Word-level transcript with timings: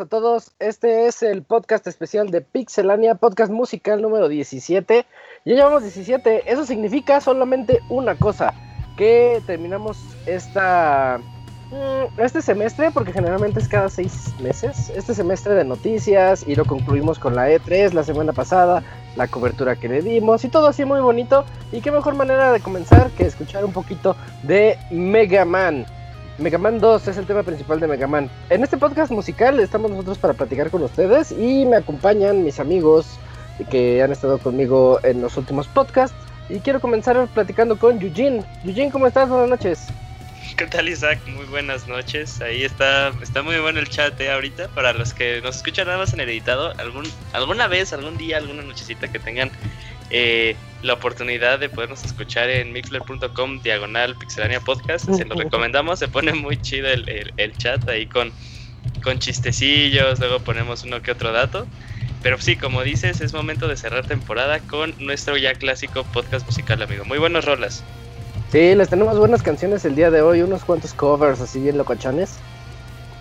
a 0.00 0.06
todos. 0.06 0.52
Este 0.58 1.06
es 1.06 1.22
el 1.22 1.42
podcast 1.42 1.86
especial 1.86 2.30
de 2.30 2.40
Pixelania, 2.40 3.16
podcast 3.16 3.50
musical 3.50 4.00
número 4.00 4.28
17. 4.28 5.06
Ya 5.44 5.54
llevamos 5.54 5.82
17. 5.82 6.50
Eso 6.50 6.64
significa 6.64 7.20
solamente 7.20 7.80
una 7.88 8.14
cosa, 8.14 8.54
que 8.96 9.42
terminamos 9.46 9.98
esta 10.26 11.18
mm, 11.70 12.20
este 12.20 12.42
semestre, 12.42 12.90
porque 12.92 13.12
generalmente 13.12 13.60
es 13.60 13.68
cada 13.68 13.88
seis 13.88 14.34
meses, 14.40 14.90
este 14.94 15.14
semestre 15.14 15.54
de 15.54 15.64
noticias 15.64 16.46
y 16.46 16.54
lo 16.54 16.64
concluimos 16.64 17.18
con 17.18 17.34
la 17.34 17.50
E3 17.50 17.92
la 17.92 18.04
semana 18.04 18.32
pasada, 18.32 18.84
la 19.16 19.26
cobertura 19.26 19.76
que 19.76 19.88
le 19.88 20.02
dimos 20.02 20.44
y 20.44 20.48
todo 20.48 20.68
así 20.68 20.84
muy 20.84 21.00
bonito. 21.00 21.44
Y 21.72 21.80
qué 21.80 21.90
mejor 21.90 22.14
manera 22.14 22.52
de 22.52 22.60
comenzar 22.60 23.10
que 23.10 23.26
escuchar 23.26 23.64
un 23.64 23.72
poquito 23.72 24.16
de 24.44 24.78
Mega 24.90 25.44
Man. 25.44 25.86
Mega 26.38 26.56
Man 26.56 26.78
2 26.78 27.08
es 27.08 27.16
el 27.16 27.26
tema 27.26 27.42
principal 27.42 27.80
de 27.80 27.88
Mega 27.88 28.06
Man. 28.06 28.30
En 28.48 28.62
este 28.62 28.76
podcast 28.76 29.10
musical 29.10 29.58
estamos 29.58 29.90
nosotros 29.90 30.18
para 30.18 30.34
platicar 30.34 30.70
con 30.70 30.84
ustedes 30.84 31.32
y 31.32 31.66
me 31.66 31.76
acompañan 31.76 32.44
mis 32.44 32.60
amigos 32.60 33.18
que 33.70 34.00
han 34.04 34.12
estado 34.12 34.38
conmigo 34.38 35.00
en 35.02 35.20
los 35.20 35.36
últimos 35.36 35.66
podcasts. 35.66 36.16
Y 36.48 36.60
quiero 36.60 36.80
comenzar 36.80 37.26
platicando 37.34 37.76
con 37.76 38.00
Eugene. 38.00 38.44
Eugene, 38.64 38.92
¿cómo 38.92 39.08
estás? 39.08 39.28
Buenas 39.28 39.48
noches. 39.48 39.88
¿Qué 40.56 40.66
tal 40.66 40.88
Isaac? 40.88 41.18
Muy 41.26 41.44
buenas 41.46 41.88
noches. 41.88 42.40
Ahí 42.40 42.62
está, 42.62 43.08
está 43.20 43.42
muy 43.42 43.58
bueno 43.58 43.80
el 43.80 43.88
chat 43.88 44.18
eh, 44.20 44.30
ahorita. 44.30 44.68
Para 44.68 44.92
los 44.92 45.12
que 45.14 45.40
nos 45.42 45.56
escuchan 45.56 45.86
nada 45.86 45.98
más 45.98 46.14
en 46.14 46.20
el 46.20 46.28
editado, 46.28 46.72
algún, 46.78 47.04
alguna 47.32 47.66
vez, 47.66 47.92
algún 47.92 48.16
día, 48.16 48.36
alguna 48.36 48.62
nochecita 48.62 49.08
que 49.08 49.18
tengan 49.18 49.50
eh, 50.10 50.54
la 50.82 50.94
oportunidad 50.94 51.58
de 51.58 51.68
podernos 51.68 52.04
escuchar 52.04 52.48
en 52.48 52.72
mixler.com 52.72 53.60
diagonal 53.62 54.14
pixelania 54.16 54.60
podcast. 54.60 55.10
Se 55.12 55.24
lo 55.24 55.34
recomendamos, 55.34 55.98
se 55.98 56.08
pone 56.08 56.32
muy 56.32 56.60
chido 56.60 56.88
el, 56.88 57.32
el, 57.36 57.56
chat 57.56 57.88
ahí 57.88 58.06
con, 58.06 58.32
con 59.02 59.18
chistecillos, 59.18 60.18
luego 60.20 60.38
ponemos 60.40 60.84
uno 60.84 61.02
que 61.02 61.10
otro 61.10 61.32
dato. 61.32 61.66
Pero 62.22 62.40
sí, 62.40 62.56
como 62.56 62.82
dices, 62.82 63.20
es 63.20 63.32
momento 63.32 63.68
de 63.68 63.76
cerrar 63.76 64.06
temporada 64.06 64.58
con 64.60 64.94
nuestro 64.98 65.36
ya 65.36 65.54
clásico 65.54 66.04
podcast 66.04 66.46
musical, 66.46 66.82
amigo. 66.82 67.04
Muy 67.04 67.18
buenas 67.18 67.44
rolas. 67.44 67.84
Sí, 68.50 68.74
les 68.74 68.88
tenemos 68.88 69.18
buenas 69.18 69.42
canciones 69.42 69.84
el 69.84 69.94
día 69.94 70.10
de 70.10 70.22
hoy, 70.22 70.42
unos 70.42 70.64
cuantos 70.64 70.94
covers 70.94 71.40
así 71.40 71.60
bien 71.60 71.78
locochones. 71.78 72.38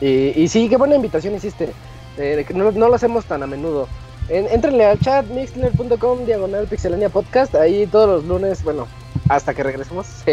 Y, 0.01 0.31
y 0.35 0.47
sí, 0.47 0.69
qué 0.69 0.77
buena 0.77 0.95
invitación 0.95 1.35
hiciste. 1.35 1.73
Eh, 2.17 2.45
no, 2.53 2.71
no 2.71 2.87
lo 2.87 2.95
hacemos 2.95 3.25
tan 3.25 3.43
a 3.43 3.47
menudo. 3.47 3.87
En, 4.29 4.47
entrenle 4.47 4.85
al 4.85 4.99
chat 4.99 5.25
mixler.com 5.27 6.25
diagonal 6.25 6.67
pixelania 6.67 7.09
podcast. 7.09 7.55
Ahí 7.55 7.87
todos 7.87 8.09
los 8.09 8.25
lunes, 8.25 8.63
bueno, 8.63 8.87
hasta 9.29 9.53
que 9.53 9.63
regresemos. 9.63 10.07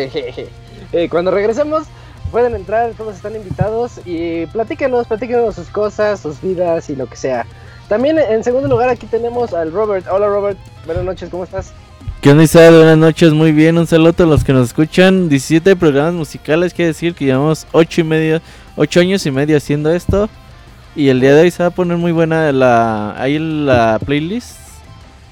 Eh, 0.93 1.09
cuando 1.09 1.33
regresemos, 1.33 1.87
pueden 2.31 2.55
entrar, 2.55 2.93
todos 2.93 3.17
están 3.17 3.35
invitados 3.35 4.01
y 4.05 4.47
platíquenos, 4.47 5.09
platíquenos 5.09 5.57
sus 5.57 5.67
cosas, 5.69 6.21
sus 6.21 6.41
vidas 6.41 6.89
y 6.89 6.95
lo 6.95 7.09
que 7.09 7.17
sea. 7.17 7.47
También 7.89 8.17
en 8.19 8.45
segundo 8.45 8.69
lugar 8.69 8.91
aquí 8.91 9.07
tenemos 9.07 9.53
al 9.55 9.73
Robert. 9.73 10.07
Hola 10.09 10.29
Robert, 10.29 10.59
buenas 10.87 11.03
noches, 11.03 11.31
¿cómo 11.31 11.43
estás? 11.43 11.73
¿Qué 12.21 12.31
onda 12.31 12.45
Isabel? 12.45 12.77
Buenas 12.77 12.99
noches, 12.99 13.33
muy 13.33 13.51
bien, 13.51 13.77
un 13.77 13.87
saludo 13.87 14.25
a 14.25 14.27
los 14.27 14.45
que 14.45 14.53
nos 14.53 14.69
escuchan. 14.69 15.29
17 15.29 15.75
programas 15.77 16.15
musicales, 16.15 16.73
quiere 16.73 16.89
decir 16.89 17.15
que 17.15 17.25
llevamos 17.25 17.67
8 17.73 18.01
y 18.01 18.05
medio, 18.05 18.41
8 18.77 19.01
años 19.01 19.27
y 19.27 19.31
medio 19.31 19.57
haciendo 19.57 19.93
esto. 19.93 20.29
Y 20.97 21.09
el 21.09 21.21
día 21.21 21.35
de 21.35 21.43
hoy 21.43 21.51
se 21.51 21.63
va 21.63 21.69
a 21.69 21.73
poner 21.73 21.97
muy 21.97 22.13
buena 22.13 22.53
la 22.53 23.21
ahí 23.21 23.39
la 23.39 23.99
playlist. 24.05 24.59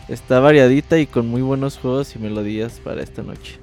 Está 0.09 0.41
variadita 0.41 0.99
y 0.99 1.07
con 1.07 1.29
muy 1.29 1.41
buenos 1.41 1.79
juegos 1.79 2.17
y 2.17 2.19
melodías 2.19 2.81
para 2.83 3.03
esta 3.03 3.23
noche. 3.23 3.59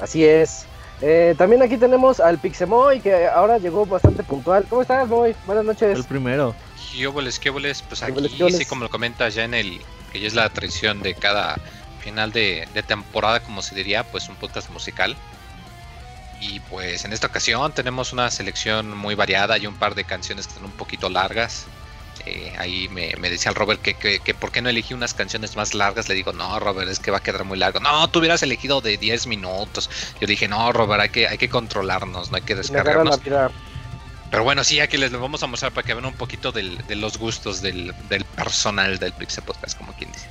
Así 0.00 0.24
es. 0.24 0.66
Eh, 1.00 1.34
también 1.38 1.62
aquí 1.62 1.78
tenemos 1.78 2.20
al 2.20 2.38
Pixemoy 2.38 3.00
que 3.00 3.26
ahora 3.26 3.56
llegó 3.56 3.86
bastante 3.86 4.22
puntual. 4.22 4.66
¿Cómo 4.68 4.82
estás, 4.82 5.08
Moy? 5.08 5.34
Buenas 5.46 5.64
noches. 5.64 5.98
El 5.98 6.04
primero. 6.04 6.54
¿Qué 6.92 7.06
boles, 7.06 7.38
qué 7.38 7.48
boles? 7.48 7.82
Pues 7.82 8.02
aquí, 8.02 8.28
sí, 8.52 8.66
como 8.66 8.84
lo 8.84 8.90
comentas 8.90 9.34
ya 9.34 9.44
en 9.44 9.54
el, 9.54 9.80
que 10.12 10.20
ya 10.20 10.26
es 10.26 10.34
la 10.34 10.48
tradición 10.50 11.00
de 11.00 11.14
cada 11.14 11.56
final 12.00 12.32
de, 12.32 12.68
de 12.74 12.82
temporada, 12.82 13.40
como 13.40 13.62
se 13.62 13.74
diría, 13.74 14.04
pues 14.04 14.28
un 14.28 14.36
podcast 14.36 14.70
musical. 14.70 15.16
Y 16.40 16.60
pues 16.60 17.04
en 17.04 17.12
esta 17.12 17.26
ocasión 17.26 17.72
tenemos 17.72 18.12
una 18.12 18.30
selección 18.30 18.96
muy 18.96 19.14
variada 19.14 19.58
y 19.58 19.66
un 19.66 19.74
par 19.74 19.94
de 19.94 20.04
canciones 20.04 20.46
que 20.46 20.54
están 20.54 20.64
un 20.64 20.72
poquito 20.72 21.08
largas. 21.10 21.66
Eh, 22.26 22.54
ahí 22.58 22.88
me, 22.88 23.12
decía 23.30 23.50
el 23.50 23.54
Robert 23.54 23.80
que, 23.80 23.94
que, 23.94 24.34
por 24.34 24.52
qué 24.52 24.60
no 24.60 24.68
elegí 24.68 24.94
unas 24.94 25.14
canciones 25.14 25.56
más 25.56 25.74
largas. 25.74 26.08
Le 26.08 26.14
digo, 26.14 26.32
no, 26.32 26.58
Robert, 26.58 26.90
es 26.90 26.98
que 26.98 27.10
va 27.10 27.18
a 27.18 27.22
quedar 27.22 27.44
muy 27.44 27.58
largo. 27.58 27.80
No, 27.80 28.08
tú 28.08 28.20
hubieras 28.20 28.42
elegido 28.42 28.80
de 28.80 28.96
10 28.96 29.26
minutos. 29.26 29.90
Yo 30.20 30.26
dije, 30.26 30.48
no, 30.48 30.72
Robert, 30.72 31.02
hay 31.02 31.08
que, 31.10 31.28
hay 31.28 31.38
que 31.38 31.48
controlarnos, 31.48 32.30
no 32.30 32.36
hay 32.36 32.42
que 32.42 32.54
descargarnos. 32.54 33.20
Pero 34.30 34.44
bueno, 34.44 34.62
sí, 34.62 34.78
aquí 34.78 34.96
les 34.96 35.10
lo 35.10 35.20
vamos 35.20 35.42
a 35.42 35.48
mostrar 35.48 35.72
para 35.72 35.84
que 35.84 35.92
vean 35.92 36.06
un 36.06 36.14
poquito 36.14 36.52
de 36.52 36.94
los 36.94 37.18
gustos 37.18 37.60
del, 37.60 37.92
del 38.08 38.24
personal 38.24 38.98
del 38.98 39.12
Pixel 39.12 39.42
Podcast, 39.42 39.76
como 39.76 39.92
quien 39.94 40.12
dice. 40.12 40.28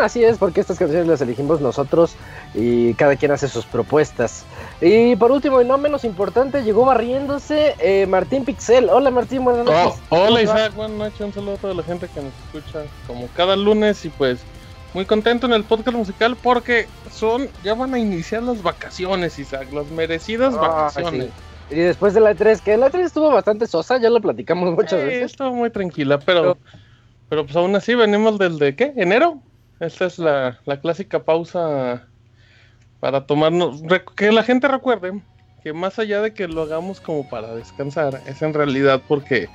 Así 0.00 0.24
es, 0.24 0.38
porque 0.38 0.60
estas 0.60 0.78
canciones 0.78 1.06
las 1.06 1.20
elegimos 1.20 1.60
nosotros 1.60 2.14
y 2.54 2.94
cada 2.94 3.16
quien 3.16 3.32
hace 3.32 3.48
sus 3.48 3.66
propuestas. 3.66 4.44
Y 4.80 5.16
por 5.16 5.30
último 5.30 5.60
y 5.60 5.66
no 5.66 5.76
menos 5.76 6.04
importante, 6.04 6.62
llegó 6.62 6.84
barriéndose 6.84 7.74
eh, 7.78 8.06
Martín 8.06 8.44
Pixel. 8.44 8.88
Hola 8.88 9.10
Martín, 9.10 9.44
buenas 9.44 9.66
oh, 9.66 9.72
noches. 9.72 10.00
hola 10.08 10.42
Isaac, 10.42 10.74
buenas 10.74 10.96
noches, 10.96 11.20
un 11.20 11.32
saludo 11.34 11.54
a 11.54 11.56
toda 11.58 11.74
la 11.74 11.82
gente 11.82 12.08
que 12.08 12.22
nos 12.22 12.32
escucha 12.46 12.84
como 13.06 13.28
cada 13.36 13.56
lunes 13.56 14.04
y 14.04 14.08
pues 14.08 14.40
muy 14.94 15.04
contento 15.04 15.46
en 15.46 15.52
el 15.52 15.64
podcast 15.64 15.96
musical 15.96 16.36
porque 16.42 16.86
son, 17.12 17.48
ya 17.62 17.74
van 17.74 17.92
a 17.92 17.98
iniciar 17.98 18.42
las 18.42 18.62
vacaciones 18.62 19.38
Isaac, 19.38 19.70
las 19.72 19.90
merecidas 19.90 20.54
ah, 20.56 20.60
vacaciones. 20.60 21.28
Y 21.70 21.76
después 21.76 22.14
de 22.14 22.20
la 22.20 22.32
E3, 22.34 22.60
que 22.60 22.76
la 22.78 22.90
E3 22.90 23.00
estuvo 23.00 23.30
bastante 23.30 23.66
sosa, 23.66 23.98
ya 23.98 24.08
lo 24.08 24.20
platicamos 24.20 24.74
muchas 24.74 25.04
veces. 25.04 25.32
Estuvo 25.32 25.52
muy 25.52 25.68
tranquila, 25.68 26.18
pero, 26.18 26.56
pero, 27.28 27.44
pues 27.44 27.54
aún 27.56 27.76
así 27.76 27.94
venimos 27.94 28.38
del 28.38 28.58
de 28.58 28.74
qué, 28.74 28.94
enero. 28.96 29.42
Esta 29.80 30.06
es 30.06 30.18
la, 30.18 30.58
la 30.64 30.80
clásica 30.80 31.22
pausa 31.24 32.06
para 33.00 33.26
tomarnos, 33.26 33.82
que 34.16 34.32
la 34.32 34.42
gente 34.42 34.66
recuerde 34.66 35.20
que 35.62 35.72
más 35.72 35.98
allá 35.98 36.20
de 36.22 36.32
que 36.32 36.48
lo 36.48 36.62
hagamos 36.62 37.00
como 37.00 37.28
para 37.28 37.54
descansar, 37.54 38.20
es 38.26 38.42
en 38.42 38.54
realidad 38.54 39.02
porque 39.06 39.48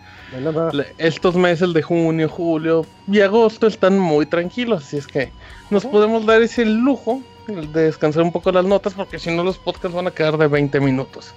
estos 0.97 1.35
meses 1.35 1.73
de 1.73 1.81
junio, 1.81 2.27
julio 2.27 2.85
y 3.07 3.21
agosto 3.21 3.67
están 3.67 3.97
muy 3.97 4.25
tranquilos, 4.25 4.83
así 4.83 4.97
es 4.97 5.07
que 5.07 5.29
nos 5.69 5.85
podemos 5.85 6.25
dar 6.25 6.41
ese 6.41 6.65
lujo 6.65 7.21
de 7.47 7.83
descansar 7.83 8.23
un 8.23 8.31
poco 8.31 8.51
las 8.51 8.65
notas 8.65 8.93
porque 8.93 9.19
si 9.19 9.35
no 9.35 9.43
los 9.43 9.57
podcasts 9.57 9.95
van 9.95 10.07
a 10.07 10.11
quedar 10.11 10.37
de 10.37 10.47
20 10.47 10.79
minutos. 10.79 11.33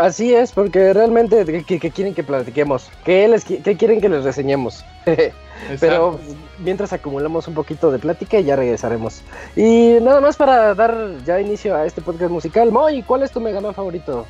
Así 0.00 0.32
es, 0.32 0.52
porque 0.52 0.92
realmente, 0.92 1.64
¿qué, 1.64 1.90
quieren 1.90 2.14
que 2.14 2.22
platiquemos? 2.22 2.88
¿Qué, 3.04 3.26
les, 3.26 3.44
¿Qué 3.44 3.76
quieren 3.76 4.00
que 4.00 4.08
les 4.08 4.22
reseñemos? 4.22 4.84
Pero 5.80 6.20
mientras 6.58 6.92
acumulamos 6.92 7.48
un 7.48 7.54
poquito 7.54 7.90
de 7.90 7.98
plática 7.98 8.38
y 8.38 8.44
ya 8.44 8.56
regresaremos. 8.56 9.22
Y 9.56 9.98
nada 10.00 10.20
más 10.20 10.36
para 10.36 10.74
dar 10.74 11.12
ya 11.24 11.40
inicio 11.40 11.74
a 11.74 11.84
este 11.84 12.00
podcast 12.00 12.30
musical. 12.30 12.70
Moy, 12.70 13.02
¿cuál 13.02 13.22
es 13.22 13.32
tu 13.32 13.40
Mega 13.40 13.60
Man 13.60 13.74
favorito? 13.74 14.26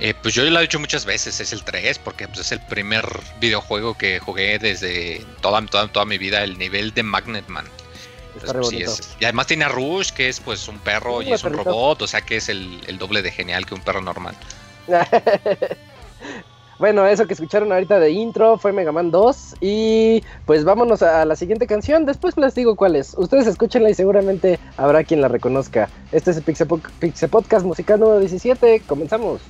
Eh, 0.00 0.14
pues 0.22 0.34
yo 0.34 0.44
lo 0.44 0.58
he 0.58 0.62
dicho 0.62 0.78
muchas 0.78 1.04
veces, 1.04 1.40
es 1.40 1.52
el 1.52 1.64
3, 1.64 1.98
porque 1.98 2.28
pues, 2.28 2.40
es 2.40 2.52
el 2.52 2.60
primer 2.60 3.04
videojuego 3.40 3.98
que 3.98 4.20
jugué 4.20 4.58
desde 4.58 5.24
toda, 5.40 5.64
toda, 5.66 5.88
toda 5.88 6.04
mi 6.04 6.18
vida, 6.18 6.44
el 6.44 6.56
nivel 6.56 6.94
de 6.94 7.02
Magnet 7.02 7.48
Man. 7.48 7.64
Pues, 8.32 9.16
y 9.20 9.24
además 9.24 9.46
tiene 9.46 9.64
a 9.64 9.68
Rush, 9.68 10.10
que 10.10 10.28
es 10.28 10.40
pues 10.40 10.68
un 10.68 10.78
perro 10.78 11.22
y 11.22 11.32
es 11.32 11.42
un 11.44 11.52
robot, 11.52 12.02
o 12.02 12.06
sea 12.06 12.20
que 12.20 12.36
es 12.36 12.48
el, 12.48 12.98
doble 12.98 13.22
de 13.22 13.30
genial 13.30 13.66
que 13.66 13.74
un 13.74 13.80
perro 13.80 14.00
normal. 14.00 14.36
bueno, 16.78 17.06
eso 17.06 17.26
que 17.26 17.34
escucharon 17.34 17.72
ahorita 17.72 17.98
de 17.98 18.10
intro 18.10 18.58
fue 18.58 18.72
Mega 18.72 18.92
Man 18.92 19.10
2 19.10 19.56
y 19.60 20.22
pues 20.46 20.64
vámonos 20.64 21.02
a 21.02 21.24
la 21.24 21.36
siguiente 21.36 21.66
canción, 21.66 22.06
después 22.06 22.36
les 22.36 22.54
digo 22.54 22.76
cuál 22.76 22.96
es. 22.96 23.14
Ustedes 23.16 23.46
escúchenla 23.46 23.90
y 23.90 23.94
seguramente 23.94 24.58
habrá 24.76 25.04
quien 25.04 25.20
la 25.20 25.28
reconozca. 25.28 25.88
Este 26.12 26.30
es 26.30 26.36
el 26.36 26.42
Pixel 26.42 27.28
Podcast 27.28 27.64
musical 27.64 28.00
número 28.00 28.20
17, 28.20 28.82
comenzamos. 28.86 29.40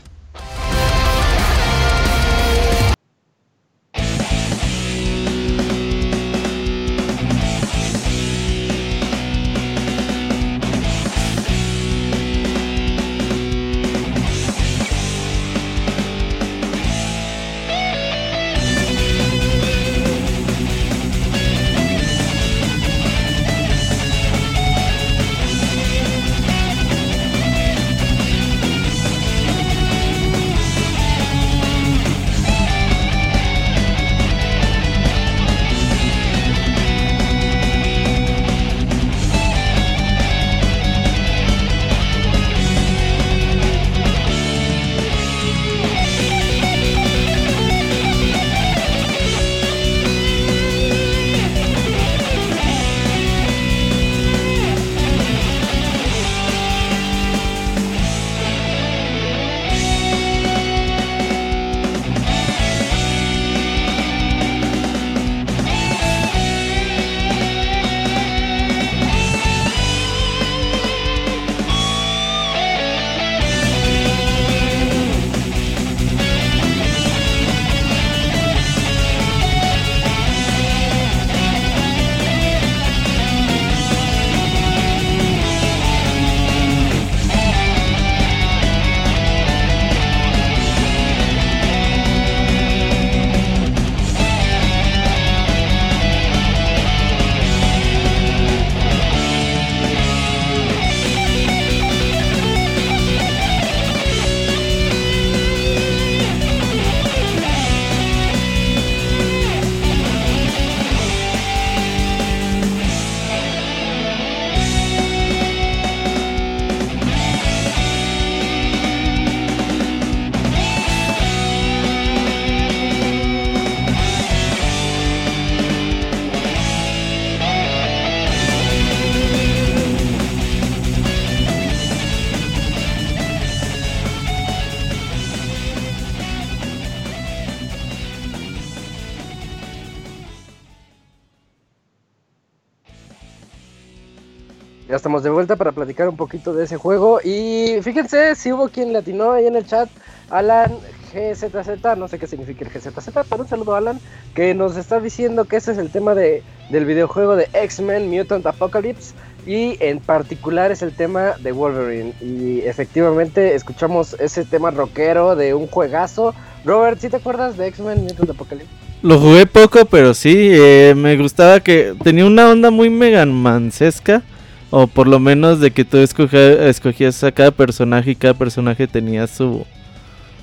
De 145.16 145.30
vuelta 145.30 145.56
para 145.56 145.72
platicar 145.72 146.08
un 146.08 146.16
poquito 146.16 146.52
de 146.52 146.64
ese 146.64 146.76
juego. 146.76 147.20
Y 147.24 147.78
fíjense 147.82 148.34
si 148.34 148.52
hubo 148.52 148.68
quien 148.68 148.92
le 148.92 148.98
atinó 148.98 149.32
ahí 149.32 149.46
en 149.46 149.56
el 149.56 149.66
chat. 149.66 149.88
Alan 150.30 150.72
GZZ, 151.12 151.96
no 151.96 152.06
sé 152.06 152.18
qué 152.18 152.26
significa 152.26 152.66
el 152.66 152.70
GZZ, 152.70 153.08
pero 153.28 153.42
un 153.42 153.48
saludo 153.48 153.74
a 153.74 153.78
Alan, 153.78 153.98
que 154.34 154.54
nos 154.54 154.76
está 154.76 155.00
diciendo 155.00 155.46
que 155.46 155.56
ese 155.56 155.72
es 155.72 155.78
el 155.78 155.90
tema 155.90 156.14
de, 156.14 156.42
del 156.68 156.84
videojuego 156.84 157.34
de 157.34 157.48
X-Men 157.54 158.10
Mutant 158.10 158.46
Apocalypse. 158.46 159.14
Y 159.46 159.82
en 159.82 160.00
particular 160.00 160.70
es 160.70 160.82
el 160.82 160.94
tema 160.94 161.32
de 161.40 161.52
Wolverine. 161.52 162.12
Y 162.20 162.60
efectivamente 162.60 163.54
escuchamos 163.54 164.14
ese 164.20 164.44
tema 164.44 164.70
rockero 164.70 165.36
de 165.36 165.54
un 165.54 165.68
juegazo. 165.68 166.34
Robert, 166.66 167.00
¿sí 167.00 167.08
te 167.08 167.16
acuerdas 167.16 167.56
de 167.56 167.68
X-Men 167.68 168.02
Mutant 168.02 168.30
Apocalypse? 168.30 168.70
Lo 169.00 169.18
jugué 169.18 169.46
poco, 169.46 169.86
pero 169.86 170.12
sí, 170.12 170.50
eh, 170.52 170.92
me 170.94 171.16
gustaba 171.16 171.60
que 171.60 171.94
tenía 172.02 172.26
una 172.26 172.50
onda 172.50 172.70
muy 172.70 172.90
Mansesca 172.90 174.22
O 174.70 174.86
por 174.86 175.08
lo 175.08 175.18
menos 175.18 175.60
de 175.60 175.70
que 175.70 175.84
tú 175.84 175.98
escogías, 175.98 177.24
a 177.24 177.32
cada 177.32 177.50
personaje 177.50 178.10
y 178.10 178.16
cada 178.16 178.34
personaje 178.34 178.86
tenía 178.86 179.26
su, 179.26 179.66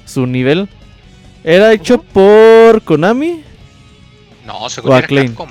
su 0.05 0.25
nivel. 0.25 0.67
¿Era 1.43 1.73
hecho 1.73 2.01
por 2.01 2.81
Konami? 2.81 3.43
No, 4.45 4.67
seguro 4.69 4.97
era 4.97 5.07
Capcom. 5.07 5.49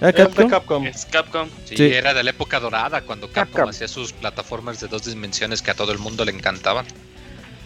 ¿Era 0.00 0.12
Capcom? 0.12 0.50
Capcom. 0.50 0.86
Es 0.86 1.06
Capcom. 1.06 1.48
Sí, 1.64 1.82
era 1.82 2.12
de 2.12 2.22
la 2.22 2.30
época 2.30 2.60
dorada 2.60 3.00
cuando 3.00 3.30
Capcom, 3.30 3.68
hacía 3.68 3.88
sus 3.88 4.12
plataformas 4.12 4.78
de 4.80 4.88
dos 4.88 5.06
dimensiones 5.06 5.62
que 5.62 5.70
a 5.70 5.74
todo 5.74 5.92
el 5.92 5.98
mundo 5.98 6.24
le 6.24 6.32
encantaban. 6.32 6.84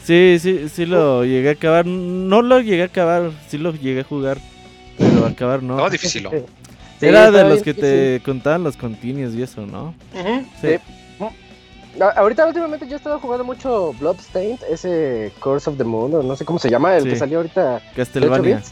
Sí, 0.05 0.39
sí, 0.41 0.69
sí 0.73 0.87
lo 0.87 1.25
llegué 1.25 1.51
a 1.51 1.53
acabar. 1.53 1.87
No 1.87 2.43
lo 2.43 2.61
llegué 2.61 2.83
a 2.83 2.87
acabar, 2.87 3.33
sí 3.49 3.59
lo 3.59 3.73
llegué 3.73 4.01
a 4.01 4.05
jugar. 4.05 4.39
Pero 4.97 5.27
acabar 5.27 5.63
no. 5.63 5.77
No, 5.77 5.91
difícil. 5.91 6.29
Era 7.01 7.31
de 7.31 7.45
los 7.45 7.63
que 7.63 7.75
te 7.75 8.21
contaban 8.25 8.63
los 8.63 8.77
continuos 8.77 9.35
y 9.35 9.43
eso, 9.43 9.67
¿no? 9.67 9.95
sí. 10.61 10.79
Ahorita 12.17 12.47
últimamente 12.47 12.87
yo 12.87 12.95
he 12.95 12.97
estado 12.97 13.19
jugando 13.19 13.45
mucho 13.45 13.93
Bloodstained, 13.99 14.61
ese 14.71 15.33
Course 15.41 15.69
of 15.69 15.77
the 15.77 15.85
Moon, 15.85 16.13
no 16.13 16.37
sé 16.37 16.45
cómo 16.45 16.59
se 16.59 16.71
llama, 16.71 16.97
el 16.97 17.05
que 17.05 17.17
salió 17.17 17.39
ahorita. 17.39 17.83
Castlevania. 17.97 18.63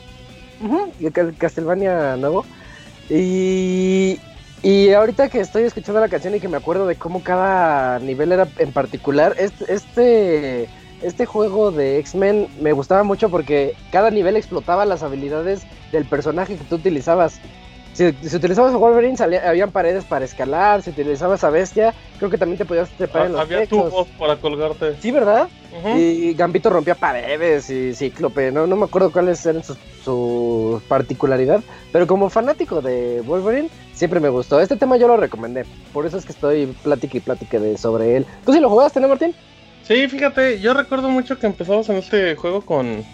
Uh 0.61 0.89
Castlevania 1.37 2.17
nuevo. 2.17 2.45
Y, 3.11 4.21
y 4.63 4.93
ahorita 4.93 5.29
que 5.29 5.41
estoy 5.41 5.65
escuchando 5.65 6.01
la 6.01 6.09
canción 6.09 6.35
y 6.35 6.41
que 6.41 6.49
me 6.49 6.57
acuerdo 6.57 6.87
de 6.87 6.95
cómo 6.95 7.23
cada 7.23 7.99
nivel 7.99 8.33
era 8.33 8.47
en 8.59 8.73
particular, 8.73 9.35
este, 9.39 9.73
este, 9.73 10.69
este 11.03 11.27
juego 11.27 11.71
de 11.73 11.99
X-Men 11.99 12.49
me 12.61 12.73
gustaba 12.73 13.03
mucho 13.03 13.31
porque 13.31 13.75
cada 13.91 14.11
nivel 14.11 14.37
explotaba 14.37 14.85
las 14.85 15.03
habilidades 15.03 15.63
del 15.91 16.05
personaje 16.05 16.57
que 16.57 16.65
tú 16.65 16.77
utilizabas. 16.77 17.41
Si, 17.99 18.37
utilizabas 18.37 18.73
a 18.73 18.77
Wolverine, 18.77 19.17
salía, 19.17 19.49
habían 19.49 19.73
paredes 19.73 20.05
para 20.05 20.25
escalar. 20.25 20.83
Si 20.83 20.91
utilizabas 20.91 21.43
a 21.43 21.51
Bestia, 21.51 21.93
creo 22.19 22.31
que 22.31 22.39
también 22.39 22.57
te 22.57 22.65
podías 22.65 22.89
trepar 22.91 23.27
en 23.27 23.33
los 23.33 23.41
Había 23.41 23.67
tubos 23.67 24.07
para 24.17 24.37
colgarte. 24.37 24.95
Sí, 25.03 25.11
¿verdad? 25.11 25.49
Y 25.97 26.33
Gambito 26.35 26.71
rompía 26.71 26.95
paredes 26.95 27.69
y 27.71 27.97
Cíclope. 27.97 28.53
No, 28.53 28.69
no 28.69 28.77
me 28.77 28.85
acuerdo 28.85 29.11
cuáles 29.11 29.45
eran 29.45 29.65
sus, 29.65 29.77
su 30.05 30.81
particularidad. 30.87 31.61
Pero 31.91 32.07
como 32.07 32.31
fanático 32.31 32.81
de 32.81 33.21
Wolverine, 33.27 33.69
siempre 33.95 34.21
me 34.21 34.29
gustó. 34.29 34.61
Este 34.61 34.77
tema 34.77 34.97
yo 34.97 35.09
lo 35.09 35.17
recomendé. 35.17 35.65
Por 35.93 36.07
eso 36.07 36.19
es 36.19 36.25
que 36.25 36.31
estoy 36.31 36.67
plática 36.85 37.17
y 37.17 37.21
plática 37.21 37.59
de, 37.59 37.77
sobre 37.79 38.19
él. 38.19 38.27
¿Tú 38.47 38.53
sí 38.53 38.61
lo 38.61 38.71
jugaste, 38.71 39.01
no, 39.01 39.09
Martín? 39.09 39.35
Sí, 39.83 40.07
fíjate, 40.07 40.61
yo 40.61 40.73
recuerdo 40.73 41.09
mucho 41.09 41.37
que 41.37 41.49
empezamos 41.49 41.89
en 41.89 41.97
este 41.97 42.37
juego 42.37 42.61
con, 42.61 43.05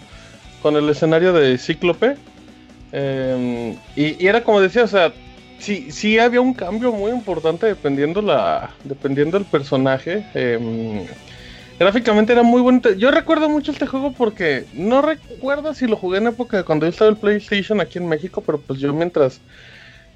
con 0.61 0.75
el 0.75 0.87
escenario 0.87 1.33
de 1.33 1.57
Cíclope 1.57 2.17
Em, 2.97 3.75
y, 3.97 4.25
era 4.25 4.41
como 4.41 4.61
decía, 4.61 4.85
o 4.85 4.87
sea, 4.87 5.13
sí, 5.59 5.91
sí 5.91 6.17
había 6.17 6.39
un 6.39 6.53
cambio 6.53 6.93
muy 6.93 7.11
importante 7.11 7.67
dependiendo 7.67 8.21
la 8.21 8.71
dependiendo 8.85 9.37
del 9.37 9.45
personaje. 9.45 10.25
Em, 10.33 11.05
gráficamente 11.77 12.31
era 12.31 12.41
muy 12.43 12.61
bonito. 12.61 12.93
Yo 12.93 13.11
recuerdo 13.11 13.49
mucho 13.49 13.73
este 13.73 13.85
juego 13.85 14.13
porque 14.13 14.63
no 14.73 15.01
recuerdo 15.01 15.73
si 15.73 15.87
lo 15.87 15.97
jugué 15.97 16.19
en 16.19 16.27
época 16.27 16.55
de 16.55 16.63
cuando 16.63 16.85
yo 16.85 16.91
estaba 16.91 17.11
en 17.11 17.17
PlayStation 17.17 17.81
aquí 17.81 17.97
en 17.97 18.07
México, 18.07 18.41
pero 18.45 18.59
pues 18.61 18.79
yo 18.79 18.93
mientras 18.93 19.41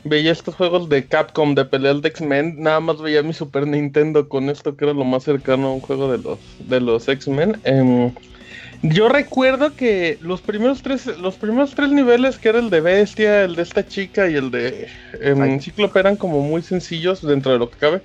veía 0.06 0.32
estos 0.32 0.56
juegos 0.56 0.88
de 0.88 1.06
Capcom 1.06 1.56
de 1.56 1.66
peleas 1.66 2.02
de 2.02 2.08
X-Men, 2.08 2.62
nada 2.64 2.80
más 2.80 3.02
veía 3.02 3.22
mi 3.24 3.34
Super 3.34 3.68
Nintendo 3.68 4.30
con 4.30 4.50
esto 4.50 4.78
que 4.78 4.86
era 4.86 4.94
lo 4.94 5.04
más 5.04 5.24
cercano 5.26 5.68
a 5.68 5.74
un 5.74 5.82
juego 5.82 6.10
de 6.10 6.20
los 6.20 6.40
de 6.60 6.80
los 6.80 7.10
X-Men. 7.10 7.60
Em, 7.66 8.14
yo 8.82 9.10
recuerdo 9.10 9.76
que 9.76 10.18
los 10.22 10.42
primeros 10.42 10.82
tres, 10.82 11.06
los 11.18 11.36
primeros 11.36 11.76
tres 11.76 11.90
niveles, 11.90 12.38
que 12.38 12.50
era 12.50 12.60
el 12.60 12.70
de 12.70 12.80
Bestia, 12.80 13.44
el 13.44 13.56
de 13.56 13.64
esta 13.64 13.86
chica 13.86 14.30
y 14.30 14.36
el 14.36 14.52
de 14.52 14.88
eh, 15.20 15.60
Cíclope, 15.62 16.00
eran 16.00 16.16
como 16.16 16.42
muy 16.42 16.62
sencillos 16.62 17.22
dentro 17.22 17.52
de 17.52 17.60
lo 17.60 17.70
que 17.70 17.78
cabe. 17.78 18.02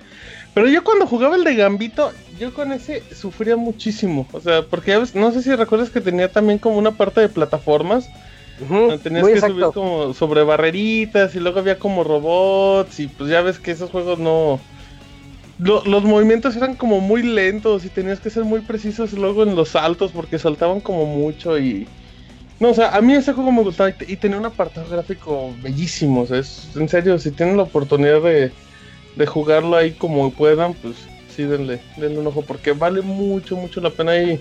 Pero 0.53 0.67
yo 0.67 0.83
cuando 0.83 1.07
jugaba 1.07 1.35
el 1.35 1.43
de 1.43 1.55
Gambito, 1.55 2.11
yo 2.39 2.53
con 2.53 2.71
ese 2.73 3.03
sufría 3.13 3.55
muchísimo. 3.55 4.27
O 4.31 4.39
sea, 4.39 4.63
porque 4.63 4.91
ya 4.91 4.99
ves, 4.99 5.15
no 5.15 5.31
sé 5.31 5.41
si 5.41 5.55
recuerdas 5.55 5.89
que 5.89 6.01
tenía 6.01 6.31
también 6.31 6.59
como 6.59 6.77
una 6.77 6.91
parte 6.91 7.21
de 7.21 7.29
plataformas. 7.29 8.09
Tenías 9.03 9.27
que 9.27 9.41
subir 9.41 9.65
como 9.73 10.13
sobre 10.13 10.43
barreritas 10.43 11.35
y 11.35 11.41
luego 11.41 11.59
había 11.59 11.77
como 11.77 12.05
robots 12.05 13.01
y 13.01 13.07
pues 13.07 13.29
ya 13.29 13.41
ves 13.41 13.59
que 13.59 13.71
esos 13.71 13.91
juegos 13.91 14.17
no 14.17 14.61
los 15.57 16.03
movimientos 16.03 16.55
eran 16.55 16.75
como 16.75 16.99
muy 16.99 17.23
lentos 17.23 17.85
y 17.85 17.89
tenías 17.89 18.19
que 18.19 18.29
ser 18.29 18.43
muy 18.43 18.59
precisos 18.59 19.13
luego 19.13 19.43
en 19.43 19.55
los 19.55 19.69
saltos 19.69 20.11
porque 20.11 20.39
saltaban 20.39 20.81
como 20.81 21.05
mucho 21.05 21.57
y... 21.57 21.87
No, 22.59 22.69
o 22.69 22.73
sea, 22.73 22.95
a 22.95 23.01
mí 23.01 23.13
ese 23.13 23.33
juego 23.33 23.51
me 23.51 23.63
gustaba 23.63 23.93
y, 24.07 24.15
tenía 24.15 24.37
un 24.37 24.45
apartado 24.45 24.89
gráfico 24.89 25.53
bellísimo. 25.61 26.21
O 26.21 26.25
sea, 26.25 26.39
es, 26.39 26.69
en 26.75 26.87
serio, 26.87 27.19
si 27.19 27.31
tienen 27.31 27.57
la 27.57 27.63
oportunidad 27.63 28.21
de, 28.21 28.51
de 29.15 29.25
jugarlo 29.25 29.75
ahí 29.75 29.91
como 29.91 30.31
puedan, 30.31 30.73
pues 30.73 30.95
sí, 31.35 31.43
denle, 31.43 31.81
denle 31.97 32.19
un 32.19 32.27
ojo 32.27 32.43
porque 32.43 32.71
vale 32.71 33.01
mucho, 33.01 33.57
mucho 33.57 33.81
la 33.81 33.89
pena. 33.89 34.17
Y 34.17 34.39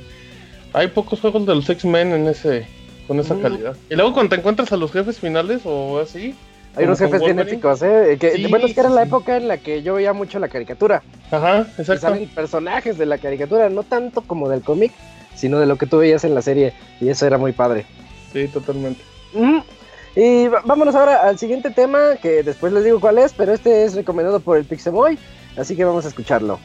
hay 0.72 0.88
pocos 0.88 1.20
juegos 1.20 1.44
de 1.44 1.56
los 1.56 1.68
X-Men 1.68 2.12
en 2.12 2.28
ese, 2.28 2.66
con 3.08 3.18
esa 3.18 3.36
calidad. 3.36 3.76
Y 3.90 3.96
luego 3.96 4.12
cuando 4.12 4.30
te 4.30 4.36
encuentras 4.36 4.72
a 4.72 4.76
los 4.76 4.92
jefes 4.92 5.18
finales 5.18 5.62
o 5.64 5.98
así, 5.98 6.36
hay 6.76 6.84
unos 6.84 6.98
jefes 6.98 7.20
bien 7.20 7.38
épicos, 7.38 7.82
¿eh? 7.82 8.12
¿eh? 8.12 8.18
Que, 8.18 8.32
sí, 8.32 8.46
bueno, 8.48 8.66
es 8.66 8.74
que 8.74 8.80
era 8.80 8.88
la 8.88 9.04
época 9.04 9.36
en 9.36 9.46
la 9.46 9.58
que 9.58 9.82
yo 9.82 9.94
veía 9.94 10.12
mucho 10.12 10.38
la 10.38 10.48
caricatura. 10.48 11.02
Ajá, 11.30 11.60
exacto. 11.78 11.94
Y 11.94 11.98
salen 11.98 12.28
personajes 12.28 12.98
de 12.98 13.06
la 13.06 13.18
caricatura, 13.18 13.68
no 13.68 13.84
tanto 13.84 14.22
como 14.22 14.48
del 14.48 14.62
cómic, 14.62 14.92
sino 15.36 15.60
de 15.60 15.66
lo 15.66 15.76
que 15.76 15.86
tú 15.86 15.98
veías 15.98 16.24
en 16.24 16.34
la 16.34 16.42
serie. 16.42 16.72
Y 17.00 17.08
eso 17.08 17.26
era 17.26 17.38
muy 17.38 17.52
padre. 17.52 17.86
Sí, 18.32 18.48
totalmente. 18.48 19.02
Y 20.16 20.48
vámonos 20.48 20.94
ahora 20.94 21.28
al 21.28 21.38
siguiente 21.38 21.70
tema, 21.70 22.16
que 22.20 22.42
después 22.42 22.72
les 22.72 22.84
digo 22.84 23.00
cuál 23.00 23.18
es, 23.18 23.32
pero 23.32 23.52
este 23.52 23.84
es 23.84 23.94
recomendado 23.94 24.40
por 24.40 24.56
el 24.56 24.64
Pixemoy, 24.64 25.18
así 25.56 25.76
que 25.76 25.84
vamos 25.84 26.04
a 26.04 26.08
escucharlo. 26.08 26.58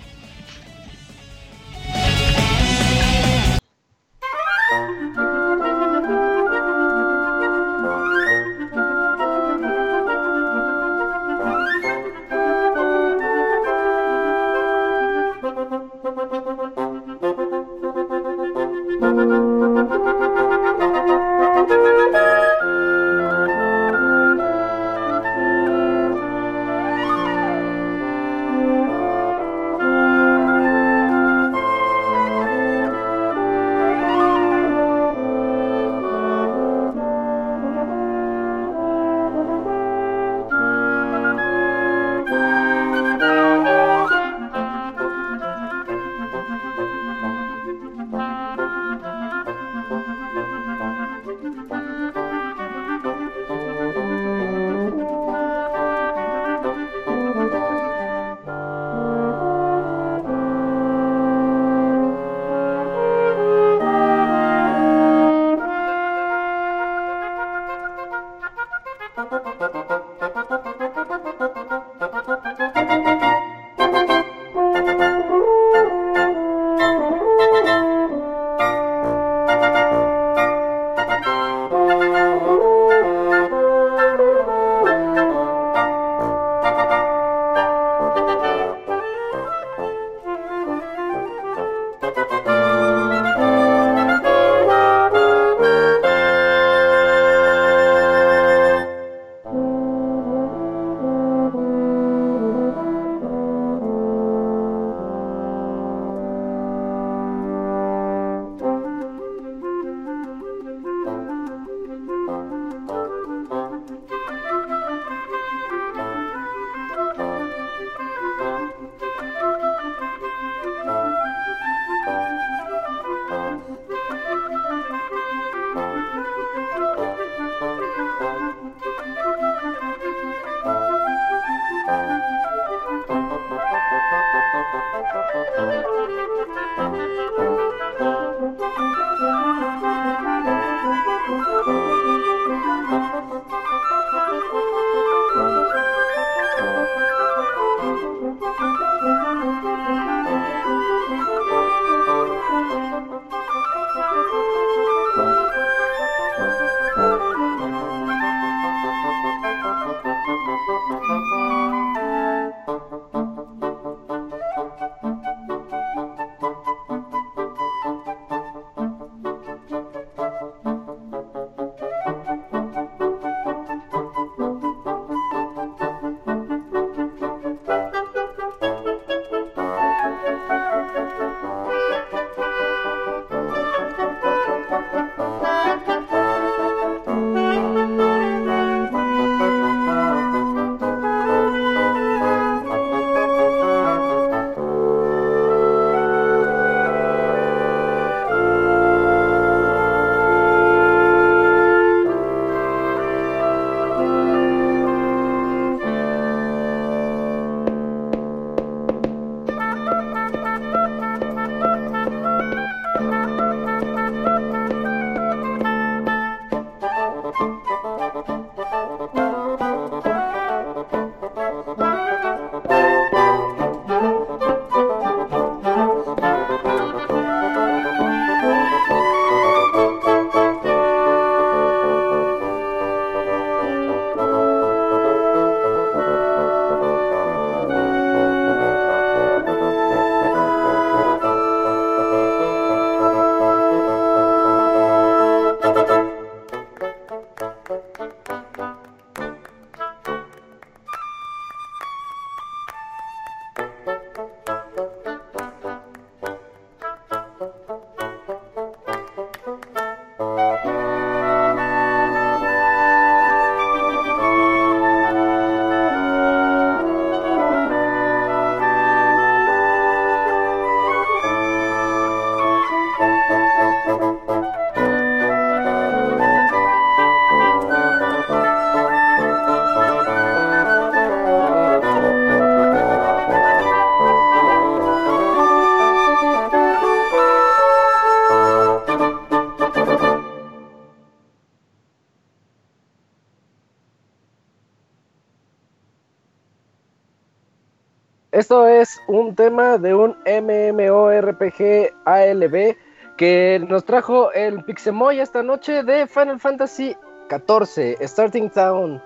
MMORPG 301.39 301.93
ALB 302.05 302.75
que 303.17 303.65
nos 303.67 303.83
trajo 303.83 304.31
el 304.31 304.63
Pixemoy 304.63 305.19
esta 305.19 305.43
noche 305.43 305.83
de 305.83 306.07
Final 306.07 306.39
Fantasy 306.39 306.95
XIV, 307.29 307.97
Starting 308.01 308.49
Town. 308.49 309.01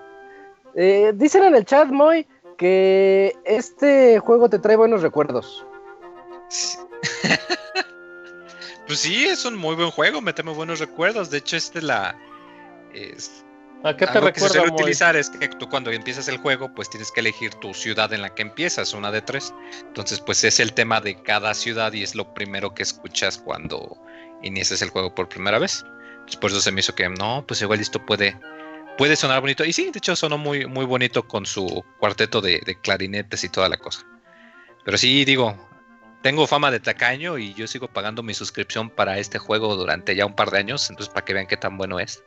Eh, 0.74 1.12
dicen 1.14 1.44
en 1.44 1.56
el 1.56 1.64
chat, 1.64 1.88
Moy, 1.88 2.26
que 2.56 3.34
este 3.44 4.18
juego 4.20 4.48
te 4.48 4.58
trae 4.58 4.76
buenos 4.76 5.02
recuerdos. 5.02 5.66
pues 8.86 9.00
sí, 9.00 9.24
es 9.24 9.44
un 9.44 9.56
muy 9.56 9.74
buen 9.74 9.90
juego, 9.90 10.20
me 10.20 10.32
trae 10.32 10.54
buenos 10.54 10.78
recuerdos. 10.78 11.30
De 11.30 11.38
hecho, 11.38 11.56
este 11.56 11.82
la... 11.82 12.16
¿A 13.84 13.94
qué 13.94 14.06
te 14.06 14.12
recuerda? 14.14 14.32
que 14.32 14.40
se 14.40 14.48
suele 14.48 14.70
utilizar 14.70 15.14
es 15.14 15.28
que 15.28 15.46
tú 15.48 15.68
cuando 15.68 15.90
empiezas 15.90 16.26
el 16.28 16.38
juego, 16.38 16.74
pues 16.74 16.88
tienes 16.88 17.12
que 17.12 17.20
elegir 17.20 17.54
tu 17.54 17.74
ciudad 17.74 18.10
en 18.14 18.22
la 18.22 18.34
que 18.34 18.40
empiezas, 18.40 18.94
una 18.94 19.10
de 19.10 19.20
tres. 19.20 19.52
Entonces, 19.82 20.20
pues 20.20 20.42
es 20.42 20.58
el 20.58 20.72
tema 20.72 21.02
de 21.02 21.22
cada 21.22 21.52
ciudad 21.52 21.92
y 21.92 22.02
es 22.02 22.14
lo 22.14 22.32
primero 22.32 22.74
que 22.74 22.82
escuchas 22.82 23.36
cuando 23.36 23.98
inicias 24.42 24.80
el 24.80 24.88
juego 24.88 25.14
por 25.14 25.28
primera 25.28 25.58
vez. 25.58 25.84
Pues 26.24 26.36
por 26.36 26.50
eso 26.50 26.60
se 26.60 26.72
me 26.72 26.80
hizo 26.80 26.94
que 26.94 27.10
no, 27.10 27.44
pues 27.46 27.60
igual 27.60 27.78
esto 27.78 28.04
puede, 28.04 28.40
puede 28.96 29.16
sonar 29.16 29.42
bonito. 29.42 29.66
Y 29.66 29.74
sí, 29.74 29.90
de 29.90 29.98
hecho 29.98 30.16
sonó 30.16 30.38
muy, 30.38 30.64
muy 30.64 30.86
bonito 30.86 31.28
con 31.28 31.44
su 31.44 31.84
cuarteto 32.00 32.40
de, 32.40 32.62
de 32.64 32.80
clarinetes 32.80 33.44
y 33.44 33.50
toda 33.50 33.68
la 33.68 33.76
cosa. 33.76 34.06
Pero 34.86 34.96
sí, 34.96 35.26
digo, 35.26 35.54
tengo 36.22 36.46
fama 36.46 36.70
de 36.70 36.80
tacaño 36.80 37.36
y 37.36 37.52
yo 37.52 37.66
sigo 37.66 37.88
pagando 37.88 38.22
mi 38.22 38.32
suscripción 38.32 38.88
para 38.88 39.18
este 39.18 39.38
juego 39.38 39.76
durante 39.76 40.16
ya 40.16 40.24
un 40.24 40.34
par 40.34 40.50
de 40.50 40.56
años, 40.56 40.88
entonces 40.88 41.12
para 41.12 41.26
que 41.26 41.34
vean 41.34 41.46
qué 41.46 41.58
tan 41.58 41.76
bueno 41.76 42.00
es. 42.00 42.24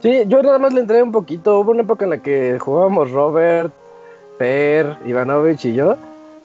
Sí, 0.00 0.24
yo 0.26 0.42
nada 0.42 0.58
más 0.58 0.72
le 0.72 0.80
entré 0.80 1.02
un 1.02 1.12
poquito. 1.12 1.60
Hubo 1.60 1.70
una 1.70 1.82
época 1.82 2.04
en 2.04 2.10
la 2.10 2.22
que 2.22 2.58
jugábamos 2.58 3.10
Robert, 3.10 3.72
Per, 4.38 4.98
Ivanovich 5.06 5.64
y 5.64 5.74
yo. 5.74 5.96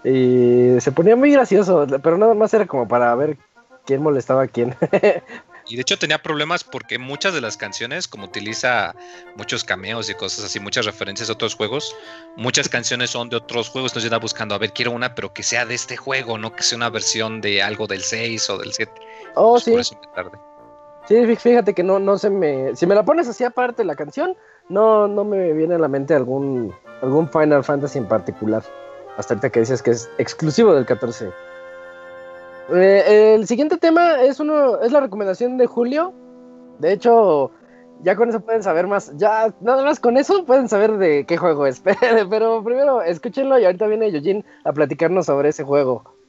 Y 0.03 0.79
se 0.79 0.91
ponía 0.91 1.15
muy 1.15 1.31
gracioso, 1.31 1.85
pero 2.01 2.17
nada 2.17 2.33
más 2.33 2.53
era 2.53 2.65
como 2.65 2.87
para 2.87 3.13
ver 3.15 3.37
quién 3.85 4.01
molestaba 4.01 4.43
a 4.43 4.47
quién. 4.47 4.75
y 5.67 5.75
de 5.75 5.81
hecho 5.81 5.97
tenía 5.99 6.17
problemas 6.17 6.63
porque 6.63 6.97
muchas 6.97 7.33
de 7.35 7.41
las 7.41 7.55
canciones, 7.55 8.07
como 8.07 8.25
utiliza 8.25 8.95
muchos 9.35 9.63
cameos 9.63 10.09
y 10.09 10.15
cosas 10.15 10.45
así, 10.45 10.59
muchas 10.59 10.85
referencias 10.85 11.29
a 11.29 11.33
otros 11.33 11.53
juegos, 11.53 11.95
muchas 12.35 12.67
canciones 12.67 13.11
son 13.11 13.29
de 13.29 13.35
otros 13.35 13.69
juegos, 13.69 13.91
entonces 13.91 14.09
yo 14.09 14.19
buscando, 14.19 14.55
a 14.55 14.57
ver, 14.57 14.73
quiero 14.73 14.91
una, 14.91 15.13
pero 15.13 15.33
que 15.33 15.43
sea 15.43 15.65
de 15.65 15.75
este 15.75 15.97
juego, 15.97 16.39
no 16.39 16.55
que 16.55 16.63
sea 16.63 16.77
una 16.77 16.89
versión 16.89 17.39
de 17.41 17.61
algo 17.61 17.85
del 17.85 18.01
6 18.01 18.49
o 18.49 18.57
del 18.57 18.73
7. 18.73 18.91
Oh, 19.35 19.59
sí. 19.59 19.71
Por 19.71 19.81
eso 19.81 19.99
me 20.01 20.07
tardé. 20.15 20.50
Sí, 21.07 21.35
fíjate 21.35 21.73
que 21.73 21.83
no, 21.83 21.99
no 21.99 22.17
se 22.17 22.29
me. 22.29 22.75
Si 22.75 22.85
me 22.85 22.95
la 22.95 23.03
pones 23.03 23.27
así 23.27 23.43
aparte 23.43 23.83
la 23.83 23.95
canción, 23.95 24.35
no, 24.69 25.07
no 25.07 25.23
me 25.23 25.53
viene 25.53 25.75
a 25.75 25.79
la 25.79 25.87
mente 25.87 26.13
algún, 26.13 26.73
algún 27.01 27.29
Final 27.29 27.63
Fantasy 27.63 27.97
en 27.97 28.07
particular. 28.07 28.63
Hasta 29.17 29.33
ahorita 29.33 29.49
que 29.49 29.59
dices 29.59 29.81
que 29.81 29.91
es 29.91 30.09
exclusivo 30.17 30.73
del 30.73 30.85
14. 30.85 31.31
Eh, 32.73 33.35
el 33.35 33.47
siguiente 33.47 33.77
tema 33.77 34.21
es 34.21 34.39
uno, 34.39 34.79
es 34.79 34.91
la 34.91 35.01
recomendación 35.01 35.57
de 35.57 35.65
Julio. 35.67 36.13
De 36.79 36.93
hecho, 36.93 37.51
ya 38.03 38.15
con 38.15 38.29
eso 38.29 38.39
pueden 38.39 38.63
saber 38.63 38.87
más. 38.87 39.15
Ya, 39.17 39.53
nada 39.59 39.83
más 39.83 39.99
con 39.99 40.17
eso 40.17 40.45
pueden 40.45 40.69
saber 40.69 40.97
de 40.97 41.25
qué 41.25 41.37
juego 41.37 41.65
es. 41.65 41.81
Pero 42.29 42.63
primero 42.63 43.01
escúchenlo 43.01 43.59
y 43.59 43.65
ahorita 43.65 43.87
viene 43.87 44.11
Yojin 44.11 44.45
a 44.63 44.71
platicarnos 44.71 45.25
sobre 45.25 45.49
ese 45.49 45.63
juego. 45.63 46.20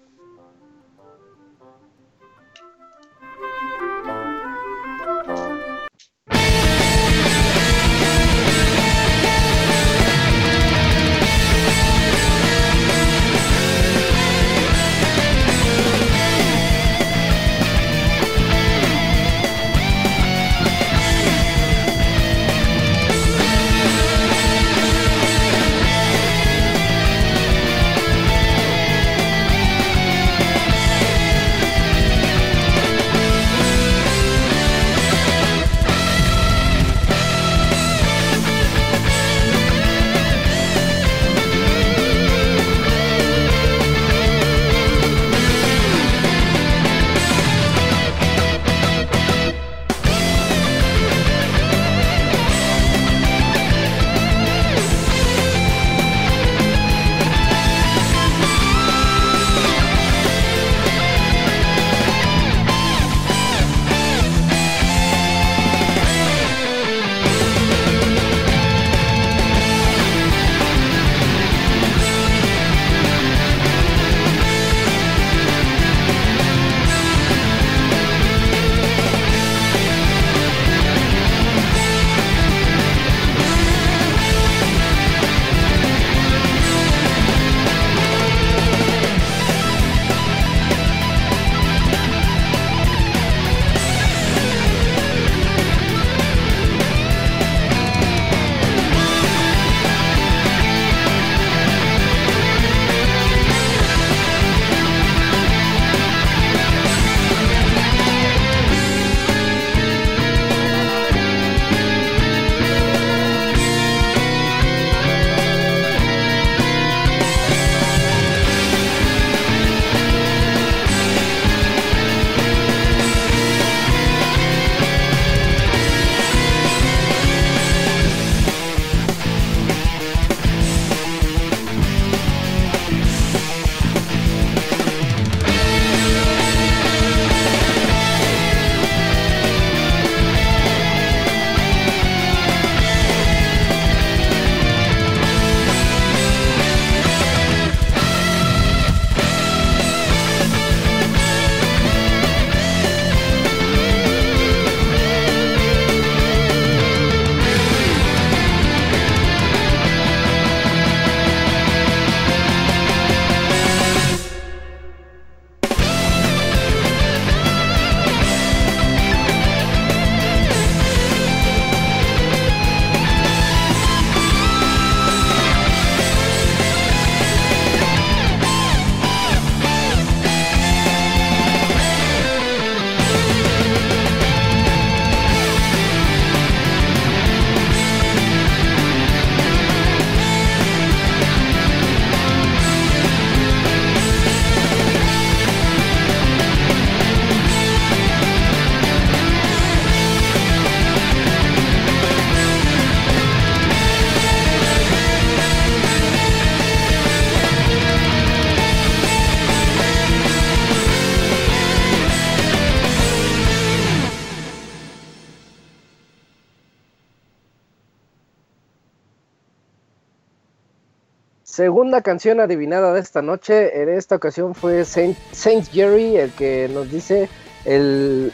Segunda 221.44 222.02
canción 222.02 222.40
adivinada 222.40 222.92
de 222.92 223.00
esta 223.00 223.20
noche. 223.20 223.82
En 223.82 223.88
esta 223.88 224.16
ocasión 224.16 224.54
fue 224.54 224.84
Saint, 224.84 225.16
Saint 225.32 225.68
Jerry 225.70 226.16
el 226.16 226.30
que 226.32 226.68
nos 226.72 226.90
dice 226.90 227.28
el 227.64 228.32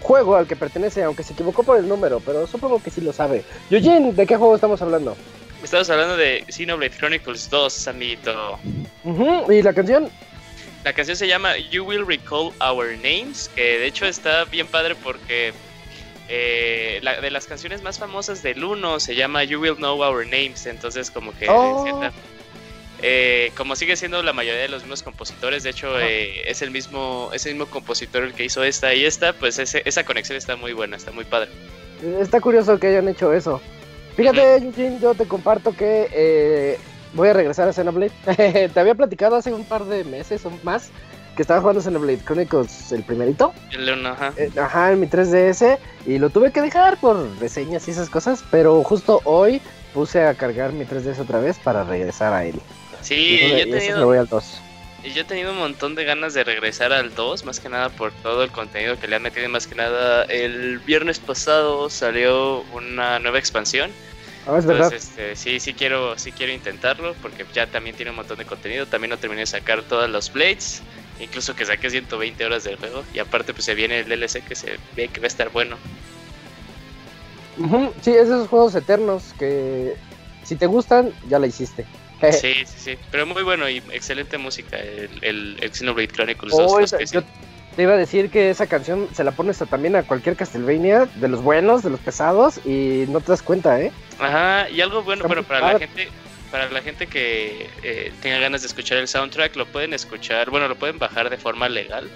juego 0.00 0.36
al 0.36 0.46
que 0.46 0.56
pertenece, 0.56 1.02
aunque 1.02 1.22
se 1.22 1.32
equivocó 1.32 1.62
por 1.62 1.78
el 1.78 1.88
número, 1.88 2.20
pero 2.20 2.46
supongo 2.46 2.82
que 2.82 2.90
sí 2.90 3.00
lo 3.00 3.12
sabe. 3.12 3.44
Eugene, 3.70 4.12
¿de 4.12 4.26
qué 4.26 4.36
juego 4.36 4.54
estamos 4.54 4.80
hablando? 4.82 5.16
Estamos 5.62 5.90
hablando 5.90 6.16
de 6.16 6.44
Xenoblade 6.48 6.96
Chronicles 6.96 7.48
2, 7.50 7.88
amiguito. 7.88 8.58
¿Y 9.48 9.62
la 9.62 9.72
canción? 9.72 10.10
La 10.84 10.94
canción 10.94 11.16
se 11.16 11.28
llama 11.28 11.56
You 11.58 11.84
Will 11.84 12.06
Recall 12.06 12.52
Our 12.60 12.96
Names, 13.02 13.50
que 13.54 13.78
de 13.78 13.86
hecho 13.86 14.06
está 14.06 14.44
bien 14.46 14.66
padre 14.66 14.94
porque 14.94 15.52
eh, 16.28 17.00
la, 17.02 17.20
de 17.20 17.30
las 17.30 17.46
canciones 17.46 17.82
más 17.82 17.98
famosas 17.98 18.42
del 18.42 18.64
1 18.64 19.00
se 19.00 19.14
llama 19.14 19.44
You 19.44 19.60
Will 19.60 19.76
Know 19.76 20.00
Our 20.02 20.26
Names, 20.26 20.66
entonces 20.66 21.10
como 21.10 21.36
que... 21.36 21.46
Oh. 21.48 21.84
Eh, 23.02 23.52
como 23.56 23.76
sigue 23.76 23.96
siendo 23.96 24.22
la 24.22 24.32
mayoría 24.32 24.60
de 24.60 24.68
los 24.68 24.82
mismos 24.82 25.02
compositores, 25.02 25.62
de 25.62 25.70
hecho 25.70 25.98
eh, 25.98 26.42
es 26.50 26.60
el 26.60 26.70
mismo 26.70 27.30
es 27.32 27.46
el 27.46 27.54
mismo 27.54 27.66
compositor 27.66 28.24
el 28.24 28.34
que 28.34 28.44
hizo 28.44 28.62
esta 28.62 28.94
y 28.94 29.04
esta, 29.06 29.32
pues 29.32 29.58
esa 29.58 30.04
conexión 30.04 30.36
está 30.36 30.56
muy 30.56 30.72
buena, 30.72 30.96
está 30.96 31.10
muy 31.10 31.24
padre. 31.24 31.48
Está 32.20 32.40
curioso 32.40 32.78
que 32.78 32.88
hayan 32.88 33.08
hecho 33.08 33.32
eso. 33.32 33.60
Fíjate, 34.16 34.70
yo 35.00 35.14
te 35.14 35.26
comparto 35.26 35.74
que 35.74 36.08
eh, 36.12 36.78
voy 37.14 37.28
a 37.28 37.32
regresar 37.32 37.68
a 37.68 37.72
Xenoblade. 37.72 38.12
te 38.74 38.80
había 38.80 38.94
platicado 38.94 39.36
hace 39.36 39.52
un 39.52 39.64
par 39.64 39.84
de 39.84 40.04
meses 40.04 40.44
o 40.44 40.52
más 40.62 40.90
que 41.36 41.42
estaba 41.42 41.60
jugando 41.60 41.80
Xenoblade 41.80 42.22
Chronicles 42.24 42.92
el 42.92 43.02
primerito. 43.02 43.54
El 43.70 44.04
ajá. 44.04 44.34
ajá, 44.60 44.92
en 44.92 45.00
mi 45.00 45.06
3DS 45.06 45.78
y 46.06 46.18
lo 46.18 46.28
tuve 46.28 46.52
que 46.52 46.60
dejar 46.60 46.98
por 46.98 47.38
reseñas 47.38 47.88
y 47.88 47.92
esas 47.92 48.10
cosas, 48.10 48.44
pero 48.50 48.82
justo 48.82 49.20
hoy 49.24 49.62
puse 49.94 50.22
a 50.22 50.34
cargar 50.34 50.72
mi 50.72 50.84
3DS 50.84 51.18
otra 51.18 51.38
vez 51.38 51.58
para 51.58 51.84
regresar 51.84 52.32
a 52.32 52.44
él. 52.44 52.60
Sí, 53.02 53.38
yo 53.40 53.56
he 53.56 53.66
tenido. 53.66 54.26
Yo 55.02 55.22
he 55.22 55.24
tenido 55.24 55.52
un 55.52 55.58
montón 55.58 55.94
de 55.94 56.04
ganas 56.04 56.34
de 56.34 56.44
regresar 56.44 56.92
al 56.92 57.14
2, 57.14 57.46
más 57.46 57.58
que 57.58 57.70
nada 57.70 57.88
por 57.88 58.12
todo 58.12 58.42
el 58.42 58.50
contenido 58.50 58.98
que 58.98 59.08
le 59.08 59.16
han 59.16 59.22
metido. 59.22 59.48
Más 59.48 59.66
que 59.66 59.74
nada, 59.74 60.24
el 60.24 60.78
viernes 60.80 61.18
pasado 61.18 61.88
salió 61.88 62.60
una 62.74 63.18
nueva 63.18 63.38
expansión. 63.38 63.90
Ah, 64.46 64.58
es 64.58 64.66
verdad. 64.66 64.92
Este, 64.92 65.36
sí, 65.36 65.58
sí 65.58 65.72
quiero, 65.72 66.18
sí 66.18 66.32
quiero 66.32 66.52
intentarlo 66.52 67.14
porque 67.22 67.46
ya 67.54 67.66
también 67.66 67.96
tiene 67.96 68.10
un 68.10 68.16
montón 68.16 68.36
de 68.36 68.44
contenido. 68.44 68.84
También 68.84 69.10
no 69.10 69.16
terminé 69.16 69.40
de 69.40 69.46
sacar 69.46 69.82
todas 69.82 70.10
los 70.10 70.30
blades, 70.32 70.82
incluso 71.18 71.56
que 71.56 71.64
saqué 71.64 71.88
120 71.88 72.44
horas 72.44 72.64
del 72.64 72.76
juego. 72.76 73.02
Y 73.14 73.20
aparte, 73.20 73.54
pues 73.54 73.64
se 73.64 73.74
viene 73.74 74.00
el 74.00 74.08
DLC 74.08 74.44
que 74.44 74.54
se 74.54 74.78
ve 74.96 75.08
que 75.08 75.20
va 75.20 75.24
a 75.24 75.28
estar 75.28 75.48
bueno. 75.48 75.78
Sí, 78.02 78.12
esos 78.12 78.48
juegos 78.48 78.74
eternos 78.74 79.34
que 79.38 79.94
si 80.44 80.56
te 80.56 80.66
gustan, 80.66 81.12
ya 81.28 81.38
la 81.38 81.46
hiciste. 81.46 81.86
Sí, 82.32 82.54
sí, 82.66 82.74
sí. 82.76 82.98
Pero 83.10 83.26
muy 83.26 83.42
bueno 83.42 83.68
y 83.68 83.78
excelente 83.92 84.38
música 84.38 84.76
el, 84.78 85.10
el, 85.60 85.70
Xenoblade 85.72 86.08
Chronicles 86.08 86.56
2. 86.56 87.10
yo 87.12 87.22
te 87.76 87.82
iba 87.82 87.94
a 87.94 87.96
decir 87.96 88.30
que 88.30 88.50
esa 88.50 88.66
canción 88.66 89.08
se 89.12 89.24
la 89.24 89.32
pones 89.32 89.58
también 89.58 89.96
a 89.96 90.02
cualquier 90.02 90.36
Castlevania, 90.36 91.08
de 91.14 91.28
los 91.28 91.42
buenos, 91.42 91.82
de 91.82 91.90
los 91.90 92.00
pesados, 92.00 92.60
y 92.66 93.04
no 93.08 93.20
te 93.20 93.32
das 93.32 93.42
cuenta, 93.42 93.80
¿eh? 93.80 93.92
Ajá, 94.18 94.68
y 94.68 94.80
algo 94.80 95.02
bueno, 95.02 95.24
pero 95.28 95.44
para 95.44 95.72
la 95.72 95.78
gente 95.78 96.08
para 96.50 96.68
la 96.68 96.82
gente 96.82 97.06
que 97.06 97.70
eh, 97.84 98.12
tenga 98.22 98.38
ganas 98.38 98.62
de 98.62 98.66
escuchar 98.66 98.98
el 98.98 99.06
soundtrack, 99.06 99.54
lo 99.54 99.66
pueden 99.66 99.94
escuchar, 99.94 100.50
bueno, 100.50 100.66
lo 100.66 100.74
pueden 100.74 100.98
bajar 100.98 101.30
de 101.30 101.36
forma 101.36 101.68
legal 101.68 102.10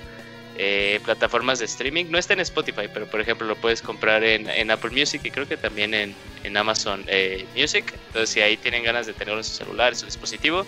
eh, 0.57 1.01
plataformas 1.05 1.59
de 1.59 1.65
streaming. 1.65 2.07
No 2.11 2.19
está 2.19 2.35
en 2.35 2.41
Spotify, 2.41 2.89
pero 2.93 3.07
por 3.07 3.21
ejemplo 3.21 3.47
lo 3.47 3.57
puedes 3.57 3.83
comprar 3.83 4.23
en, 4.23 4.71
Apple 4.71 4.91
Music 4.91 5.21
y 5.25 5.31
creo 5.31 5.49
que 5.49 5.57
también 5.57 5.95
en, 5.95 6.57
Amazon 6.57 7.05
eh, 7.09 7.47
Music. 7.57 7.93
Entonces 8.09 8.31
si 8.31 8.41
ahí 8.41 8.57
tienen 8.57 8.85
ganas 8.85 9.07
de 9.07 9.13
tenerlo 9.13 9.41
en 9.41 9.45
su 9.45 9.55
celular, 9.55 9.93
en 9.93 9.99
su 9.99 10.07
dispositivo, 10.07 10.65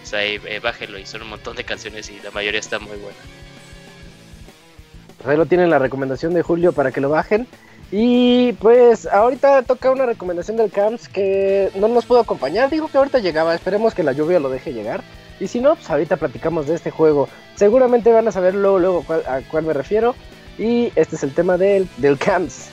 pues 0.00 0.14
ahí 0.14 0.40
eh, 0.46 0.60
bájenlo 0.60 0.98
y 0.98 1.06
son 1.06 1.22
un 1.22 1.28
montón 1.28 1.56
de 1.56 1.64
canciones 1.64 2.10
y 2.10 2.20
la 2.20 2.30
mayoría 2.30 2.60
está 2.60 2.78
muy 2.78 2.96
buena. 2.96 3.18
Pues 5.18 5.28
ahí 5.28 5.36
lo 5.36 5.46
tienen 5.46 5.70
la 5.70 5.78
recomendación 5.78 6.34
de 6.34 6.42
Julio 6.42 6.72
para 6.72 6.90
que 6.90 7.00
lo 7.00 7.10
bajen. 7.10 7.46
Y 7.92 8.52
pues 8.54 9.06
ahorita 9.06 9.62
toca 9.62 9.90
una 9.90 10.06
recomendación 10.06 10.56
del 10.56 10.70
Camps 10.70 11.08
que 11.08 11.70
no 11.74 11.88
nos 11.88 12.06
pudo 12.06 12.20
acompañar. 12.20 12.70
Dijo 12.70 12.88
que 12.88 12.98
ahorita 12.98 13.18
llegaba, 13.18 13.54
esperemos 13.54 13.94
que 13.94 14.04
la 14.04 14.12
lluvia 14.12 14.38
lo 14.38 14.48
deje 14.48 14.72
llegar. 14.72 15.02
Y 15.40 15.48
si 15.48 15.60
no, 15.60 15.74
pues 15.74 15.90
ahorita 15.90 16.16
platicamos 16.16 16.66
de 16.66 16.74
este 16.74 16.90
juego. 16.90 17.28
Seguramente 17.56 18.12
van 18.12 18.28
a 18.28 18.32
saber 18.32 18.54
luego, 18.54 18.78
luego 18.78 19.04
a 19.26 19.40
cuál 19.50 19.64
me 19.64 19.72
refiero. 19.72 20.14
Y 20.58 20.92
este 20.94 21.16
es 21.16 21.22
el 21.22 21.34
tema 21.34 21.56
del, 21.56 21.88
del 21.96 22.18
camps. 22.18 22.70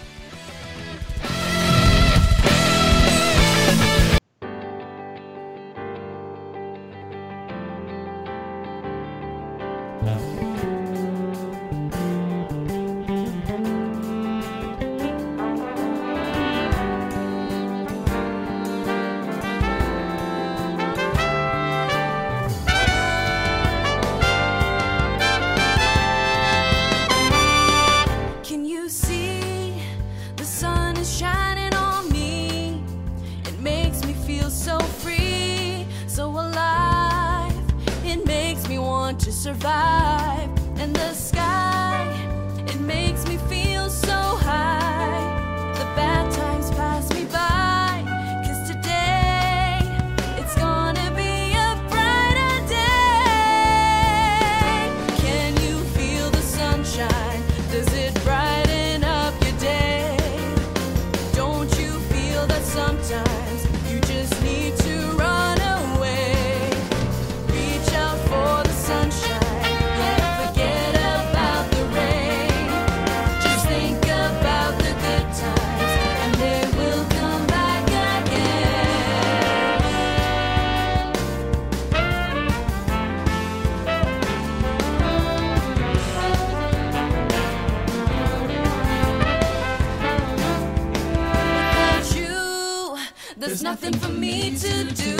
there's 93.47 93.63
nothing 93.63 93.93
for 93.93 94.09
me 94.09 94.53
to 94.57 94.83
do. 94.93 95.15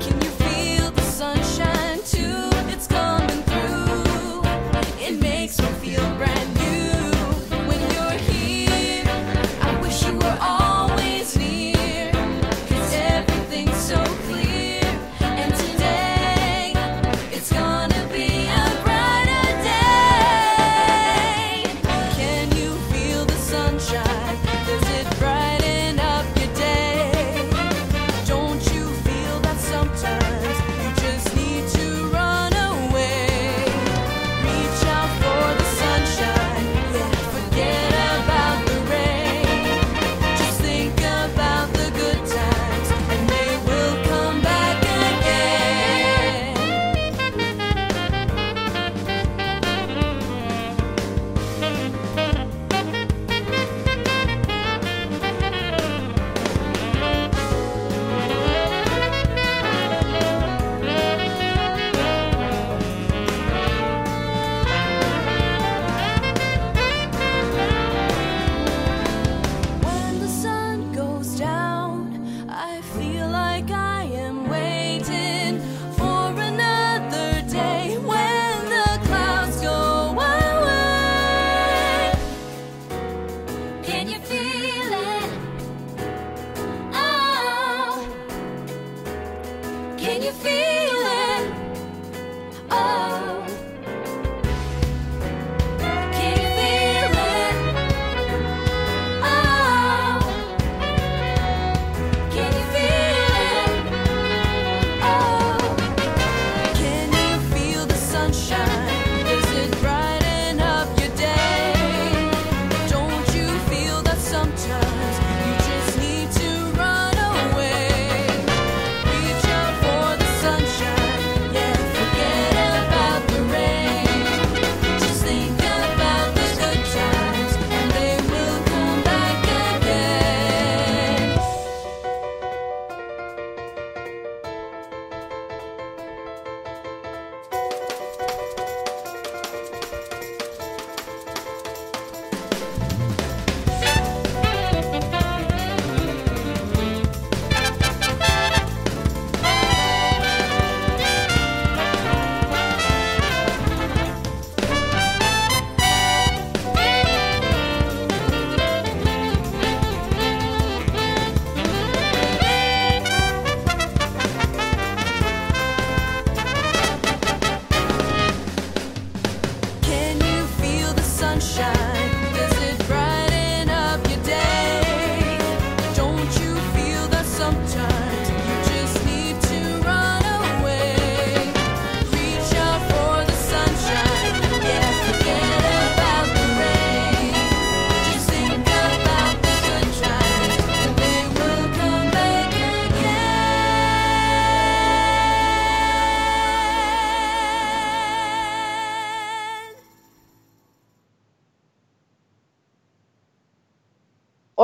Can 0.00 0.20
you 0.22 0.30
feel 0.38 0.90
the 0.92 1.02
sunshine 1.02 1.98
too? 2.04 2.53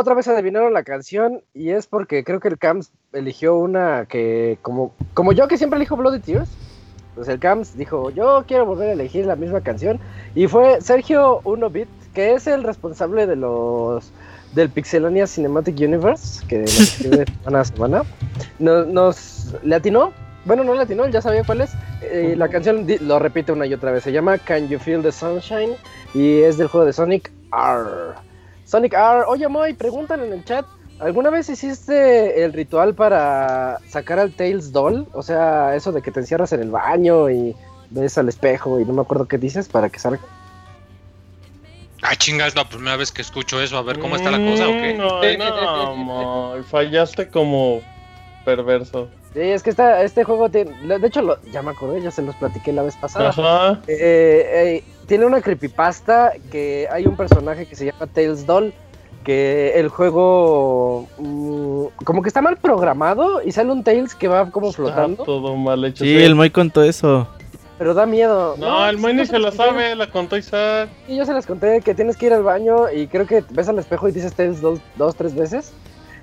Otra 0.00 0.14
vez 0.14 0.26
adivinaron 0.28 0.72
la 0.72 0.82
canción 0.82 1.42
y 1.54 1.70
es 1.70 1.86
porque 1.86 2.24
creo 2.24 2.40
que 2.40 2.48
el 2.48 2.58
Camps 2.58 2.90
eligió 3.12 3.56
una 3.56 4.06
que, 4.06 4.58
como, 4.62 4.92
como 5.14 5.32
yo 5.32 5.48
que 5.48 5.58
siempre 5.58 5.76
elijo 5.76 5.96
Bloody 5.96 6.20
Tears, 6.20 6.48
pues 7.14 7.28
el 7.28 7.38
Camps 7.38 7.76
dijo, 7.76 8.10
yo 8.10 8.44
quiero 8.46 8.66
volver 8.66 8.88
a 8.88 8.92
elegir 8.92 9.26
la 9.26 9.36
misma 9.36 9.60
canción. 9.60 9.98
Y 10.34 10.46
fue 10.46 10.80
Sergio 10.80 11.40
Unobit, 11.44 11.88
que 12.14 12.34
es 12.34 12.46
el 12.46 12.62
responsable 12.62 13.26
de 13.26 13.36
los 13.36 14.12
del 14.54 14.68
Pixelania 14.68 15.26
Cinematic 15.26 15.78
Universe, 15.78 16.44
que 16.46 16.60
nos 16.60 16.80
escribe 16.80 17.24
semana 17.44 17.60
a 17.60 17.64
semana. 17.64 18.02
Nos, 18.58 18.86
nos 18.86 19.54
le 19.62 19.74
atinó, 19.74 20.12
bueno, 20.44 20.64
no 20.64 20.74
le 20.74 20.82
atinó, 20.82 21.06
ya 21.08 21.20
sabía 21.20 21.44
cuál 21.44 21.60
es. 21.62 21.70
Eh, 22.02 22.34
la 22.36 22.48
canción 22.48 22.86
lo 23.00 23.18
repite 23.18 23.52
una 23.52 23.66
y 23.66 23.74
otra 23.74 23.92
vez, 23.92 24.04
se 24.04 24.12
llama 24.12 24.38
Can 24.38 24.68
You 24.68 24.78
Feel 24.78 25.02
the 25.02 25.12
Sunshine 25.12 25.74
y 26.14 26.40
es 26.40 26.56
del 26.56 26.68
juego 26.68 26.86
de 26.86 26.92
Sonic 26.92 27.30
R. 27.52 28.29
Sonic 28.70 28.92
R. 28.92 29.24
Oye, 29.26 29.48
Moy, 29.48 29.74
preguntan 29.74 30.22
en 30.22 30.32
el 30.32 30.44
chat. 30.44 30.64
¿Alguna 31.00 31.30
vez 31.30 31.48
hiciste 31.48 32.44
el 32.44 32.52
ritual 32.52 32.94
para 32.94 33.78
sacar 33.88 34.20
al 34.20 34.32
Tails 34.32 34.70
Doll? 34.70 35.08
O 35.12 35.22
sea, 35.22 35.74
eso 35.74 35.90
de 35.90 36.02
que 36.02 36.12
te 36.12 36.20
encierras 36.20 36.52
en 36.52 36.60
el 36.60 36.70
baño 36.70 37.28
y 37.30 37.56
ves 37.90 38.16
al 38.16 38.28
espejo 38.28 38.78
y 38.78 38.84
no 38.84 38.92
me 38.92 39.00
acuerdo 39.00 39.26
qué 39.26 39.38
dices 39.38 39.68
para 39.68 39.88
que 39.88 39.98
salga. 39.98 40.20
Ah, 42.02 42.14
chingas, 42.14 42.54
la 42.54 42.68
primera 42.68 42.96
vez 42.96 43.10
que 43.10 43.22
escucho 43.22 43.60
eso, 43.60 43.76
a 43.76 43.82
ver 43.82 43.98
cómo 43.98 44.14
está 44.14 44.30
la 44.30 44.38
cosa 44.38 44.68
o 44.68 44.72
qué. 44.72 44.94
Mm, 44.94 45.38
no, 45.38 46.54
no, 46.56 46.62
fallaste 46.62 47.28
como 47.28 47.80
perverso. 48.44 49.08
Sí, 49.32 49.40
es 49.40 49.62
que 49.62 49.70
esta, 49.70 50.02
este 50.02 50.22
juego 50.22 50.48
tiene. 50.48 50.72
De 50.98 51.06
hecho, 51.06 51.38
ya 51.52 51.62
me 51.62 51.70
acordé, 51.70 52.02
ya 52.02 52.10
se 52.10 52.22
los 52.22 52.36
platiqué 52.36 52.72
la 52.72 52.82
vez 52.82 52.96
pasada. 52.96 53.30
Ajá. 53.30 53.80
Eh, 53.86 54.44
eh, 54.52 54.84
tiene 55.10 55.26
una 55.26 55.42
creepypasta 55.42 56.34
que 56.52 56.86
hay 56.88 57.04
un 57.04 57.16
personaje 57.16 57.66
que 57.66 57.74
se 57.74 57.84
llama 57.84 58.06
Tails 58.06 58.46
Doll. 58.46 58.72
Que 59.24 59.72
el 59.74 59.88
juego. 59.88 61.08
Mm, 61.18 62.04
como 62.04 62.22
que 62.22 62.28
está 62.28 62.40
mal 62.40 62.56
programado 62.58 63.42
y 63.44 63.50
sale 63.50 63.72
un 63.72 63.82
Tails 63.82 64.14
que 64.14 64.28
va 64.28 64.48
como 64.52 64.72
flotando. 64.72 65.24
todo 65.24 65.56
mal 65.56 65.84
hecho. 65.84 66.04
Sí, 66.04 66.16
el 66.16 66.36
Moy 66.36 66.50
contó 66.50 66.84
eso. 66.84 67.26
Pero 67.76 67.92
da 67.92 68.06
miedo. 68.06 68.54
No, 68.56 68.86
el 68.86 68.98
Moy 68.98 69.12
ni 69.14 69.26
se 69.26 69.40
lo 69.40 69.50
sabe, 69.50 69.96
la 69.96 70.08
contó 70.08 70.36
Isaac. 70.36 70.88
Y 71.08 71.16
yo 71.16 71.26
se 71.26 71.32
las 71.32 71.44
conté 71.44 71.80
que 71.80 71.92
tienes 71.92 72.16
que 72.16 72.26
ir 72.26 72.32
al 72.32 72.44
baño 72.44 72.88
y 72.88 73.08
creo 73.08 73.26
que 73.26 73.42
ves 73.50 73.68
al 73.68 73.80
espejo 73.80 74.08
y 74.08 74.12
dices 74.12 74.32
Tails 74.32 74.60
dos, 74.60 74.78
dos 74.94 75.16
tres 75.16 75.34
veces. 75.34 75.72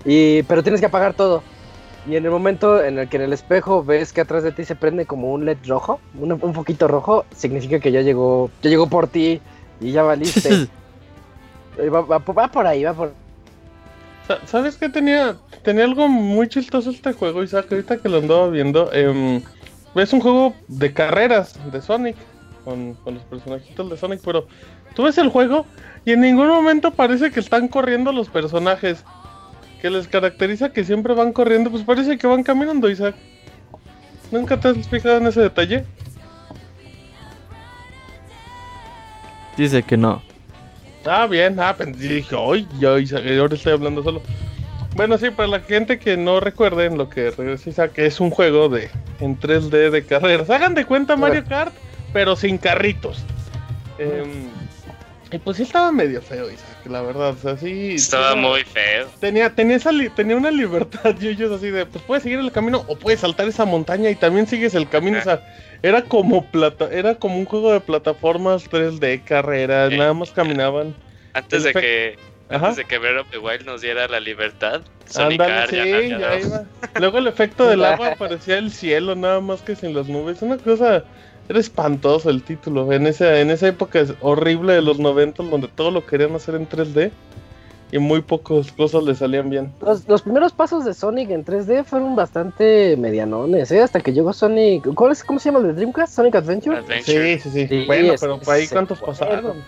Y, 0.06 0.44
pero 0.44 0.64
tienes 0.64 0.80
que 0.80 0.88
apagar 0.88 1.14
todo. 1.14 1.44
Y 2.08 2.16
en 2.16 2.24
el 2.24 2.32
momento 2.32 2.82
en 2.82 3.00
el 3.00 3.10
que 3.10 3.18
en 3.18 3.24
el 3.24 3.34
espejo 3.34 3.84
ves 3.84 4.14
que 4.14 4.22
atrás 4.22 4.44
de 4.44 4.54
ti 4.54 4.64
se 4.64 4.76
prende 4.76 5.06
como 5.06 5.34
un 5.34 5.46
LED 5.46 5.58
rojo, 5.68 6.00
un, 6.18 6.32
un 6.32 6.54
poquito 6.54 6.88
rojo, 6.88 7.26
significa 7.36 7.80
que 7.80 7.92
ya 7.92 8.02
llegó, 8.02 8.50
ya 8.62 8.70
llegó 8.70 8.88
por 8.88 9.08
ti 9.08 9.42
y 9.82 9.92
ya 9.92 10.04
valiste. 10.04 10.68
va, 11.94 12.02
va, 12.02 12.48
por 12.48 12.66
ahí, 12.66 12.84
va 12.84 12.94
por 12.94 13.12
¿Sabes 14.46 14.76
qué 14.76 14.90
tenía? 14.90 15.38
Tenía 15.64 15.86
algo 15.86 16.08
muy 16.10 16.50
chistoso 16.50 16.90
este 16.92 17.14
juego, 17.14 17.44
Isaac, 17.44 17.68
ahorita 17.72 17.98
que 17.98 18.10
lo 18.10 18.18
andaba 18.18 18.50
viendo. 18.50 18.90
Eh, 18.92 19.42
es 19.96 20.14
un 20.14 20.20
juego 20.20 20.54
de 20.68 20.94
carreras 20.94 21.58
de 21.72 21.82
Sonic, 21.82 22.16
con, 22.66 22.94
con 22.96 23.16
los 23.16 23.24
personajitos 23.24 23.90
de 23.90 23.98
Sonic, 23.98 24.22
pero 24.24 24.48
tú 24.96 25.04
ves 25.04 25.18
el 25.18 25.30
juego 25.30 25.66
y 26.04 26.12
en 26.12 26.22
ningún 26.22 26.48
momento 26.48 26.92
parece 26.92 27.32
que 27.32 27.40
están 27.40 27.68
corriendo 27.70 28.12
los 28.12 28.30
personajes 28.30 29.04
que 29.82 29.90
les 29.90 30.08
caracteriza 30.08 30.72
que 30.72 30.84
siempre 30.84 31.14
van 31.14 31.34
corriendo, 31.34 31.70
pues 31.70 31.84
parece 31.84 32.18
que 32.18 32.28
van 32.28 32.44
caminando, 32.44 32.90
Isaac. 32.90 33.16
¿Nunca 34.32 34.60
te 34.60 34.70
has 34.70 34.88
fijado 34.88 35.18
en 35.18 35.28
ese 35.28 35.42
detalle? 35.42 35.86
Dice 39.56 39.84
que 39.84 39.98
no. 39.98 40.22
Ah, 41.06 41.26
bien, 41.26 41.60
ah, 41.60 41.76
dije, 41.96 42.36
hoy 42.36 42.68
yo 42.80 43.00
Isaac, 43.00 43.24
ahora 43.40 43.56
estoy 43.56 43.74
hablando 43.74 44.04
solo. 44.04 44.22
Bueno, 44.96 45.18
sí, 45.18 45.30
para 45.30 45.48
la 45.48 45.60
gente 45.60 46.00
que 46.00 46.18
no 46.18 46.40
recuerden 46.40 46.98
lo 46.98 47.08
que 47.10 47.32
regresa 47.32 47.70
Isaac, 47.70 47.94
es 47.98 48.20
un 48.20 48.30
juego 48.30 48.68
de 48.68 48.90
en 49.20 49.40
3D 49.40 49.92
de 49.92 50.06
carreras. 50.06 50.50
Hagan 50.50 50.74
de 50.74 50.86
cuenta 50.86 51.16
Mario 51.16 51.46
Kart, 51.46 51.74
pero 52.14 52.36
sin 52.36 52.58
carritos. 52.58 53.24
Eh, 54.00 54.24
y 55.32 55.38
pues 55.40 55.58
sí 55.58 55.64
estaba 55.64 55.92
medio 55.92 56.22
feo, 56.22 56.50
Isaac, 56.50 56.86
la 56.86 57.02
verdad, 57.02 57.30
o 57.30 57.38
sea, 57.38 57.58
sí... 57.58 57.96
Estaba 57.96 58.36
muy 58.36 58.64
feo. 58.64 59.08
Tenía, 59.20 59.54
tenía, 59.54 59.76
esa 59.76 59.92
tenía 60.16 60.36
una 60.36 60.52
libertad, 60.52 61.16
yo, 61.20 61.54
así 61.54 61.70
de, 61.70 61.86
pues 61.86 62.04
puedes 62.06 62.24
seguir 62.24 62.40
el 62.40 62.52
camino 62.52 62.86
o 62.88 62.96
puedes 62.96 63.20
saltar 63.20 63.48
esa 63.48 63.66
montaña 63.66 64.10
y 64.10 64.16
también 64.16 64.48
sigues 64.48 64.74
el 64.76 64.88
camino, 64.88 65.20
o 65.20 65.22
sea, 65.22 65.46
era 65.84 66.02
como 66.04 66.50
plata, 66.50 66.90
era 66.92 67.16
como 67.16 67.38
un 67.38 67.46
juego 67.46 67.74
de 67.74 67.82
plataformas 67.82 68.70
3D, 68.70 69.24
carreras, 69.24 69.92
nada 69.92 70.14
más 70.14 70.32
caminaban. 70.32 70.96
Antes 71.34 71.64
de 71.64 71.74
que... 71.74 72.16
Antes 72.50 72.78
de 72.78 72.86
que 72.86 72.98
Breath 72.98 73.20
of 73.20 73.30
the 73.30 73.40
Wild 73.40 73.66
nos 73.66 73.82
diera 73.82 74.08
la 74.08 74.22
libertad, 74.22 74.82
Sonic 75.06 75.42
Andale, 75.42 75.68
sí, 75.68 76.10
ya, 76.10 76.40
iba. 76.40 76.64
Luego 76.98 77.18
el 77.18 77.28
efecto 77.28 77.68
del 77.68 77.84
agua 77.86 78.16
parecía 78.18 78.58
el 78.58 78.72
cielo, 78.72 79.16
nada 79.16 79.42
más 79.42 79.62
que 79.62 79.76
sin 79.76 79.94
las 79.94 80.08
nubes. 80.08 80.42
Una 80.42 80.58
cosa 80.58 81.04
era 81.50 81.60
espantoso 81.60 82.30
el 82.30 82.44
título. 82.44 82.92
En 82.92 83.08
esa, 83.08 83.40
en 83.40 83.52
esa 83.52 83.68
época 83.68 84.04
horrible 84.22 84.74
de 84.74 84.82
los 84.82 85.00
90 85.00 85.44
donde 85.44 85.68
todo 85.68 85.92
lo 85.92 86.06
querían 86.06 86.36
hacer 86.36 86.56
en 86.56 86.68
3D 86.68 87.12
y 87.92 88.00
muy 88.00 88.22
pocas 88.22 88.72
cosas 88.72 89.04
le 89.04 89.16
salían 89.16 89.50
bien. 89.50 89.72
Los, 90.08 90.22
primeros 90.22 90.52
pasos 90.52 90.84
de 90.84 90.94
Sonic 90.94 91.30
en 91.30 91.46
3D 91.46 91.86
fueron 91.86 92.16
bastante 92.16 92.98
medianones, 92.98 93.72
¿eh? 93.72 93.82
Hasta 93.82 94.02
que 94.02 94.12
llegó 94.12 94.34
Sonic. 94.34 94.94
¿Cuál 94.94 95.14
es, 95.14 95.24
¿Cómo 95.24 95.40
se 95.40 95.50
llama 95.50 95.60
el 95.60 95.68
de 95.68 95.74
Dreamcast? 95.74 96.14
¿Sonic 96.14 96.36
Adventure? 96.36 96.82
Sí, 97.02 97.40
sí, 97.40 97.68
sí, 97.68 97.86
bueno, 97.86 98.14
pero 98.20 98.40
por 98.40 98.54
ahí 98.54 98.68
cuántos 98.68 99.00
pasaron. 99.00 99.64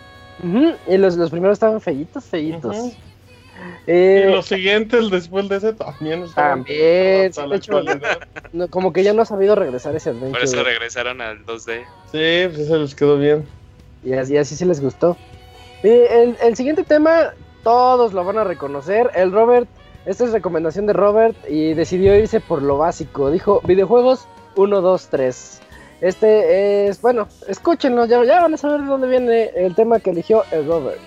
Y 0.87 0.97
los, 0.97 1.15
los 1.15 1.29
primeros 1.31 1.55
estaban 1.55 1.79
feitos, 1.79 2.25
feitos. 2.25 2.93
Eh, 3.87 4.25
y 4.27 4.31
los 4.31 4.45
siguientes 4.45 5.09
después 5.09 5.49
de 5.49 5.57
ese 5.57 5.73
también. 5.73 6.25
También. 6.35 7.31
como 8.69 8.93
que 8.93 9.03
ya 9.03 9.13
no 9.13 9.23
ha 9.23 9.25
sabido 9.25 9.55
regresar 9.55 9.95
ese 9.95 10.09
adventure. 10.11 10.31
Por 10.31 10.43
eso 10.43 10.63
regresaron 10.63 11.21
al 11.21 11.45
2D. 11.45 11.85
Sí, 12.11 12.55
pues 12.55 12.67
se 12.67 12.77
les 12.77 12.95
quedó 12.95 13.17
bien. 13.17 13.45
Y 14.03 14.13
así, 14.13 14.37
así 14.37 14.55
se 14.55 14.65
les 14.65 14.79
gustó. 14.81 15.17
el, 15.83 16.37
el 16.41 16.55
siguiente 16.55 16.83
tema, 16.83 17.33
todos 17.63 18.13
lo 18.13 18.23
van 18.23 18.37
a 18.37 18.43
reconocer. 18.43 19.09
El 19.15 19.31
Robert, 19.31 19.67
esta 20.05 20.25
es 20.25 20.31
recomendación 20.31 20.85
de 20.85 20.93
Robert 20.93 21.35
y 21.49 21.73
decidió 21.73 22.15
irse 22.15 22.39
por 22.39 22.61
lo 22.61 22.77
básico. 22.77 23.31
Dijo, 23.31 23.61
videojuegos 23.65 24.27
1, 24.55 24.81
2, 24.81 25.07
3. 25.09 25.61
Este 26.01 26.87
es, 26.87 27.01
bueno, 27.01 27.27
escúchenlo, 27.47 28.05
ya, 28.05 28.23
ya 28.23 28.41
van 28.41 28.53
a 28.53 28.57
saber 28.57 28.81
de 28.81 28.87
dónde 28.87 29.07
viene 29.07 29.51
el 29.55 29.75
tema 29.75 29.99
que 29.99 30.11
eligió 30.11 30.43
el 30.51 30.65
Robert. 30.65 30.99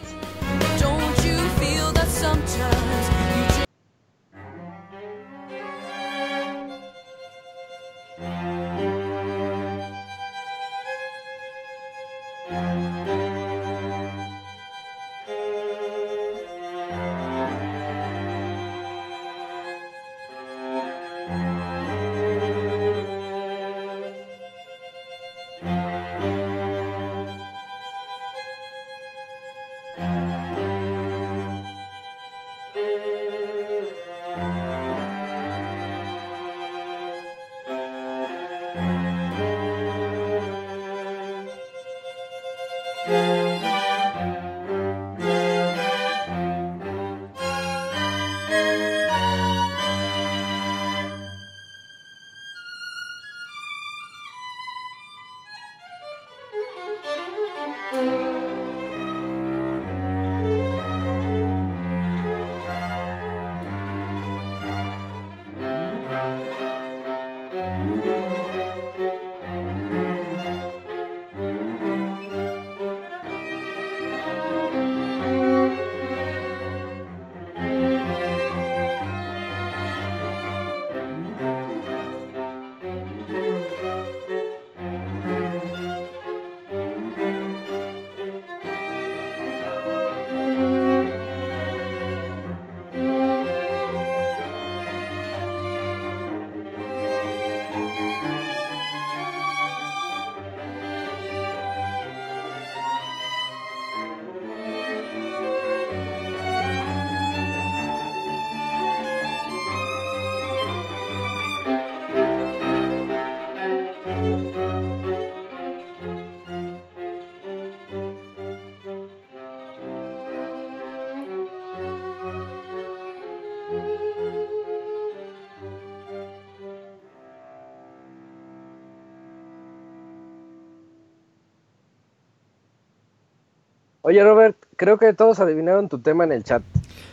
Oye, 134.12 134.22
Robert, 134.22 134.56
creo 134.76 134.98
que 134.98 135.14
todos 135.14 135.40
adivinaron 135.40 135.88
tu 135.88 135.98
tema 135.98 136.24
en 136.24 136.32
el 136.32 136.44
chat. 136.44 136.62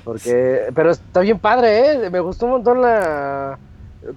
Porque, 0.04 0.64
pero 0.76 0.92
está 0.92 1.22
bien 1.22 1.40
padre, 1.40 1.94
¿eh? 1.94 2.10
Me 2.10 2.20
gustó 2.20 2.46
un 2.46 2.52
montón 2.52 2.82
la. 2.82 3.58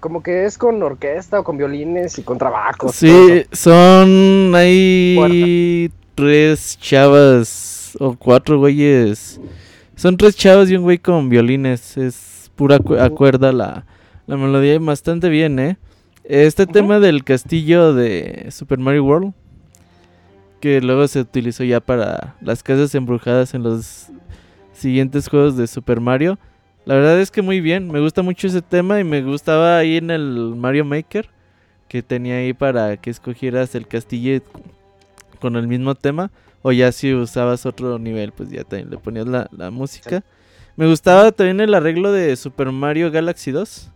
Como 0.01 0.21
que 0.21 0.47
es 0.47 0.59
con 0.59 0.83
orquesta 0.83 1.39
o 1.39 1.45
con 1.45 1.57
violines 1.57 2.19
y 2.19 2.25
con 2.25 2.39
trabajos. 2.39 2.97
Sí, 2.97 3.45
son. 3.53 4.53
Hay 4.57 5.93
tres 6.17 6.77
chavas 6.77 7.97
o 8.01 8.17
cuatro 8.17 8.59
güeyes. 8.59 9.41
Son 9.95 10.17
tres 10.17 10.35
chavas 10.35 10.69
y 10.69 10.75
un 10.75 10.83
güey 10.83 10.99
con 10.99 11.29
violines. 11.29 11.97
Es 11.97 12.51
pura 12.57 12.81
acuerda 12.99 13.53
la, 13.53 13.87
la 14.27 14.37
melodía 14.37 14.75
y 14.75 14.79
bastante 14.79 15.29
bien, 15.29 15.61
¿eh? 15.61 15.77
Este 16.25 16.67
tema 16.67 16.99
del 16.99 17.23
castillo 17.23 17.95
de 17.95 18.49
Super 18.51 18.81
Mario 18.81 19.05
World 19.05 19.35
que 20.63 20.81
luego 20.81 21.09
se 21.09 21.19
utilizó 21.19 21.65
ya 21.65 21.81
para 21.81 22.37
las 22.41 22.63
casas 22.63 22.95
embrujadas 22.95 23.53
en 23.53 23.65
los 23.65 24.07
siguientes 24.73 25.27
juegos 25.27 25.57
de 25.57 25.67
Super 25.67 25.99
Mario. 25.99 26.39
La 26.85 26.95
verdad 26.95 27.21
es 27.21 27.33
que 27.33 27.43
muy 27.43 27.61
bien, 27.61 27.91
me 27.91 27.99
gusta 27.99 28.23
mucho 28.23 28.47
ese 28.47 28.63
tema 28.63 29.01
y 29.01 29.05
me 29.05 29.23
gustaba 29.23 29.79
ahí 29.79 29.97
en 29.97 30.13
el 30.13 30.55
Mario 30.55 30.85
Maker 30.85 31.29
que 31.89 32.01
tenía 32.01 32.37
ahí 32.37 32.53
para 32.53 32.97
que 32.97 33.11
escogieras 33.11 33.75
el 33.75 33.89
castillo 33.89 34.41
con 35.41 35.57
el 35.57 35.67
mismo 35.67 35.97
tema 35.97 36.31
o 36.63 36.71
ya 36.71 36.93
si 36.93 37.13
usabas 37.13 37.67
otro 37.67 37.99
nivel 37.99 38.31
pues 38.31 38.49
ya 38.49 38.63
también 38.63 38.89
le 38.89 38.99
ponías 38.99 39.27
la, 39.27 39.71
música. 39.73 40.23
Me 40.77 40.87
gustaba 40.87 41.33
también 41.33 41.59
el 41.59 41.75
arreglo 41.75 42.13
de 42.13 42.37
Super 42.37 42.71
Mario 42.71 43.11
Galaxy 43.11 43.51
2 43.51 43.91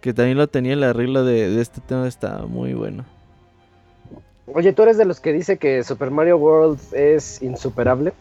que 0.00 0.12
también 0.12 0.38
lo 0.38 0.48
tenía 0.48 0.72
el 0.72 0.82
arreglo 0.82 1.22
de, 1.22 1.48
de 1.50 1.62
este 1.62 1.80
tema, 1.80 2.08
estaba 2.08 2.46
muy 2.46 2.74
bueno. 2.74 3.04
Oye, 4.54 4.72
¿tú 4.72 4.82
eres 4.82 4.98
de 4.98 5.04
los 5.04 5.20
que 5.20 5.32
dice 5.32 5.58
que 5.58 5.82
Super 5.84 6.10
Mario 6.10 6.36
World 6.36 6.80
es 6.92 7.40
insuperable? 7.42 8.12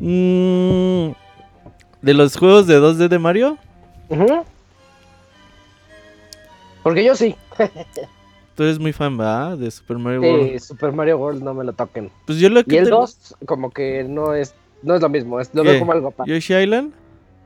Mm, 0.00 1.12
¿De 2.02 2.14
los 2.14 2.36
juegos 2.36 2.66
de 2.66 2.80
2D 2.80 3.08
de 3.08 3.18
Mario? 3.18 3.58
Porque 6.82 7.04
yo 7.04 7.14
sí. 7.14 7.36
Tú 8.56 8.64
eres 8.64 8.78
muy 8.78 8.92
fan, 8.92 9.16
¿verdad? 9.16 9.56
De 9.56 9.70
Super 9.70 9.98
Mario 9.98 10.20
World. 10.22 10.52
Sí, 10.52 10.58
Super 10.58 10.92
Mario 10.92 11.18
World 11.18 11.42
no 11.42 11.54
me 11.54 11.64
lo 11.64 11.72
toquen. 11.72 12.10
Pues 12.26 12.38
yo 12.38 12.48
lo 12.50 12.64
que 12.64 12.74
y 12.74 12.78
el 12.78 12.90
2 12.90 13.36
como 13.46 13.70
que 13.70 14.04
no 14.04 14.34
es 14.34 14.54
no 14.82 14.94
es 14.94 15.02
lo 15.02 15.08
mismo, 15.08 15.40
es, 15.40 15.50
lo 15.54 15.62
veo 15.62 15.78
como 15.78 15.92
algo 15.92 16.08
aparte. 16.08 16.32
¿Yoshi 16.32 16.54
Island? 16.54 16.92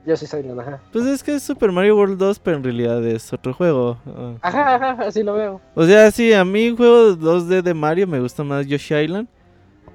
Yo 0.07 0.17
sí 0.17 0.27
soy 0.27 0.47
ajá. 0.49 0.81
Pues 0.93 1.07
es 1.07 1.23
que 1.23 1.35
es 1.35 1.43
Super 1.43 1.73
Mario 1.73 1.97
World 1.97 2.19
2, 2.19 2.39
pero 2.39 2.59
en 2.59 2.65
realidad 2.65 3.05
es 3.07 3.33
otro 3.33 3.55
juego. 3.55 3.97
Ajá, 4.43 4.75
ajá, 4.75 4.91
así 5.07 5.23
lo 5.23 5.35
veo. 5.35 5.61
O 5.75 5.87
sea, 5.87 6.11
sí, 6.11 6.33
a 6.35 6.45
mí 6.45 6.75
juego 6.77 7.17
2D 7.17 7.63
de 7.63 7.73
Mario 7.73 8.07
me 8.07 8.21
gusta 8.21 8.45
más 8.45 8.67
Yoshi 8.67 8.95
Island. 8.95 9.29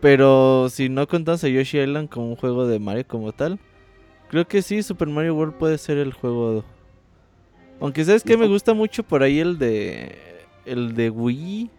Pero 0.01 0.67
si 0.69 0.89
no 0.89 1.07
contamos 1.07 1.43
a 1.43 1.49
Yoshi 1.49 1.79
Island 1.79 2.09
como 2.09 2.29
un 2.29 2.35
juego 2.37 2.65
de 2.65 2.79
Mario 2.79 3.05
como 3.07 3.33
tal, 3.33 3.59
creo 4.29 4.47
que 4.47 4.61
sí, 4.61 4.81
Super 4.81 5.09
Mario 5.09 5.35
World 5.35 5.55
puede 5.55 5.77
ser 5.77 5.97
el 5.97 6.13
juego. 6.13 6.63
Aunque 7.79 8.03
sabes 8.03 8.23
que 8.23 8.37
me 8.37 8.47
gusta 8.47 8.73
mucho 8.73 9.03
por 9.03 9.23
ahí 9.23 9.39
el 9.39 9.57
de. 9.59 10.15
El 10.65 10.95
de 10.95 11.09
Wii. 11.09 11.69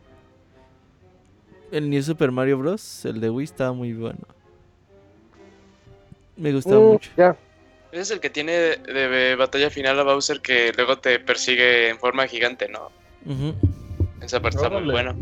El 1.72 1.90
New 1.90 2.02
Super 2.02 2.30
Mario 2.30 2.58
Bros. 2.58 3.04
El 3.04 3.20
de 3.20 3.30
Wii 3.30 3.44
estaba 3.44 3.72
muy 3.72 3.92
bueno. 3.92 4.20
Me 6.36 6.52
gusta 6.52 6.74
mm, 6.74 6.82
mucho. 6.82 7.10
Ya. 7.16 7.36
Ese 7.92 8.02
es 8.02 8.10
el 8.12 8.20
que 8.20 8.30
tiene 8.30 8.52
de, 8.52 9.34
batalla 9.36 9.70
final 9.70 9.98
a 9.98 10.04
Bowser 10.04 10.40
que 10.40 10.72
luego 10.76 10.98
te 10.98 11.18
persigue 11.18 11.88
en 11.88 11.98
forma 11.98 12.26
gigante, 12.26 12.68
¿no? 12.68 12.90
Esa 14.20 14.40
parte 14.40 14.56
está 14.58 14.70
muy 14.70 14.90
buena. 14.90 15.14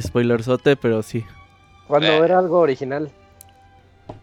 Spoilerzote, 0.00 0.76
pero 0.76 1.02
sí. 1.02 1.24
Cuando 1.88 2.08
eh. 2.08 2.24
era 2.24 2.38
algo 2.38 2.60
original. 2.60 3.10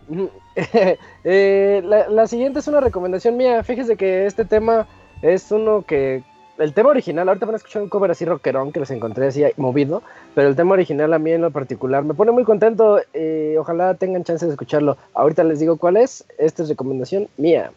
Eh, 1.23 1.83
la, 1.83 2.25
siguiente 2.25 2.59
es 2.59 2.67
una 2.67 2.79
recomendación 2.79 3.37
mía. 3.37 3.61
Fíjese 3.63 3.95
que 3.95 4.25
este 4.25 4.43
tema 4.43 4.87
es 5.21 5.51
uno 5.51 5.83
que 5.85 6.23
el 6.57 6.73
tema 6.73 6.89
original, 6.89 7.27
ahorita 7.27 7.45
van 7.45 7.55
a 7.55 7.57
escuchar 7.57 7.81
un 7.81 7.89
cover 7.89 8.11
así 8.11 8.25
rockerón 8.25 8.71
que 8.71 8.79
les 8.79 8.91
encontré 8.91 9.27
así 9.27 9.43
movido, 9.57 10.01
pero 10.35 10.47
el 10.47 10.55
tema 10.55 10.73
original 10.73 11.13
a 11.13 11.19
mí 11.19 11.31
en 11.31 11.41
lo 11.41 11.51
particular 11.51 12.03
me 12.03 12.13
pone 12.13 12.31
muy 12.31 12.43
contento. 12.43 12.99
Eh, 13.13 13.55
ojalá 13.59 13.93
tengan 13.95 14.23
chance 14.23 14.45
de 14.45 14.51
escucharlo. 14.51 14.97
Ahorita 15.13 15.43
les 15.43 15.59
digo 15.59 15.77
cuál 15.77 15.97
es. 15.97 16.25
Esta 16.37 16.63
es 16.63 16.69
recomendación 16.69 17.27
mía. 17.37 17.71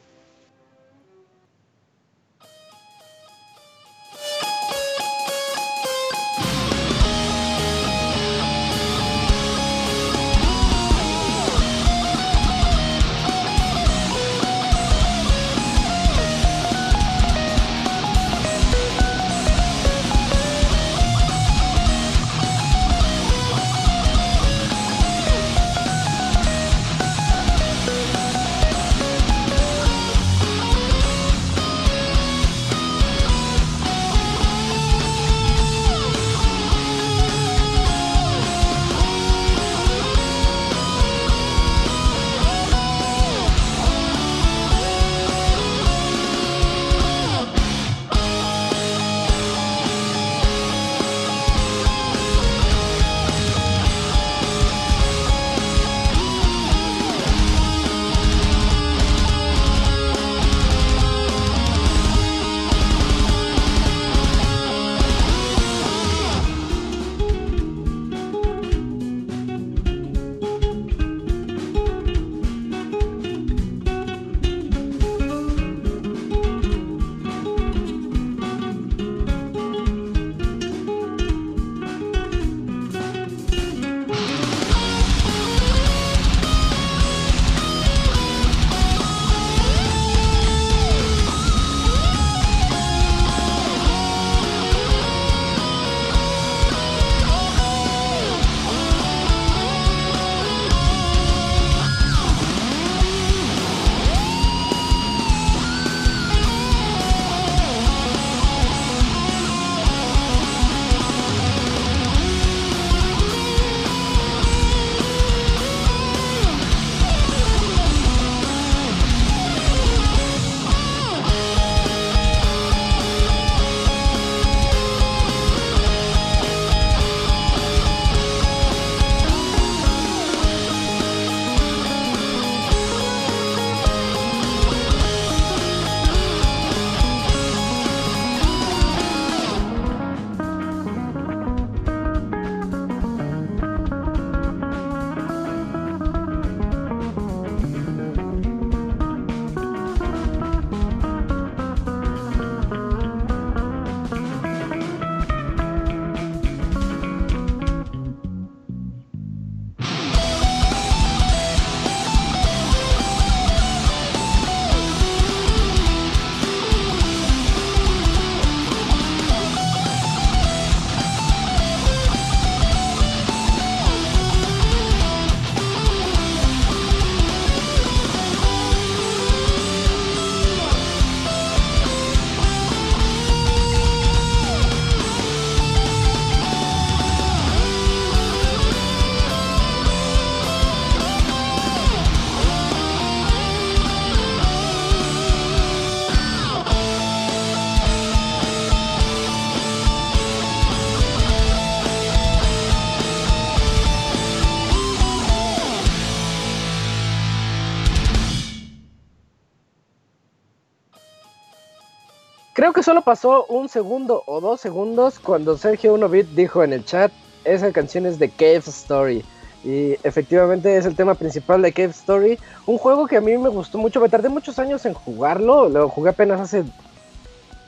Solo 212.91 213.03
pasó 213.03 213.45
un 213.45 213.69
segundo 213.69 214.25
o 214.27 214.41
dos 214.41 214.61
segundos 214.61 215.21
cuando 215.21 215.57
Sergio 215.57 215.95
Unovit 215.95 216.27
dijo 216.31 216.65
en 216.65 216.73
el 216.73 216.85
chat, 216.85 217.13
esa 217.45 217.71
canción 217.71 218.05
es 218.05 218.19
de 218.19 218.29
Cave 218.29 218.65
Story. 218.67 219.25
Y 219.63 219.93
efectivamente 220.03 220.77
es 220.77 220.87
el 220.87 220.97
tema 220.97 221.15
principal 221.15 221.63
de 221.63 221.73
Cave 221.73 221.91
Story. 221.91 222.37
Un 222.67 222.79
juego 222.79 223.07
que 223.07 223.17
a 223.17 223.21
mí 223.21 223.39
me 223.39 223.49
gustó 223.49 223.79
mucho. 223.79 224.01
Me 224.01 224.09
tardé 224.09 224.29
muchos 224.29 224.59
años 224.59 224.85
en 224.87 224.95
jugarlo. 224.95 225.69
Lo 225.69 225.89
jugué 225.89 226.11
apenas 226.11 226.41
hace 226.41 226.65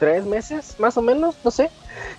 tres 0.01 0.25
meses, 0.25 0.75
más 0.81 0.97
o 0.97 1.03
menos, 1.03 1.37
no 1.45 1.53
sé. 1.53 1.71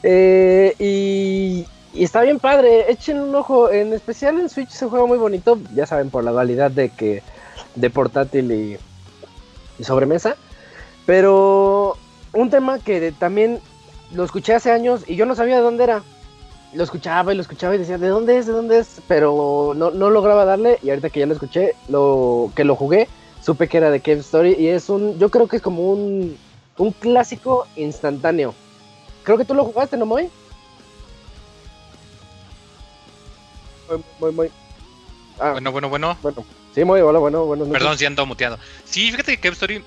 Eh, 0.01 0.73
y, 0.79 1.67
está 2.01 2.21
bien 2.21 2.39
padre. 2.39 2.89
Echen 2.89 3.19
un 3.19 3.35
ojo. 3.35 3.69
En 3.69 3.91
especial 3.91 4.39
en 4.39 4.47
Switch 4.47 4.73
es 4.73 4.81
un 4.81 4.91
juego 4.91 5.07
muy 5.07 5.17
bonito. 5.17 5.59
Ya 5.75 5.85
saben, 5.85 6.09
por 6.09 6.23
la 6.23 6.31
dualidad 6.31 6.71
de 6.71 6.87
que 6.87 7.21
de 7.75 7.89
portátil 7.89 8.49
y, 8.49 8.77
y 9.77 9.83
sobremesa. 9.83 10.37
Pero 11.05 11.97
un 12.33 12.49
tema 12.49 12.79
que 12.79 13.11
también 13.11 13.59
lo 14.11 14.23
escuché 14.23 14.53
hace 14.53 14.71
años 14.71 15.03
y 15.07 15.15
yo 15.15 15.25
no 15.25 15.35
sabía 15.35 15.55
de 15.55 15.61
dónde 15.61 15.85
era. 15.85 16.03
Lo 16.73 16.83
escuchaba 16.83 17.31
y 17.31 17.35
lo 17.35 17.41
escuchaba 17.43 17.75
y 17.75 17.77
decía, 17.77 17.99
¿de 17.99 18.07
dónde 18.07 18.37
es? 18.37 18.47
¿De 18.47 18.51
dónde 18.51 18.79
es? 18.79 18.99
Pero 19.07 19.73
no, 19.75 19.91
no 19.91 20.09
lograba 20.09 20.43
darle 20.43 20.79
y 20.81 20.89
ahorita 20.89 21.11
que 21.11 21.19
ya 21.19 21.27
lo 21.27 21.33
escuché, 21.33 21.75
lo 21.87 22.51
que 22.55 22.63
lo 22.63 22.75
jugué, 22.75 23.07
supe 23.43 23.67
que 23.67 23.77
era 23.77 23.91
de 23.91 23.99
Cave 23.99 24.19
Story 24.19 24.55
y 24.57 24.67
es 24.67 24.89
un, 24.89 25.19
yo 25.19 25.29
creo 25.29 25.47
que 25.47 25.57
es 25.57 25.61
como 25.61 25.91
un, 25.91 26.35
un 26.77 26.91
clásico 26.91 27.67
instantáneo. 27.75 28.55
Creo 29.23 29.37
que 29.37 29.45
tú 29.45 29.53
lo 29.53 29.65
jugaste, 29.65 29.97
¿no, 29.97 30.07
Moy? 30.07 30.29
Muy, 34.19 34.31
muy. 34.31 34.51
Ah, 35.39 35.51
bueno, 35.51 35.71
bueno, 35.71 35.89
bueno. 35.89 36.17
Bueno, 36.21 36.45
sí, 36.73 36.83
muy 36.83 37.01
hola, 37.01 37.19
bueno, 37.19 37.45
bueno. 37.45 37.65
Perdón, 37.65 37.97
si 37.97 38.05
ando 38.05 38.25
muteado. 38.25 38.57
Sí, 38.85 39.11
fíjate 39.11 39.35
que 39.35 39.41
Cave 39.41 39.53
Story 39.53 39.83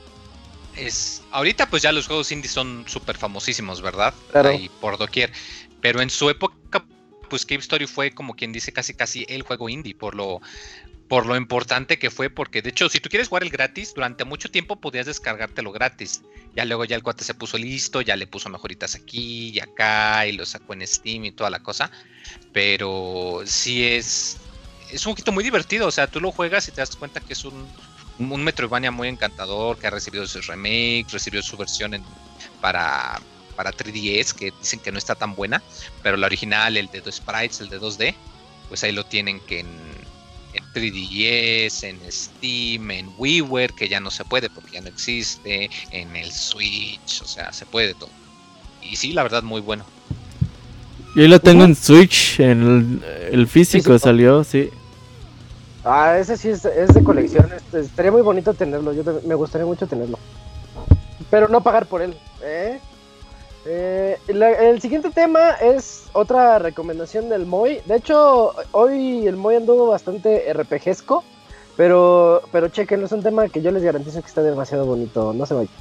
es 0.76 1.22
ahorita 1.30 1.68
pues 1.68 1.82
ya 1.82 1.92
los 1.92 2.06
juegos 2.06 2.30
indie 2.32 2.50
son 2.50 2.84
súper 2.86 3.16
famosísimos, 3.16 3.82
¿verdad? 3.82 4.14
Claro. 4.30 4.50
Ahí 4.50 4.70
por 4.80 4.98
doquier. 4.98 5.32
Pero 5.80 6.00
en 6.00 6.10
su 6.10 6.30
época, 6.30 6.84
pues 7.28 7.44
Cave 7.44 7.60
Story 7.60 7.86
fue 7.86 8.12
como 8.12 8.34
quien 8.34 8.52
dice 8.52 8.72
casi 8.72 8.94
casi 8.94 9.26
el 9.28 9.42
juego 9.42 9.68
indie 9.68 9.94
por 9.94 10.14
lo 10.14 10.40
por 11.08 11.26
lo 11.26 11.36
importante 11.36 11.98
que 11.98 12.10
fue, 12.10 12.30
porque 12.30 12.62
de 12.62 12.70
hecho, 12.70 12.88
si 12.88 12.98
tú 12.98 13.08
quieres 13.08 13.28
jugar 13.28 13.44
el 13.44 13.50
gratis, 13.50 13.94
durante 13.94 14.24
mucho 14.24 14.50
tiempo 14.50 14.80
podías 14.80 15.06
descargártelo 15.06 15.70
gratis. 15.72 16.22
Ya 16.54 16.64
luego 16.64 16.84
ya 16.84 16.96
el 16.96 17.02
cuate 17.02 17.22
se 17.22 17.34
puso 17.34 17.58
listo, 17.58 18.00
ya 18.00 18.16
le 18.16 18.26
puso 18.26 18.48
mejoritas 18.48 18.94
aquí 18.94 19.50
y 19.50 19.60
acá, 19.60 20.26
y 20.26 20.32
lo 20.32 20.44
sacó 20.46 20.72
en 20.72 20.86
Steam 20.86 21.26
y 21.26 21.32
toda 21.32 21.50
la 21.50 21.60
cosa. 21.60 21.90
Pero 22.52 23.42
sí 23.44 23.84
es. 23.84 24.38
Es 24.90 25.04
un 25.06 25.12
poquito 25.12 25.32
muy 25.32 25.44
divertido. 25.44 25.86
O 25.86 25.90
sea, 25.90 26.06
tú 26.06 26.20
lo 26.20 26.32
juegas 26.32 26.66
y 26.68 26.72
te 26.72 26.80
das 26.80 26.96
cuenta 26.96 27.20
que 27.20 27.34
es 27.34 27.44
un, 27.44 27.68
un 28.18 28.44
Metroidvania 28.44 28.90
muy 28.90 29.08
encantador, 29.08 29.78
que 29.78 29.86
ha 29.86 29.90
recibido 29.90 30.26
sus 30.26 30.46
remakes, 30.46 31.12
recibió 31.12 31.42
su 31.42 31.56
versión 31.56 31.94
en, 31.94 32.02
para, 32.60 33.20
para 33.54 33.72
3DS, 33.72 34.32
que 34.32 34.52
dicen 34.58 34.80
que 34.80 34.92
no 34.92 34.98
está 34.98 35.14
tan 35.14 35.34
buena, 35.34 35.62
pero 36.02 36.16
la 36.16 36.26
original, 36.26 36.76
el 36.76 36.88
de 36.88 37.00
dos 37.00 37.16
sprites, 37.16 37.60
el 37.60 37.68
de 37.68 37.80
2D, 37.80 38.14
pues 38.68 38.82
ahí 38.84 38.92
lo 38.92 39.04
tienen 39.04 39.40
que 39.40 39.60
en, 39.60 39.68
en 40.54 40.64
3DS, 40.72 41.84
en 41.84 42.00
Steam, 42.10 42.90
en 42.90 43.10
WiiWare, 43.18 43.74
que 43.74 43.88
ya 43.88 44.00
no 44.00 44.10
se 44.10 44.24
puede 44.24 44.50
porque 44.50 44.72
ya 44.72 44.80
no 44.80 44.88
existe, 44.88 45.70
en 45.90 46.16
el 46.16 46.32
Switch, 46.32 47.22
o 47.22 47.26
sea, 47.26 47.52
se 47.52 47.66
puede 47.66 47.94
todo. 47.94 48.10
Y 48.82 48.96
sí, 48.96 49.12
la 49.12 49.22
verdad, 49.22 49.42
muy 49.42 49.60
bueno. 49.60 49.84
Yo 51.14 51.26
lo 51.28 51.40
tengo 51.40 51.64
en 51.64 51.74
Switch, 51.74 52.40
en 52.40 53.02
el, 53.30 53.46
físico, 53.48 53.98
salió, 53.98 54.44
sí. 54.44 54.70
Ah, 55.88 56.18
ese 56.18 56.36
sí 56.36 56.48
es, 56.48 56.62
de 56.64 57.04
colección. 57.04 57.48
Este, 57.52 57.78
estaría 57.78 58.10
muy 58.10 58.22
bonito 58.22 58.52
tenerlo. 58.52 58.92
Yo 58.92 59.04
me 59.24 59.36
gustaría 59.36 59.64
mucho 59.64 59.86
tenerlo. 59.86 60.18
Pero 61.30 61.46
no 61.46 61.60
pagar 61.60 61.86
por 61.86 62.02
él. 62.02 62.16
¿eh? 62.42 62.80
Eh, 63.64 64.18
el 64.26 64.80
siguiente 64.80 65.10
tema 65.10 65.52
es 65.52 66.06
otra 66.12 66.58
recomendación 66.58 67.28
del 67.28 67.46
Moy. 67.46 67.80
De 67.86 67.96
hecho, 67.96 68.52
hoy 68.72 69.28
el 69.28 69.36
Moy 69.36 69.54
anduvo 69.54 69.86
bastante 69.86 70.52
RPGesco. 70.52 71.22
Pero, 71.76 72.42
pero 72.50 72.68
chequen, 72.68 73.04
es 73.04 73.12
un 73.12 73.22
tema 73.22 73.48
que 73.48 73.62
yo 73.62 73.70
les 73.70 73.84
garantizo 73.84 74.20
que 74.20 74.26
está 74.26 74.42
demasiado 74.42 74.86
bonito. 74.86 75.32
No 75.34 75.46
se 75.46 75.54
vayan. 75.54 75.72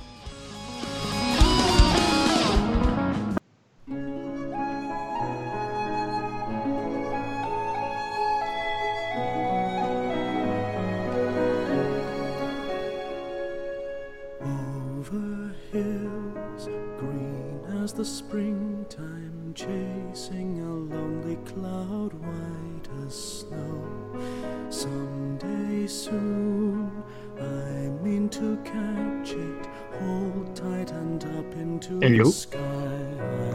The 17.96 18.04
springtime 18.04 19.54
chasing 19.56 20.60
a 20.60 20.94
lonely 20.94 21.38
cloud 21.46 22.14
white 22.14 23.06
as 23.08 23.16
snow. 23.16 24.68
Someday 24.70 25.88
soon 25.88 26.92
I 27.40 27.88
mean 28.04 28.28
to 28.30 28.58
catch 28.66 29.32
it, 29.32 29.66
hold 30.02 30.54
tight 30.54 30.92
and 30.92 31.24
up 31.24 31.54
into 31.56 32.00
Hello? 32.02 32.26
the 32.26 32.32
sky 32.32 32.60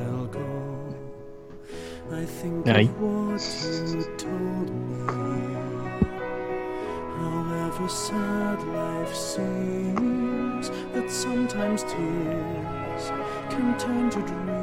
I'll 0.08 0.26
go. 0.26 0.94
I 2.10 2.24
think 2.24 2.66
Aye. 2.66 2.80
of 2.80 2.98
what 2.98 3.42
you 3.92 4.16
told 4.16 4.70
me. 4.70 5.06
However 7.18 7.88
sad 7.90 8.62
life 8.68 9.14
seems, 9.14 10.70
that 10.94 11.10
sometimes 11.10 11.82
tears 11.84 12.59
can 13.48 13.78
turn 13.78 14.10
to 14.10 14.20
dreams. 14.20 14.60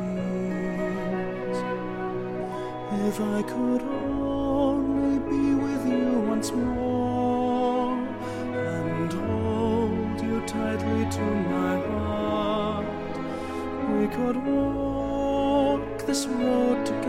If 3.09 3.19
I 3.21 3.41
could 3.43 3.81
only 3.83 5.19
be 5.19 5.55
with 5.55 5.85
you 5.87 6.19
once 6.19 6.51
more 6.51 7.97
and 8.53 9.13
hold 9.13 10.21
you 10.21 10.41
tightly 10.45 11.09
to 11.17 11.25
my 11.53 11.75
heart, 11.91 12.85
we 13.91 14.07
could 14.07 14.37
walk 14.45 16.05
this 16.05 16.25
road 16.27 16.85
together 16.85 17.06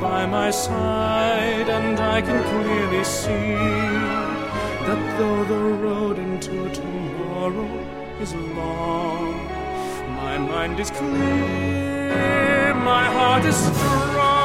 by 0.00 0.26
my 0.26 0.50
side, 0.50 1.68
and 1.68 1.98
I 1.98 2.20
can 2.20 2.42
clearly 2.44 3.04
see 3.04 3.54
that 4.86 5.18
though 5.18 5.44
the 5.44 5.62
road 5.86 6.18
into 6.18 6.70
tomorrow 6.70 7.68
is 8.20 8.34
long, 8.34 9.46
my 10.22 10.38
mind 10.38 10.80
is 10.80 10.90
clear, 10.90 12.74
my 12.74 13.04
heart 13.04 13.44
is 13.44 13.56
strong. 13.56 14.43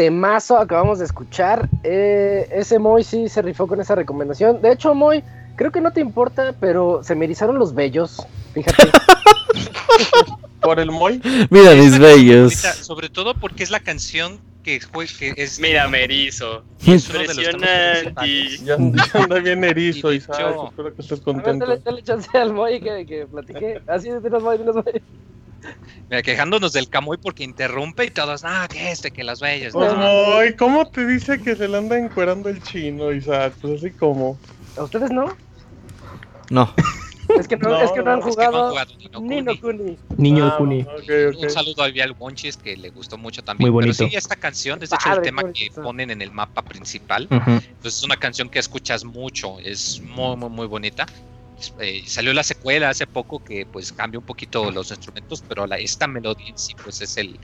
Temazo 0.00 0.56
acabamos 0.56 0.98
de 0.98 1.04
escuchar. 1.04 1.68
Eh, 1.84 2.48
ese 2.52 2.78
Moy 2.78 3.04
sí 3.04 3.28
se 3.28 3.42
rifó 3.42 3.66
con 3.66 3.82
esa 3.82 3.94
recomendación. 3.94 4.62
De 4.62 4.72
hecho, 4.72 4.94
Moy, 4.94 5.22
creo 5.56 5.70
que 5.70 5.82
no 5.82 5.92
te 5.92 6.00
importa, 6.00 6.54
pero 6.58 7.04
se 7.04 7.14
me 7.14 7.26
erizaron 7.26 7.58
los 7.58 7.74
bellos. 7.74 8.26
Fíjate. 8.54 8.90
Por 10.62 10.80
el 10.80 10.90
Moy. 10.90 11.20
Mira 11.50 11.74
mis 11.74 11.98
bellos. 11.98 12.54
Sobre 12.54 13.10
todo 13.10 13.34
porque 13.34 13.62
es 13.62 13.70
la 13.70 13.80
canción 13.80 14.40
que, 14.62 14.80
que 15.18 15.34
es. 15.36 15.60
Mira, 15.60 15.86
me 15.86 16.04
erizo. 16.04 16.64
Impresionante. 16.86 18.14
Ya, 18.64 18.76
anda 18.76 19.38
bien 19.40 19.62
erizo, 19.64 20.14
Isaac. 20.14 20.56
Espero 20.70 20.94
que 20.94 21.02
estés 21.02 21.20
contento. 21.20 21.66
Dale, 21.66 21.82
dale 21.84 22.02
chance 22.02 22.38
al 22.38 22.54
Moy 22.54 22.80
que, 22.80 23.04
que 23.04 23.26
platiqué. 23.26 23.82
Así 23.86 24.08
de 24.08 24.20
dinos 24.20 24.42
Moy, 24.42 24.56
dinos 24.56 24.76
Moy. 24.76 25.02
Mira, 26.10 26.22
quejándonos 26.22 26.72
del 26.72 26.88
Camuy 26.88 27.18
porque 27.18 27.44
interrumpe 27.44 28.06
y 28.06 28.10
todos, 28.10 28.42
ah, 28.44 28.66
que 28.70 28.90
este, 28.90 29.10
que 29.10 29.24
las 29.24 29.40
bellas. 29.40 29.72
Pues, 29.72 29.92
no. 29.94 30.56
¿cómo 30.58 30.88
te 30.88 31.06
dice 31.06 31.40
que 31.40 31.56
se 31.56 31.68
le 31.68 31.78
anda 31.78 31.98
encuerando 31.98 32.48
el 32.48 32.62
chino, 32.62 33.12
Isaac? 33.12 33.54
Pues 33.60 33.82
así 33.82 33.90
como. 33.90 34.38
¿A 34.76 34.84
ustedes 34.84 35.10
no? 35.10 35.36
No. 36.50 36.72
Es 37.38 37.46
que 37.46 37.56
no, 37.56 37.80
es 37.80 37.92
que 37.92 38.02
no 38.02 38.12
han 38.12 38.20
jugado, 38.20 38.74
Nino 39.20 39.52
Kuni. 39.60 39.96
Niño 40.16 40.56
Kuni. 40.56 40.84
Ah, 40.88 41.30
Un 41.38 41.50
saludo 41.50 41.82
a 41.82 41.88
Vial 41.88 42.16
Monchis 42.18 42.56
que 42.56 42.76
le 42.76 42.90
gustó 42.90 43.18
mucho 43.18 43.42
también. 43.42 43.70
Muy 43.70 43.70
bonito. 43.70 43.96
Pero 43.98 44.10
sí, 44.10 44.16
esta 44.16 44.36
canción 44.36 44.82
es 44.82 44.90
de 44.90 44.96
hecho 44.96 45.12
el 45.12 45.22
tema 45.22 45.42
que 45.52 45.70
ponen 45.70 46.10
en 46.10 46.22
el 46.22 46.32
mapa 46.32 46.62
principal. 46.62 47.28
Entonces 47.30 47.98
es 47.98 48.02
una 48.02 48.16
canción 48.16 48.48
que 48.48 48.58
escuchas 48.58 49.04
mucho, 49.04 49.58
es 49.60 50.00
muy, 50.00 50.36
muy, 50.36 50.50
muy 50.50 50.66
bonita. 50.66 51.06
Eh, 51.80 52.02
salió 52.06 52.32
la 52.32 52.42
secuela 52.42 52.90
hace 52.90 53.06
poco 53.06 53.42
que 53.42 53.66
pues 53.66 53.92
cambia 53.92 54.18
un 54.18 54.24
poquito 54.24 54.70
los 54.70 54.90
instrumentos, 54.90 55.42
pero 55.46 55.66
la, 55.66 55.76
esta 55.76 56.06
melodía 56.06 56.48
en 56.48 56.58
sí 56.58 56.74
pues 56.82 57.00
es 57.00 57.16
el, 57.16 57.38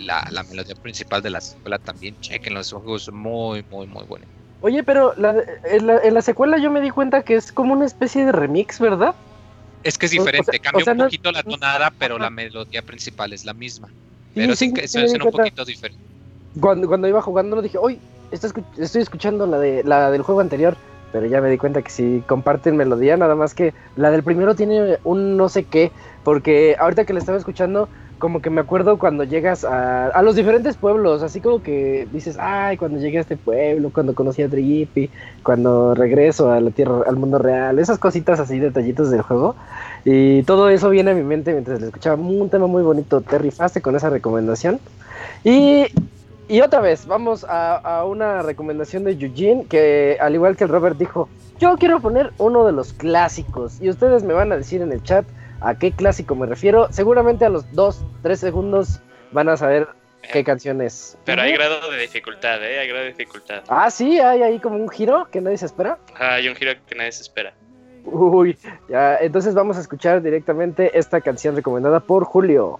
la, 0.00 0.26
la 0.30 0.42
melodía 0.44 0.74
principal 0.74 1.22
de 1.22 1.30
la 1.30 1.40
secuela 1.40 1.78
también. 1.78 2.18
Chequen 2.20 2.54
los 2.54 2.72
juegos 2.72 3.10
muy, 3.12 3.64
muy, 3.70 3.86
muy 3.86 4.04
buenos. 4.04 4.28
Oye, 4.62 4.82
pero 4.82 5.14
en, 5.64 6.14
la, 6.14 6.22
secuela 6.22 6.58
yo 6.58 6.70
me 6.70 6.80
di 6.80 6.90
cuenta 6.90 7.22
que 7.22 7.36
es 7.36 7.52
como 7.52 7.74
una 7.74 7.84
especie 7.84 8.24
de 8.24 8.32
remix, 8.32 8.80
¿verdad? 8.80 9.14
Es 9.84 9.98
que 9.98 10.06
es 10.06 10.12
diferente, 10.12 10.58
cambia 10.58 10.92
un 10.92 10.98
poquito 10.98 11.30
la 11.30 11.42
tonada, 11.42 11.92
pero 11.98 12.18
la 12.18 12.30
melodía 12.30 12.82
principal 12.82 13.32
es 13.32 13.44
la 13.44 13.52
misma. 13.52 13.88
Pero 14.34 14.56
sí, 14.56 14.72
es, 14.76 14.94
es, 14.94 15.12
un 15.12 15.30
poquito 15.30 15.64
diferente. 15.64 16.02
Cuando, 16.60 16.88
cuando 16.88 17.06
iba 17.06 17.22
jugando 17.22 17.60
dije, 17.62 17.78
uy, 17.78 18.00
estoy 18.32 19.02
escuchando 19.02 19.46
la, 19.46 19.58
de, 19.58 19.84
la 19.84 20.10
del 20.10 20.22
juego 20.22 20.40
anterior, 20.40 20.76
pero 21.16 21.28
ya 21.28 21.40
me 21.40 21.48
di 21.48 21.56
cuenta 21.56 21.80
que 21.80 21.90
sí 21.90 22.22
comparten 22.26 22.76
melodía, 22.76 23.16
nada 23.16 23.34
más 23.34 23.54
que 23.54 23.72
la 23.96 24.10
del 24.10 24.22
primero 24.22 24.54
tiene 24.54 24.98
un 25.02 25.38
no 25.38 25.48
sé 25.48 25.64
qué, 25.64 25.90
porque 26.24 26.76
ahorita 26.78 27.06
que 27.06 27.14
la 27.14 27.20
estaba 27.20 27.38
escuchando 27.38 27.88
como 28.18 28.42
que 28.42 28.50
me 28.50 28.60
acuerdo 28.60 28.98
cuando 28.98 29.24
llegas 29.24 29.64
a, 29.64 30.08
a, 30.08 30.20
los 30.20 30.36
diferentes 30.36 30.76
pueblos, 30.76 31.22
así 31.22 31.40
como 31.40 31.62
que 31.62 32.06
dices, 32.12 32.36
ay, 32.38 32.76
cuando 32.76 32.98
llegué 32.98 33.16
a 33.16 33.22
este 33.22 33.38
pueblo, 33.38 33.90
cuando 33.94 34.14
conocí 34.14 34.42
a 34.42 34.48
Trippy, 34.50 35.08
cuando 35.42 35.94
regreso 35.94 36.50
a 36.52 36.60
la 36.60 36.70
tierra, 36.70 37.00
al 37.06 37.16
mundo 37.16 37.38
real, 37.38 37.78
esas 37.78 37.98
cositas 37.98 38.38
así, 38.38 38.58
detallitos 38.58 39.10
del 39.10 39.22
juego. 39.22 39.56
Y 40.04 40.42
todo 40.42 40.68
eso 40.68 40.90
viene 40.90 41.12
a 41.12 41.14
mi 41.14 41.24
mente 41.24 41.52
mientras 41.52 41.80
le 41.80 41.86
escuchaba 41.86 42.16
un 42.16 42.50
tema 42.50 42.66
muy 42.66 42.82
bonito. 42.82 43.22
Te 43.22 43.38
rifaste 43.38 43.80
con 43.80 43.96
esa 43.96 44.10
recomendación. 44.10 44.80
Y, 45.44 45.86
y 46.48 46.60
otra 46.60 46.80
vez, 46.80 47.06
vamos 47.06 47.44
a, 47.44 47.76
a 47.76 48.04
una 48.04 48.42
recomendación 48.42 49.04
de 49.04 49.12
Eugene, 49.12 49.66
que 49.68 50.16
al 50.20 50.34
igual 50.34 50.56
que 50.56 50.64
el 50.64 50.70
Robert 50.70 50.96
dijo, 50.96 51.28
yo 51.58 51.76
quiero 51.76 52.00
poner 52.00 52.32
uno 52.38 52.66
de 52.66 52.72
los 52.72 52.92
clásicos. 52.92 53.80
Y 53.80 53.88
ustedes 53.88 54.22
me 54.22 54.34
van 54.34 54.52
a 54.52 54.56
decir 54.56 54.82
en 54.82 54.92
el 54.92 55.02
chat 55.02 55.26
¿A 55.60 55.74
qué 55.74 55.92
clásico 55.92 56.34
me 56.34 56.46
refiero? 56.46 56.88
Seguramente 56.92 57.44
a 57.44 57.48
los 57.48 57.70
2, 57.72 58.04
3 58.22 58.38
segundos 58.38 59.00
van 59.32 59.48
a 59.48 59.56
saber 59.56 59.88
qué 60.32 60.44
canción 60.44 60.82
es. 60.82 61.16
Pero 61.24 61.42
hay 61.42 61.52
grado 61.52 61.90
de 61.90 62.00
dificultad, 62.00 62.62
¿eh? 62.62 62.80
Hay 62.80 62.88
grado 62.88 63.04
de 63.04 63.10
dificultad. 63.10 63.62
Ah, 63.68 63.90
sí, 63.90 64.18
hay 64.18 64.42
ahí 64.42 64.58
como 64.58 64.76
un 64.76 64.88
giro 64.88 65.28
que 65.30 65.40
nadie 65.40 65.56
se 65.56 65.66
espera. 65.66 65.98
Ah, 66.18 66.34
hay 66.34 66.48
un 66.48 66.54
giro 66.54 66.72
que 66.86 66.94
nadie 66.94 67.12
se 67.12 67.22
espera. 67.22 67.54
Uy, 68.04 68.56
ya, 68.88 69.16
entonces 69.16 69.54
vamos 69.54 69.78
a 69.78 69.80
escuchar 69.80 70.22
directamente 70.22 70.96
esta 70.96 71.20
canción 71.20 71.56
recomendada 71.56 72.00
por 72.00 72.24
Julio. 72.24 72.78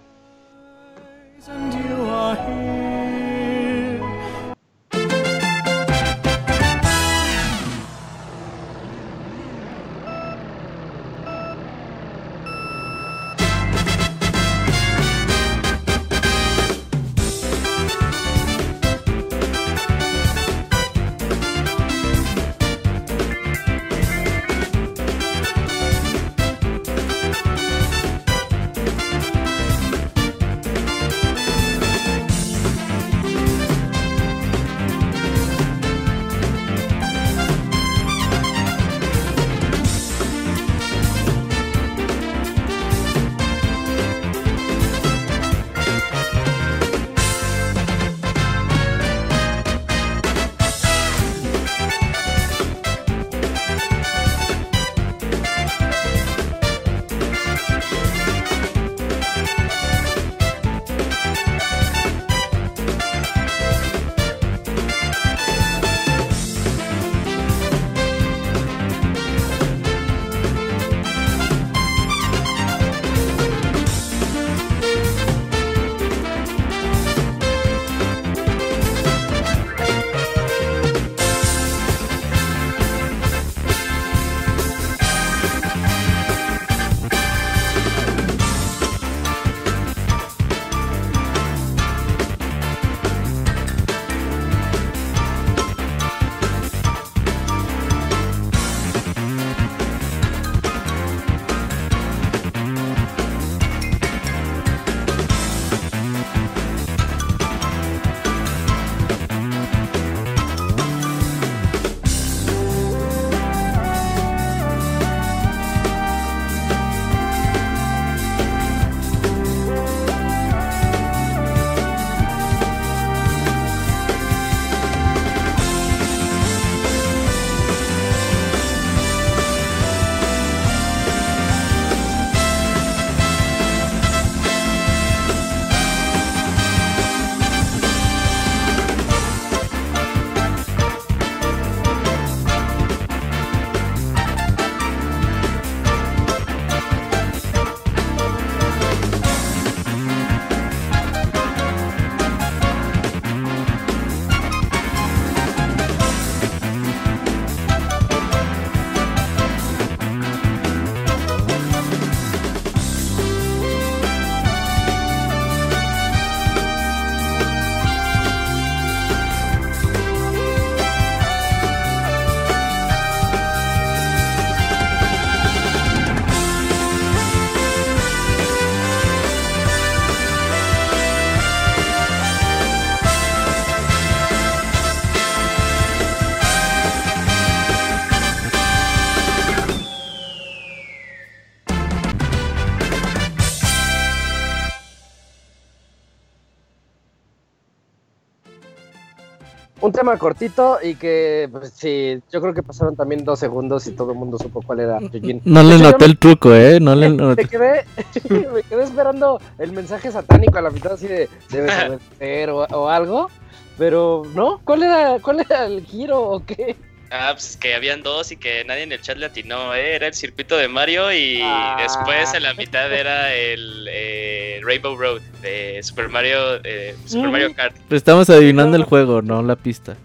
Tema 200.07 200.17
cortito 200.17 200.79
y 200.81 200.95
que, 200.95 201.49
pues 201.51 201.73
sí, 201.75 202.19
yo 202.31 202.39
creo 202.41 202.53
que 202.53 202.63
pasaron 202.63 202.95
también 202.95 203.25
dos 203.25 203.39
segundos 203.39 203.87
y 203.87 203.91
todo 203.91 204.13
el 204.13 204.17
mundo 204.17 204.37
supo 204.37 204.61
cuál 204.61 204.79
era 204.79 204.99
Yujin. 205.01 205.41
No 205.43 205.63
le 205.63 205.77
noté 205.77 206.05
el 206.05 206.17
truco, 206.17 206.53
¿eh? 206.53 206.79
No 206.79 206.95
le 206.95 207.09
noté. 207.09 207.43
me 207.43 207.49
quedé, 207.49 207.85
me 208.53 208.63
quedé 208.63 208.83
esperando 208.83 209.39
el 209.57 209.73
mensaje 209.73 210.11
satánico 210.11 210.57
a 210.57 210.61
la 210.61 210.69
mitad 210.69 210.93
así 210.93 211.07
de 211.07 211.27
debe 211.49 211.69
ser 212.17 212.49
o, 212.51 212.63
o 212.63 212.87
algo, 212.87 213.29
pero 213.77 214.23
no, 214.33 214.61
¿cuál 214.63 214.83
era, 214.83 215.19
cuál 215.19 215.41
era 215.41 215.65
el 215.65 215.83
giro 215.83 216.21
o 216.21 216.45
qué? 216.45 216.77
Ah, 217.09 217.29
pues 217.33 217.55
que 217.55 217.73
habían 217.73 218.03
dos 218.03 218.31
y 218.33 218.37
que 218.37 218.65
nadie 218.65 218.83
en 218.83 218.91
el 218.91 219.01
chat 219.01 219.17
le 219.17 219.27
atinó, 219.27 219.73
¿eh? 219.73 219.95
Era 219.95 220.07
el 220.07 220.13
circuito 220.13 220.57
de 220.57 220.67
Mario 220.67 221.11
y 221.13 221.39
Ah. 221.41 221.77
después 221.81 222.33
en 222.33 222.43
la 222.43 222.53
mitad 222.53 222.91
era 222.91 223.33
el 223.33 223.87
eh, 223.89 224.59
Rainbow 224.63 224.97
Road 224.97 225.21
de 225.41 225.79
Super 225.83 226.09
Mario, 226.09 226.59
eh, 226.65 226.95
Super 227.05 227.29
Mm. 227.29 227.31
Mario 227.31 227.55
Kart. 227.55 227.75
Estamos 227.91 228.29
adivinando 228.29 228.75
el 228.75 228.83
juego, 228.83 229.21
no 229.21 229.41
la 229.41 229.55
pista. 229.55 229.95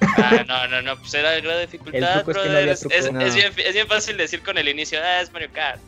Ah, 0.00 0.44
no, 0.46 0.68
no, 0.68 0.80
no, 0.80 0.96
pues 0.96 1.12
era 1.14 1.32
de 1.32 1.60
dificultad, 1.62 2.22
truco 2.22 2.30
es 2.30 2.36
que 2.36 2.42
no 2.44 2.50
brother. 2.50 2.56
había 2.60 2.72
Es, 2.72 2.80
truco. 2.80 2.94
es- 2.94 3.12
No. 3.12 3.20
es 3.20 3.34
bien, 3.34 3.52
es 3.56 3.74
bien 3.74 3.86
fácil 3.88 4.16
decir 4.16 4.42
con 4.42 4.56
el 4.58 4.68
inicio, 4.68 5.00
ah, 5.02 5.20
es 5.20 5.32
Mario 5.32 5.48
Kart. 5.52 5.80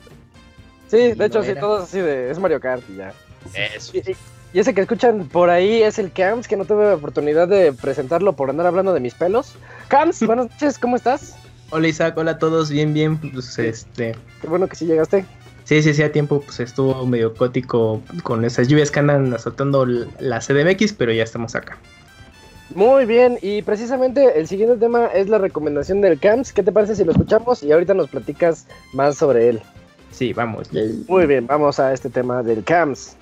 Sí, 0.90 1.12
de 1.12 1.26
hecho 1.26 1.38
no 1.38 1.44
sí, 1.44 1.54
todos 1.60 1.84
así 1.84 2.00
de, 2.00 2.28
es 2.32 2.38
Mario 2.40 2.58
Kart 2.60 2.82
y 2.90 2.96
ya. 2.96 3.12
Eso. 3.54 3.92
Y, 3.94 3.98
y- 4.10 4.16
y 4.52 4.58
ese 4.58 4.74
que 4.74 4.80
escuchan 4.80 5.28
por 5.28 5.50
ahí 5.50 5.82
es 5.82 5.98
el 5.98 6.10
Cams, 6.12 6.48
que 6.48 6.56
no 6.56 6.64
tuve 6.64 6.92
oportunidad 6.92 7.48
de 7.48 7.72
presentarlo 7.72 8.32
por 8.34 8.50
andar 8.50 8.66
hablando 8.66 8.92
de 8.92 9.00
mis 9.00 9.14
pelos. 9.14 9.54
Cams, 9.88 10.22
buenas 10.26 10.50
noches, 10.50 10.78
¿cómo 10.78 10.96
estás? 10.96 11.36
Hola 11.70 11.86
Isaac, 11.88 12.16
hola 12.16 12.32
a 12.32 12.38
todos, 12.38 12.70
bien, 12.70 12.92
bien. 12.92 13.18
Pues 13.18 13.58
este, 13.58 14.16
Qué 14.40 14.48
bueno 14.48 14.66
que 14.66 14.74
sí 14.74 14.86
llegaste. 14.86 15.24
sí, 15.64 15.82
sí, 15.82 15.94
sí, 15.94 16.02
a 16.02 16.10
tiempo, 16.10 16.40
pues 16.40 16.58
estuvo 16.58 17.06
medio 17.06 17.32
cótico 17.34 18.02
con 18.24 18.44
esas 18.44 18.66
lluvias 18.66 18.90
que 18.90 18.98
andan 18.98 19.32
azotando 19.32 19.86
la 19.86 20.40
CDMX, 20.40 20.94
pero 20.94 21.12
ya 21.12 21.22
estamos 21.22 21.54
acá. 21.54 21.78
Muy 22.74 23.04
bien, 23.04 23.38
y 23.42 23.62
precisamente 23.62 24.38
el 24.38 24.46
siguiente 24.46 24.76
tema 24.76 25.06
es 25.06 25.28
la 25.28 25.38
recomendación 25.38 26.00
del 26.00 26.18
Cams. 26.18 26.52
¿Qué 26.52 26.62
te 26.62 26.70
parece 26.70 26.94
si 26.96 27.04
lo 27.04 27.12
escuchamos? 27.12 27.62
Y 27.62 27.72
ahorita 27.72 27.94
nos 27.94 28.08
platicas 28.10 28.66
más 28.92 29.16
sobre 29.16 29.48
él. 29.48 29.60
Sí, 30.12 30.32
vamos. 30.32 30.70
Muy 31.08 31.26
bien, 31.26 31.46
vamos 31.46 31.80
a 31.80 31.92
este 31.92 32.10
tema 32.10 32.42
del 32.42 32.62
Cams. 32.64 33.16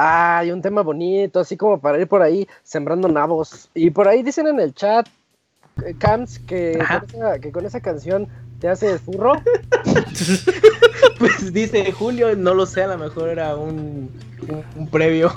Ay, 0.00 0.52
un 0.52 0.62
tema 0.62 0.82
bonito, 0.82 1.40
así 1.40 1.56
como 1.56 1.80
para 1.80 1.98
ir 1.98 2.06
por 2.06 2.22
ahí 2.22 2.46
sembrando 2.62 3.08
nabos. 3.08 3.68
Y 3.74 3.90
por 3.90 4.06
ahí 4.06 4.22
dicen 4.22 4.46
en 4.46 4.60
el 4.60 4.72
chat, 4.72 5.08
eh, 5.84 5.92
Cams, 5.98 6.38
que 6.38 6.78
con, 6.78 7.20
esa, 7.20 7.38
que 7.40 7.50
con 7.50 7.66
esa 7.66 7.80
canción 7.80 8.28
te 8.60 8.68
haces 8.68 9.00
furro. 9.00 9.32
Pues 11.18 11.52
dice 11.52 11.90
Julio, 11.90 12.36
no 12.36 12.54
lo 12.54 12.64
sé, 12.64 12.82
a 12.84 12.86
lo 12.88 12.98
mejor 12.98 13.28
era 13.28 13.56
un, 13.56 14.08
un, 14.48 14.64
un 14.76 14.88
previo. 14.88 15.32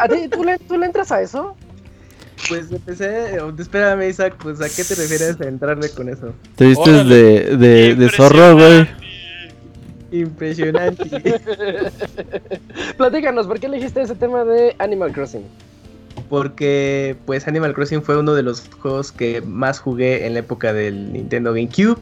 ¿A 0.00 0.08
ti, 0.08 0.26
tú, 0.28 0.42
le, 0.42 0.58
¿Tú 0.58 0.78
le 0.78 0.86
entras 0.86 1.12
a 1.12 1.20
eso? 1.20 1.54
Pues 2.48 2.72
empecé, 2.72 3.38
espérame 3.58 4.08
Isaac, 4.08 4.36
pues 4.42 4.58
a 4.62 4.68
qué 4.68 4.84
te 4.84 4.94
refieres 4.94 5.38
a 5.38 5.48
entrarle 5.48 5.90
con 5.90 6.08
eso? 6.08 6.32
Te 6.56 6.66
viste 6.66 7.04
de, 7.04 7.56
de, 7.58 7.94
de 7.94 8.08
zorro, 8.08 8.54
güey. 8.54 8.88
Impresionante. 10.10 11.04
Platícanos, 12.96 13.46
¿por 13.46 13.60
qué 13.60 13.66
elegiste 13.66 14.00
ese 14.00 14.14
tema 14.14 14.44
de 14.44 14.74
Animal 14.78 15.12
Crossing? 15.12 15.44
Porque 16.28 17.16
pues 17.26 17.46
Animal 17.46 17.74
Crossing 17.74 18.02
fue 18.02 18.18
uno 18.18 18.34
de 18.34 18.42
los 18.42 18.68
juegos 18.80 19.12
que 19.12 19.40
más 19.42 19.78
jugué 19.78 20.26
en 20.26 20.34
la 20.34 20.40
época 20.40 20.72
del 20.72 21.12
Nintendo 21.12 21.52
GameCube. 21.52 21.98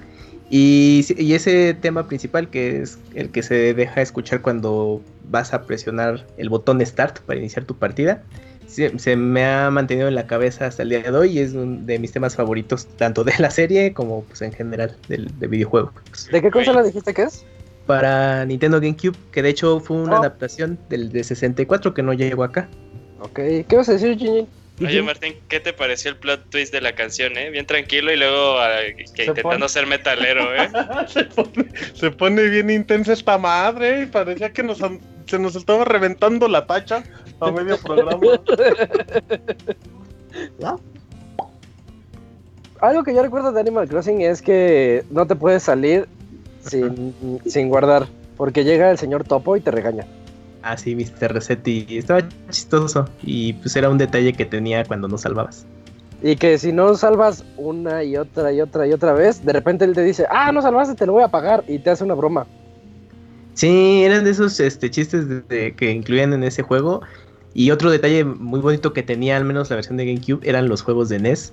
Y, 0.48 1.04
y, 1.18 1.34
ese 1.34 1.74
tema 1.74 2.06
principal, 2.06 2.48
que 2.48 2.80
es 2.80 3.00
el 3.14 3.30
que 3.30 3.42
se 3.42 3.74
deja 3.74 4.00
escuchar 4.00 4.42
cuando 4.42 5.02
vas 5.28 5.52
a 5.52 5.64
presionar 5.64 6.24
el 6.36 6.48
botón 6.50 6.84
Start 6.86 7.18
para 7.20 7.40
iniciar 7.40 7.64
tu 7.64 7.76
partida, 7.76 8.22
se, 8.68 8.96
se, 9.00 9.16
me 9.16 9.44
ha 9.44 9.68
mantenido 9.72 10.06
en 10.06 10.14
la 10.14 10.28
cabeza 10.28 10.66
hasta 10.66 10.84
el 10.84 10.90
día 10.90 11.02
de 11.02 11.10
hoy 11.10 11.30
y 11.30 11.38
es 11.40 11.54
uno 11.54 11.84
de 11.84 11.98
mis 11.98 12.12
temas 12.12 12.36
favoritos, 12.36 12.86
tanto 12.96 13.24
de 13.24 13.32
la 13.38 13.50
serie 13.50 13.92
como 13.92 14.22
pues, 14.22 14.40
en 14.42 14.52
general 14.52 14.96
del, 15.08 15.36
de 15.40 15.46
videojuegos. 15.48 15.92
¿De 16.30 16.40
qué 16.40 16.50
consola 16.52 16.84
dijiste 16.84 17.12
que 17.12 17.22
es? 17.24 17.44
Para 17.86 18.44
Nintendo 18.44 18.80
GameCube, 18.80 19.16
que 19.30 19.42
de 19.42 19.50
hecho 19.50 19.80
fue 19.80 19.96
una 19.96 20.16
oh. 20.16 20.18
adaptación 20.18 20.78
del 20.88 21.12
de 21.12 21.22
64 21.22 21.94
que 21.94 22.02
no 22.02 22.12
llegó 22.12 22.42
acá. 22.42 22.68
Ok, 23.20 23.40
¿qué 23.68 23.76
vas 23.76 23.88
a 23.88 23.92
decir, 23.92 24.18
Gini? 24.18 24.46
Oye, 24.80 25.02
Martín, 25.02 25.34
¿qué 25.48 25.58
te 25.58 25.72
pareció 25.72 26.10
el 26.10 26.18
plot 26.18 26.50
twist 26.50 26.70
de 26.72 26.82
la 26.82 26.94
canción, 26.94 27.38
eh? 27.38 27.48
Bien 27.48 27.64
tranquilo 27.64 28.12
y 28.12 28.16
luego 28.16 28.56
uh, 28.56 28.94
que 29.14 29.24
intentando 29.24 29.42
pone... 29.42 29.68
ser 29.70 29.86
metalero, 29.86 30.54
eh. 30.54 30.68
se, 31.08 31.24
pone, 31.24 31.66
se, 31.94 32.10
pone, 32.10 32.42
bien 32.48 32.68
intensa 32.68 33.14
esta 33.14 33.38
madre 33.38 34.02
y 34.02 34.06
parecía 34.06 34.52
que 34.52 34.62
nos, 34.62 34.78
se 35.26 35.38
nos 35.38 35.56
estaba 35.56 35.86
reventando 35.86 36.46
la 36.46 36.66
tacha 36.66 37.04
a 37.40 37.50
medio 37.50 37.78
programa. 37.82 38.20
¿Ya? 40.58 40.76
Algo 42.80 43.02
que 43.02 43.14
yo 43.14 43.22
recuerdo 43.22 43.52
de 43.52 43.60
Animal 43.60 43.88
Crossing 43.88 44.20
es 44.20 44.42
que 44.42 45.04
no 45.10 45.26
te 45.26 45.36
puedes 45.36 45.62
salir 45.62 46.06
sin, 46.66 47.40
sin 47.46 47.68
guardar, 47.68 48.06
porque 48.36 48.64
llega 48.64 48.90
el 48.90 48.98
señor 48.98 49.24
Topo 49.24 49.56
y 49.56 49.60
te 49.60 49.70
regaña. 49.70 50.06
Ah, 50.66 50.76
sí, 50.76 50.96
Mr. 50.96 51.32
Resetti. 51.32 51.86
Estaba 51.90 52.28
chistoso. 52.50 53.08
Y 53.22 53.52
pues 53.52 53.76
era 53.76 53.88
un 53.88 53.98
detalle 53.98 54.32
que 54.32 54.44
tenía 54.44 54.84
cuando 54.84 55.06
no 55.06 55.16
salvabas. 55.16 55.64
Y 56.24 56.34
que 56.34 56.58
si 56.58 56.72
no 56.72 56.96
salvas 56.96 57.44
una 57.56 58.02
y 58.02 58.16
otra 58.16 58.52
y 58.52 58.60
otra 58.60 58.84
y 58.86 58.92
otra 58.92 59.12
vez, 59.12 59.44
de 59.44 59.52
repente 59.52 59.84
él 59.84 59.92
te 59.92 60.02
dice, 60.02 60.26
ah, 60.28 60.50
no 60.50 60.60
salvaste, 60.62 60.96
te 60.96 61.06
lo 61.06 61.12
voy 61.12 61.22
a 61.22 61.28
pagar. 61.28 61.62
Y 61.68 61.78
te 61.78 61.90
hace 61.90 62.02
una 62.02 62.14
broma. 62.14 62.48
Sí, 63.54 64.02
eran 64.02 64.24
de 64.24 64.30
esos 64.30 64.58
este, 64.58 64.90
chistes 64.90 65.28
de, 65.28 65.40
de, 65.42 65.74
que 65.76 65.92
incluían 65.92 66.32
en 66.32 66.42
ese 66.42 66.62
juego. 66.62 67.02
Y 67.54 67.70
otro 67.70 67.88
detalle 67.88 68.24
muy 68.24 68.58
bonito 68.58 68.92
que 68.92 69.04
tenía, 69.04 69.36
al 69.36 69.44
menos 69.44 69.70
la 69.70 69.76
versión 69.76 69.96
de 69.96 70.06
GameCube, 70.06 70.40
eran 70.42 70.68
los 70.68 70.82
juegos 70.82 71.08
de 71.08 71.20
NES. 71.20 71.52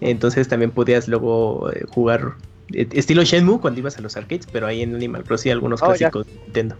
Entonces 0.00 0.48
también 0.48 0.70
podías 0.70 1.06
luego 1.06 1.70
eh, 1.70 1.84
jugar 1.90 2.32
estilo 2.72 3.22
Shenmue 3.22 3.60
cuando 3.60 3.80
ibas 3.80 3.98
a 3.98 4.00
los 4.00 4.16
arcades, 4.16 4.46
pero 4.50 4.66
ahí 4.66 4.82
en 4.82 4.94
Animal 4.94 5.24
Crossing 5.24 5.52
algunos 5.52 5.82
oh, 5.82 5.86
clásicos 5.86 6.26
de 6.26 6.32
Nintendo. 6.32 6.76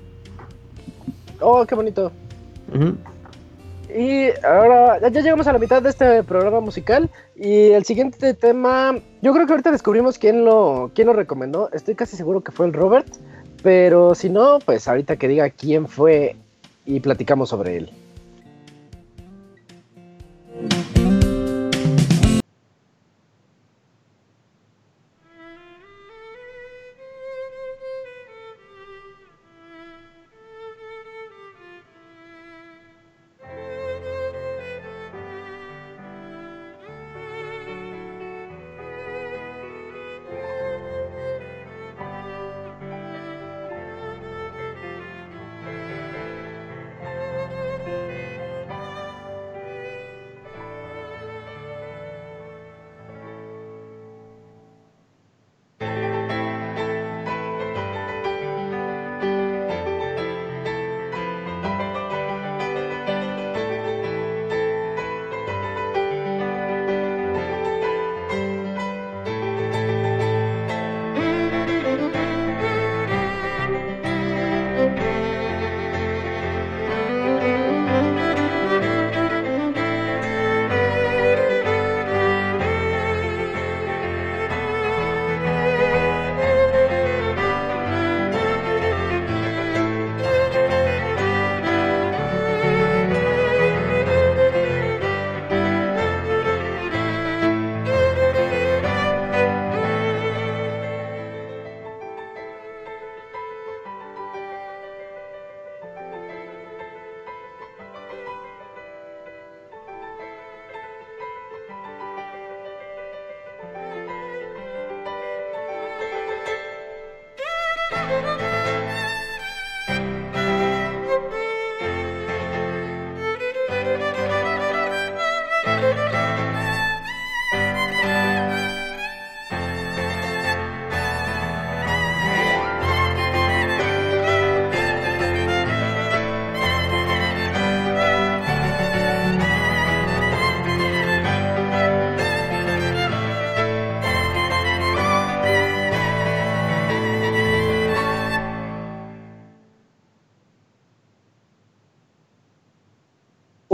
Oh, 1.41 1.67
qué 1.67 1.75
bonito. 1.75 2.13
Uh 2.73 2.79
-huh. 2.79 2.97
Y 3.95 4.31
ahora 4.45 5.01
ya, 5.01 5.09
ya, 5.09 5.21
llegamos 5.21 5.47
a 5.47 5.53
la 5.53 5.59
mitad 5.59 5.83
de 5.83 5.91
este 5.91 6.23
programa 6.23 6.61
musical. 6.61 7.11
Y 7.37 7.71
el 7.73 7.85
siguiente 7.85 8.33
tema, 8.35 8.99
yo 9.21 9.33
creo 9.35 9.47
que 9.47 9.53
ahorita 9.53 9.71
descubrimos 9.71 10.19
quién 10.19 10.45
lo, 10.45 10.91
quién 10.95 11.09
lo 11.09 11.13
recomendó. 11.13 11.69
Estoy 11.73 11.95
casi 11.95 12.17
seguro 12.17 12.43
que 12.43 12.53
fue 12.53 12.67
el 12.67 12.73
Robert. 12.73 13.07
Pero 13.63 14.15
si 14.15 14.29
no, 14.29 14.59
pues 14.65 14.89
ahorita 14.89 15.17
que 15.17 15.29
diga 15.29 15.51
quién 15.51 15.87
fue 15.89 16.37
y 16.85 17.01
platicamos 17.01 17.51
sobre 17.51 17.77
él. 17.77 17.91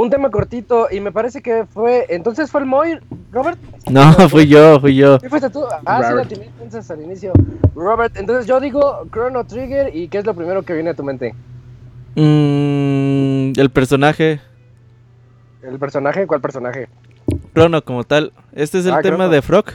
Un 0.09 0.11
tema 0.11 0.31
cortito 0.31 0.89
y 0.91 1.01
me 1.01 1.13
parece 1.13 1.43
que 1.43 1.67
fue. 1.67 2.07
Entonces 2.09 2.51
fue 2.51 2.63
el 2.63 2.67
Moy, 2.67 2.99
Robert. 3.31 3.59
No, 3.91 4.13
fui 4.31 4.47
yo, 4.47 4.81
fui 4.81 4.97
yo. 4.97 5.19
¿Qué 5.19 5.29
fuiste 5.29 5.51
tú? 5.51 5.65
Ah, 5.85 6.11
Robert. 6.11 6.31
sí, 6.31 6.37
la 6.37 6.45
entonces 6.45 6.91
al 6.91 7.03
inicio. 7.03 7.33
Robert, 7.75 8.17
entonces 8.17 8.47
yo 8.47 8.59
digo 8.59 9.07
Chrono 9.13 9.45
Trigger 9.45 9.95
y 9.95 10.09
¿qué 10.09 10.19
es 10.19 10.25
lo 10.25 10.35
primero 10.35 10.63
que 10.63 10.73
viene 10.73 10.91
a 10.91 10.95
tu 10.95 11.05
mente? 11.05 11.35
Mm, 12.17 13.53
el 13.61 13.71
personaje. 13.71 14.41
¿El 15.63 15.79
personaje? 15.79 16.27
¿Cuál 16.27 16.41
personaje? 16.41 16.89
Chrono 17.55 17.85
como 17.85 18.05
tal. 18.05 18.33
Este 18.53 18.79
es 18.79 18.87
el 18.87 18.95
ah, 18.95 19.03
tema 19.03 19.29
de 19.29 19.43
Frog, 19.43 19.67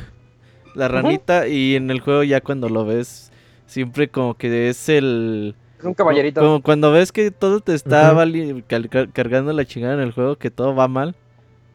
la 0.74 0.88
ranita, 0.88 1.42
uh 1.42 1.44
-huh. 1.44 1.52
y 1.52 1.76
en 1.76 1.92
el 1.92 2.00
juego 2.00 2.24
ya 2.24 2.42
cuando 2.42 2.70
lo 2.70 2.86
ves, 2.86 3.32
siempre 3.68 4.08
como 4.08 4.34
que 4.34 4.70
es 4.70 4.90
el 4.90 5.56
un 5.86 5.94
caballerito. 5.94 6.42
Como 6.42 6.62
cuando 6.62 6.92
ves 6.92 7.12
que 7.12 7.32
todo 7.32 7.60
te 7.60 7.74
está 7.74 8.14
uh 8.14 8.18
-huh. 8.18 9.12
cargando 9.12 9.54
la 9.54 9.66
chingada 9.66 9.96
en 9.96 10.02
el 10.02 10.12
juego, 10.12 10.38
que 10.38 10.52
todo 10.52 10.76
va 10.76 10.88
mal. 10.88 11.16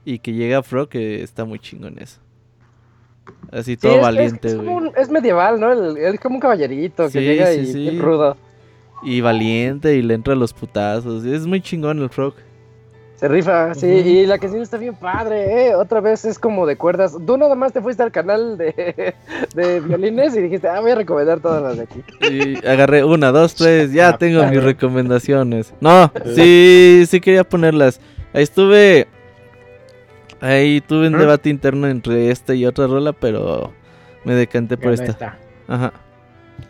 Y 0.05 0.21
que 0.21 0.33
llega 0.33 0.63
Frog, 0.63 0.89
que 0.89 1.23
está 1.23 1.45
muy 1.45 1.59
chingón 1.59 1.99
eso. 1.99 2.21
Así 3.53 3.77
todo 3.77 3.93
sí, 3.93 3.99
es, 3.99 4.03
valiente, 4.03 4.49
es, 4.49 4.55
es, 4.55 4.61
un, 4.61 4.91
es, 4.97 5.11
medieval, 5.11 5.61
¿no? 5.61 5.71
El, 5.71 5.99
es 5.99 6.19
como 6.19 6.37
un 6.37 6.41
caballerito 6.41 7.05
que 7.05 7.11
sí, 7.11 7.21
llega 7.21 7.53
sí, 7.53 7.79
y 7.79 7.99
rudo. 7.99 8.37
Y 9.03 9.21
valiente 9.21 9.97
y 9.97 10.03
le 10.03 10.15
entra 10.15 10.33
a 10.33 10.37
los 10.37 10.53
putazos. 10.53 11.25
Es 11.25 11.47
muy 11.47 11.61
chingón 11.61 12.01
el 12.01 12.09
Frog. 12.09 12.35
Se 13.19 13.27
rifa, 13.27 13.75
sí, 13.75 13.87
y 13.87 14.27
la 14.27 14.39
canción 14.39 14.63
está 14.63 14.77
bien 14.77 14.95
padre, 14.95 15.67
¿eh? 15.67 15.75
Otra 15.75 16.01
vez 16.01 16.25
es 16.25 16.39
como 16.39 16.67
de 16.67 16.77
cuerdas. 16.77 17.17
Tú 17.27 17.37
nada 17.37 17.57
más 17.57 17.73
te 17.73 17.81
fuiste 17.81 18.01
al 18.05 18.13
canal 18.13 18.57
de, 18.57 19.15
de 19.57 19.81
violines 19.81 20.37
y 20.37 20.43
dijiste, 20.43 20.69
ah, 20.69 20.79
voy 20.79 20.93
a 20.93 20.95
recomendar 20.95 21.41
todas 21.41 21.61
las 21.61 21.77
de 21.79 21.83
aquí. 21.83 22.05
Y 22.31 22.65
agarré 22.65 23.03
una, 23.03 23.33
dos, 23.33 23.57
tres, 23.57 23.93
ya 23.93 24.17
tengo 24.19 24.47
mis 24.47 24.63
recomendaciones. 24.63 25.75
No, 25.81 26.13
sí, 26.37 27.07
sí 27.09 27.21
quería 27.21 27.43
ponerlas. 27.43 28.01
Ahí 28.33 28.45
estuve. 28.45 29.09
Ahí 30.41 30.81
tuve 30.81 31.09
un 31.09 31.19
debate 31.19 31.51
interno 31.51 31.89
entre 31.89 32.31
esta 32.31 32.55
y 32.55 32.67
otra 32.67 32.87
rola, 32.87 33.13
pero 33.13 33.73
me 34.23 34.35
decanté 34.35 34.77
por 34.77 34.93
esta. 34.93 35.07
esta. 35.07 35.39
Ajá. 35.67 35.93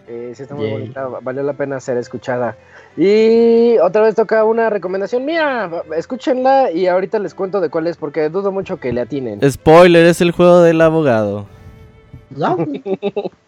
Eh, 0.06 0.32
sí, 0.34 0.42
está 0.42 0.54
muy 0.54 0.64
Yay. 0.66 0.72
bonita, 0.72 1.06
valió 1.22 1.42
la 1.42 1.52
pena 1.52 1.80
ser 1.80 1.96
escuchada. 1.98 2.56
Y 2.96 3.76
otra 3.78 4.02
vez 4.02 4.14
toca 4.14 4.44
una 4.44 4.70
recomendación 4.70 5.24
mía, 5.24 5.70
escúchenla 5.96 6.70
y 6.72 6.86
ahorita 6.86 7.18
les 7.18 7.34
cuento 7.34 7.60
de 7.60 7.68
cuál 7.68 7.86
es, 7.86 7.96
porque 7.96 8.28
dudo 8.28 8.50
mucho 8.50 8.78
que 8.78 8.92
le 8.92 9.02
atinen. 9.02 9.40
Spoiler, 9.50 10.06
es 10.06 10.20
el 10.20 10.32
juego 10.32 10.60
del 10.62 10.80
abogado. 10.80 11.46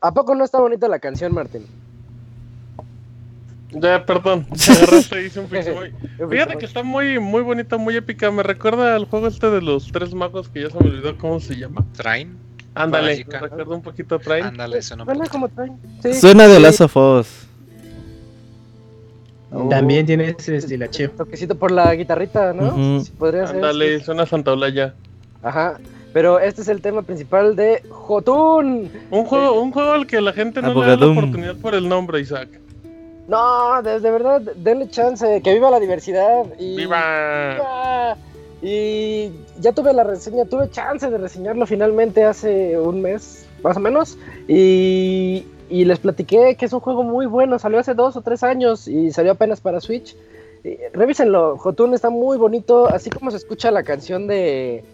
¿A 0.00 0.12
poco 0.12 0.34
no 0.34 0.44
está 0.44 0.58
bonita 0.58 0.88
la 0.88 0.98
canción, 0.98 1.34
Martín? 1.34 1.66
Ya, 3.72 4.04
perdón, 4.04 4.46
te 4.66 4.72
agarraste 4.72 5.22
y 5.22 5.26
hice 5.26 5.40
un. 5.40 5.48
Fíjate 6.28 6.58
que 6.58 6.66
está 6.66 6.82
muy, 6.82 7.18
muy 7.20 7.42
bonita, 7.42 7.76
muy 7.76 7.96
épica. 7.96 8.30
Me 8.30 8.42
recuerda 8.42 8.96
al 8.96 9.04
juego 9.04 9.28
este 9.28 9.48
de 9.50 9.62
los 9.62 9.92
tres 9.92 10.12
magos 10.12 10.48
que 10.48 10.62
ya 10.62 10.70
se 10.70 10.78
me 10.82 10.90
olvidó 10.90 11.16
cómo 11.16 11.38
se 11.38 11.54
llama. 11.56 11.84
Train. 11.96 12.36
Ándale, 12.74 13.24
me 13.28 13.38
recuerda 13.38 13.74
un 13.74 13.82
poquito 13.82 14.14
a 14.16 14.18
Train. 14.18 14.44
Ándale, 14.44 14.80
suena 14.82 15.04
Suena 15.04 15.26
como 15.26 15.48
traen. 15.48 15.78
Sí. 16.02 16.14
Suena 16.14 16.48
de 16.48 16.56
Sí. 16.56 16.62
Last 16.62 16.80
of 16.80 16.96
Us. 16.96 17.46
Oh. 19.52 19.68
También 19.68 20.06
tiene 20.06 20.34
ese 20.38 20.56
estilacheo. 20.56 21.10
Toquecito 21.10 21.56
por 21.56 21.72
la 21.72 21.92
guitarrita, 21.94 22.52
¿no? 22.52 23.02
Podría 23.18 23.46
ser. 23.46 23.56
Ándale, 23.56 24.00
suena 24.00 24.24
Santa 24.24 24.52
Olaya. 24.52 24.94
Ajá. 25.42 25.78
Pero 26.12 26.40
este 26.40 26.62
es 26.62 26.68
el 26.68 26.80
tema 26.82 27.02
principal 27.02 27.54
de 27.54 27.82
Jotun. 27.88 28.90
Un 29.10 29.24
juego, 29.24 29.60
un 29.60 29.70
juego 29.72 29.92
al 29.92 30.06
que 30.06 30.20
la 30.20 30.32
gente 30.32 30.60
no 30.60 30.74
le 30.74 30.80
da 30.80 30.86
la 30.88 30.92
Abogadum. 30.94 31.18
oportunidad 31.18 31.56
por 31.56 31.74
el 31.74 31.88
nombre, 31.88 32.20
Isaac. 32.20 32.48
No, 33.28 33.80
de, 33.82 34.00
de 34.00 34.10
verdad, 34.10 34.40
denle 34.56 34.88
chance, 34.88 35.40
que 35.42 35.54
viva 35.54 35.70
la 35.70 35.78
diversidad. 35.78 36.46
Y, 36.58 36.74
¡Viva! 36.76 37.54
¡Viva! 37.54 38.16
Y 38.62 39.30
ya 39.60 39.72
tuve 39.72 39.92
la 39.92 40.02
reseña, 40.04 40.44
tuve 40.46 40.68
chance 40.70 41.08
de 41.08 41.16
reseñarlo 41.16 41.64
finalmente 41.66 42.24
hace 42.24 42.78
un 42.78 43.00
mes, 43.00 43.46
más 43.62 43.76
o 43.76 43.80
menos. 43.80 44.18
Y, 44.48 45.46
y 45.70 45.84
les 45.84 46.00
platiqué 46.00 46.56
que 46.56 46.66
es 46.66 46.72
un 46.72 46.80
juego 46.80 47.04
muy 47.04 47.26
bueno, 47.26 47.58
salió 47.60 47.78
hace 47.78 47.94
dos 47.94 48.16
o 48.16 48.20
tres 48.22 48.42
años 48.42 48.88
y 48.88 49.12
salió 49.12 49.32
apenas 49.32 49.60
para 49.60 49.80
Switch. 49.80 50.16
Y 50.64 50.76
revísenlo, 50.92 51.56
Jotun 51.56 51.94
está 51.94 52.10
muy 52.10 52.36
bonito, 52.36 52.88
así 52.88 53.08
como 53.10 53.30
se 53.30 53.36
escucha 53.36 53.70
la 53.70 53.84
canción 53.84 54.26
de 54.26 54.84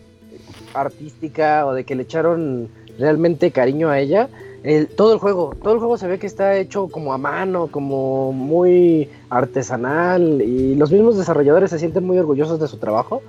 artística 0.81 1.67
o 1.67 1.75
de 1.75 1.85
que 1.85 1.95
le 1.95 2.03
echaron 2.03 2.69
realmente 2.99 3.51
cariño 3.51 3.91
a 3.91 3.99
ella. 4.01 4.29
El, 4.63 4.89
todo 4.89 5.13
el 5.13 5.19
juego, 5.19 5.55
todo 5.63 5.75
el 5.75 5.79
juego 5.79 5.97
se 5.97 6.09
ve 6.09 6.19
que 6.19 6.27
está 6.27 6.57
hecho 6.57 6.89
como 6.89 7.13
a 7.13 7.19
mano, 7.19 7.69
como 7.69 8.33
muy 8.33 9.09
artesanal 9.31 10.43
y 10.43 10.75
los 10.75 10.91
mismos 10.91 11.17
desarrolladores 11.17 11.71
se 11.71 11.79
sienten 11.79 12.05
muy 12.05 12.19
orgullosos 12.19 12.59
de 12.59 12.67
su 12.67 12.79
trabajo. 12.79 13.23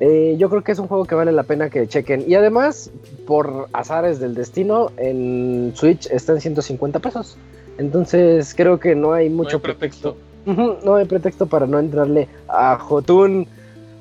Eh, 0.00 0.36
yo 0.38 0.48
creo 0.48 0.62
que 0.62 0.72
es 0.72 0.78
un 0.78 0.88
juego 0.88 1.04
que 1.04 1.14
vale 1.14 1.32
la 1.32 1.42
pena 1.42 1.68
que 1.68 1.86
chequen. 1.86 2.24
Y 2.26 2.34
además, 2.34 2.90
por 3.26 3.68
azares 3.74 4.18
del 4.18 4.34
destino, 4.34 4.90
en 4.96 5.72
Switch 5.74 6.06
está 6.10 6.32
en 6.32 6.40
150 6.40 6.98
pesos. 7.00 7.36
Entonces 7.76 8.54
creo 8.54 8.80
que 8.80 8.94
no 8.94 9.12
hay 9.12 9.28
mucho 9.28 9.58
no 9.58 9.64
hay 9.68 9.74
pretexto. 9.74 10.16
No 10.46 10.94
hay 10.94 11.04
pretexto 11.04 11.46
para 11.46 11.66
no 11.66 11.78
entrarle 11.78 12.28
a 12.48 12.78
Jotun. 12.78 13.46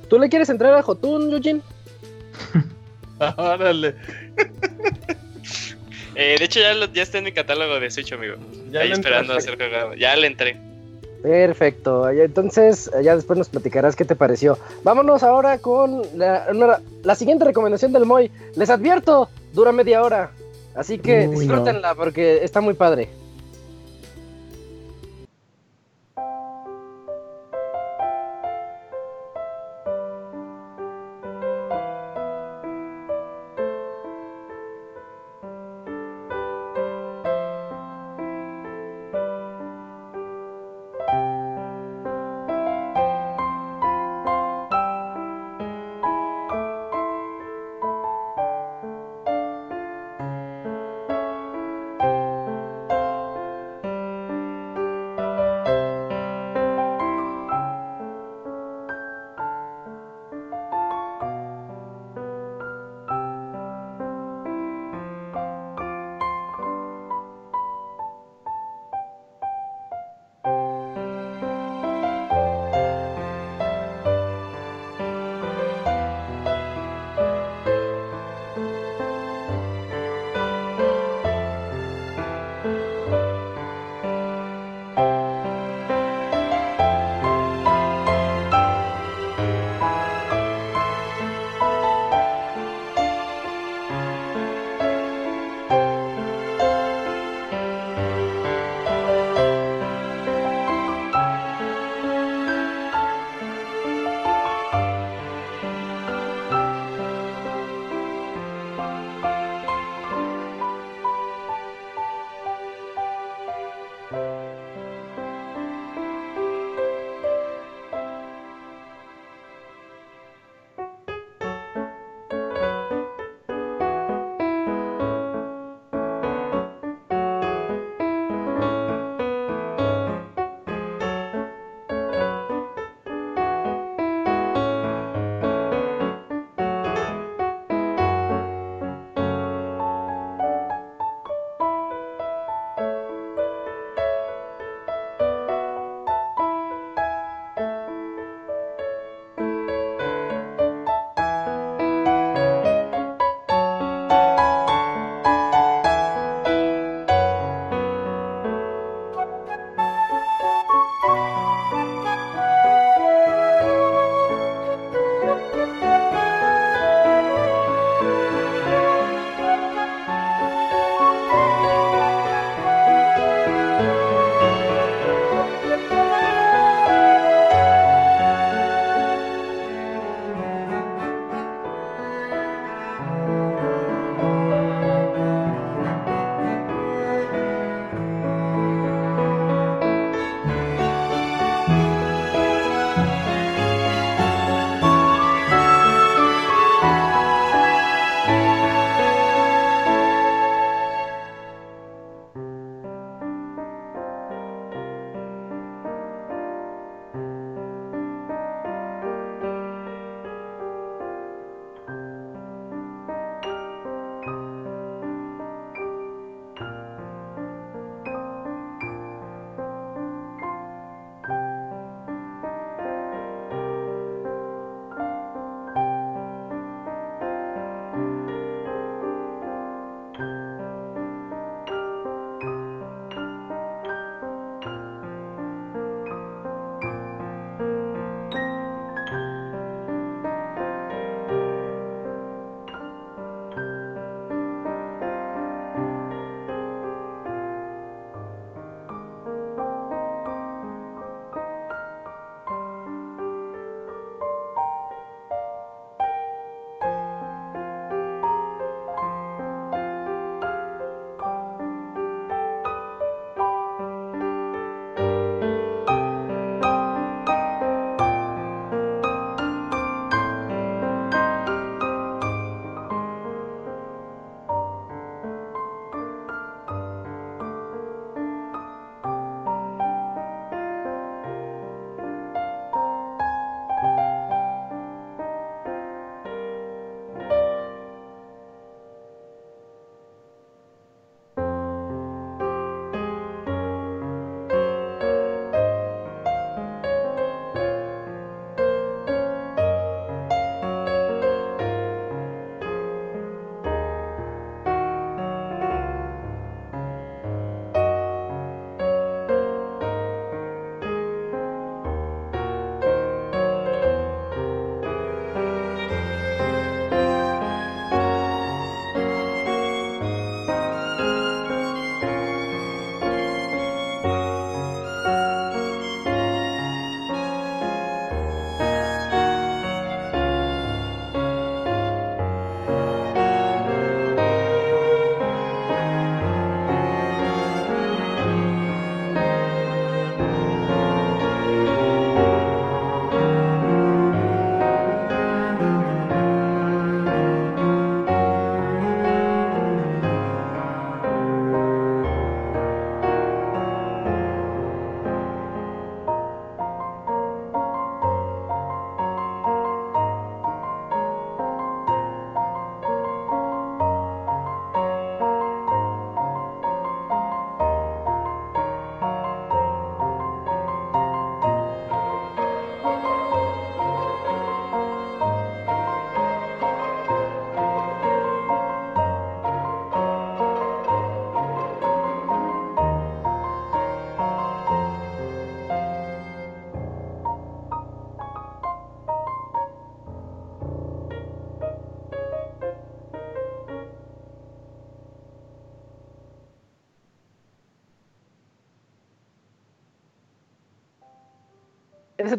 ¿Tú 0.08 0.18
le 0.18 0.30
quieres 0.30 0.50
entrar 0.50 0.74
a 0.74 0.82
Jotun, 0.82 1.32
Eugene? 1.32 1.62
Órale. 3.38 3.96
Eh, 6.16 6.36
de 6.38 6.46
hecho, 6.46 6.60
ya, 6.60 6.74
lo- 6.74 6.92
ya 6.92 7.04
está 7.04 7.18
en 7.20 7.24
mi 7.26 7.32
catálogo 7.32 7.80
de 7.80 7.90
Switch, 7.92 8.12
amigo. 8.12 8.36
Ya 8.72 8.82
Ahí 8.82 8.92
esperando 8.92 9.34
a 9.34 9.38
entraste. 9.38 9.58
ser 9.58 9.70
jugado. 9.70 9.94
Ya 9.96 10.16
le 10.16 10.28
entré. 10.28 10.58
Perfecto. 11.22 12.10
Entonces, 12.10 12.90
eh, 12.98 13.04
ya 13.04 13.16
después 13.16 13.38
nos 13.38 13.50
platicarás 13.50 13.96
qué 13.96 14.06
te 14.06 14.16
pareció. 14.16 14.58
Vámonos 14.84 15.24
ahora 15.24 15.58
con 15.60 16.02
la, 16.16 16.48
una- 16.52 16.82
la 17.04 17.16
siguiente 17.16 17.46
recomendación 17.46 17.94
del 17.94 18.06
Moy. 18.06 18.32
Les 18.56 18.70
advierto, 18.70 19.30
dura 19.54 19.72
media 19.72 20.02
hora. 20.04 20.32
Así 20.76 20.98
que 20.98 21.28
Uy, 21.28 21.34
no. 21.36 21.40
disfrútenla 21.40 21.96
porque 21.96 22.44
está 22.44 22.62
muy 22.62 22.74
padre. 22.74 23.10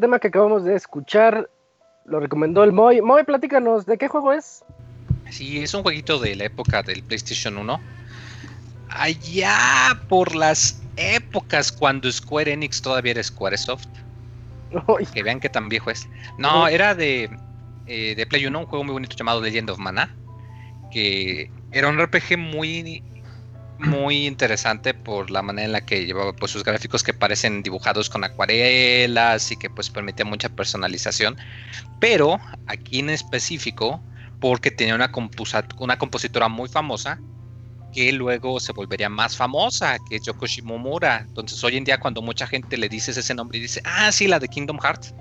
Tema 0.01 0.19
que 0.19 0.29
acabamos 0.29 0.65
de 0.65 0.75
escuchar 0.75 1.49
lo 2.05 2.21
recomendó 2.21 2.65
el 2.65 2.73
Moy. 2.73 3.01
Moy, 3.01 3.25
platícanos, 3.25 3.87
¿de 3.87 3.97
qué 3.99 4.09
juego 4.09 4.33
es? 4.33 4.65
Sí, 5.31 5.63
es 5.63 5.75
un 5.75 5.83
jueguito 5.83 6.19
de 6.19 6.35
la 6.35 6.45
época 6.45 6.83
del 6.83 7.03
PlayStation 7.03 7.57
1. 7.57 7.81
Allá 8.89 10.01
por 10.09 10.35
las 10.35 10.83
épocas 10.97 11.71
cuando 11.71 12.11
Square 12.11 12.53
Enix 12.53 12.83
todavía 12.83 13.13
era 13.13 13.23
Squaresoft. 13.23 13.89
Que 15.15 15.23
vean 15.23 15.41
qué 15.41 15.49
tan 15.49 15.69
viejo 15.69 15.91
es. 15.91 16.09
No, 16.39 16.67
era 16.67 16.95
de, 16.95 17.31
eh, 17.87 18.15
de 18.17 18.27
Play 18.27 18.47
1, 18.47 18.59
un 18.59 18.67
juego 18.67 18.85
muy 18.85 18.93
bonito 18.93 19.17
llamado 19.17 19.41
Legend 19.41 19.71
of 19.71 19.79
Mana. 19.79 20.15
Que 20.91 21.51
era 21.71 21.89
un 21.89 21.99
RPG 22.01 22.37
muy 22.37 23.03
muy 23.79 24.27
interesante 24.27 24.93
por 25.11 25.33
la 25.33 25.43
manera 25.43 25.67
en 25.67 25.73
la 25.73 25.85
que 25.85 26.07
llevaba 26.07 26.33
pues 26.33 26.53
sus 26.53 26.63
gráficos 26.63 27.03
que 27.03 27.13
parecen 27.13 27.65
dibujados 27.65 28.09
con 28.09 28.23
acuarelas 28.23 29.51
y 29.51 29.57
que 29.57 29.69
pues 29.69 29.91
permitía 29.91 30.25
mucha 30.25 30.49
personalización 30.49 31.37
pero 31.99 32.39
aquí 32.69 33.01
en 33.01 33.11
específico 33.11 34.01
porque 34.39 34.71
tenía 34.71 34.95
una, 34.95 35.11
una 35.81 35.99
compositora 35.99 36.49
muy 36.49 36.69
famosa 36.69 37.19
que 37.93 38.13
luego 38.13 38.61
se 38.61 38.73
volvería 38.73 39.09
más 39.09 39.37
famosa, 39.37 39.99
que 40.09 40.15
es 40.15 40.23
Yoko 40.23 40.47
Shimomura. 40.47 41.25
Entonces 41.27 41.63
hoy 41.65 41.77
en 41.77 41.83
día 41.83 41.99
cuando 41.99 42.23
mucha 42.23 42.47
gente 42.47 42.77
le 42.77 42.89
dices 42.89 43.17
ese 43.17 43.35
nombre 43.35 43.59
y 43.59 43.63
dice, 43.63 43.83
ah, 43.85 44.13
sí, 44.13 44.29
la 44.29 44.39
de 44.39 44.47
Kingdom 44.47 44.79
Hearts. 44.79 45.13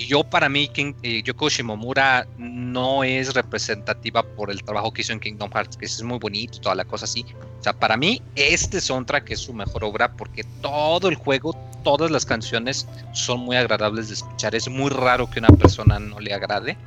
Y 0.00 0.06
yo 0.06 0.24
para 0.24 0.48
mí, 0.48 0.66
King, 0.66 0.94
eh, 1.02 1.22
Yoko 1.22 1.50
Shimomura 1.50 2.26
no 2.38 3.04
es 3.04 3.34
representativa 3.34 4.22
por 4.22 4.50
el 4.50 4.64
trabajo 4.64 4.90
que 4.94 5.02
hizo 5.02 5.12
en 5.12 5.20
Kingdom 5.20 5.50
Hearts, 5.52 5.76
que 5.76 5.84
es 5.84 6.02
muy 6.02 6.18
bonito, 6.18 6.58
toda 6.58 6.74
la 6.74 6.86
cosa 6.86 7.04
así. 7.04 7.22
O 7.58 7.62
sea, 7.62 7.74
para 7.74 7.98
mí 7.98 8.22
este 8.34 8.80
soundtrack 8.80 9.30
es 9.30 9.40
su 9.40 9.52
mejor 9.52 9.84
obra 9.84 10.10
porque 10.10 10.42
todo 10.62 11.10
el 11.10 11.16
juego, 11.16 11.54
todas 11.84 12.10
las 12.10 12.24
canciones 12.24 12.88
son 13.12 13.40
muy 13.40 13.56
agradables 13.56 14.08
de 14.08 14.14
escuchar. 14.14 14.54
Es 14.54 14.70
muy 14.70 14.88
raro 14.88 15.28
que 15.28 15.38
una 15.38 15.48
persona 15.48 15.98
no 15.98 16.18
le 16.18 16.32
agrade. 16.32 16.78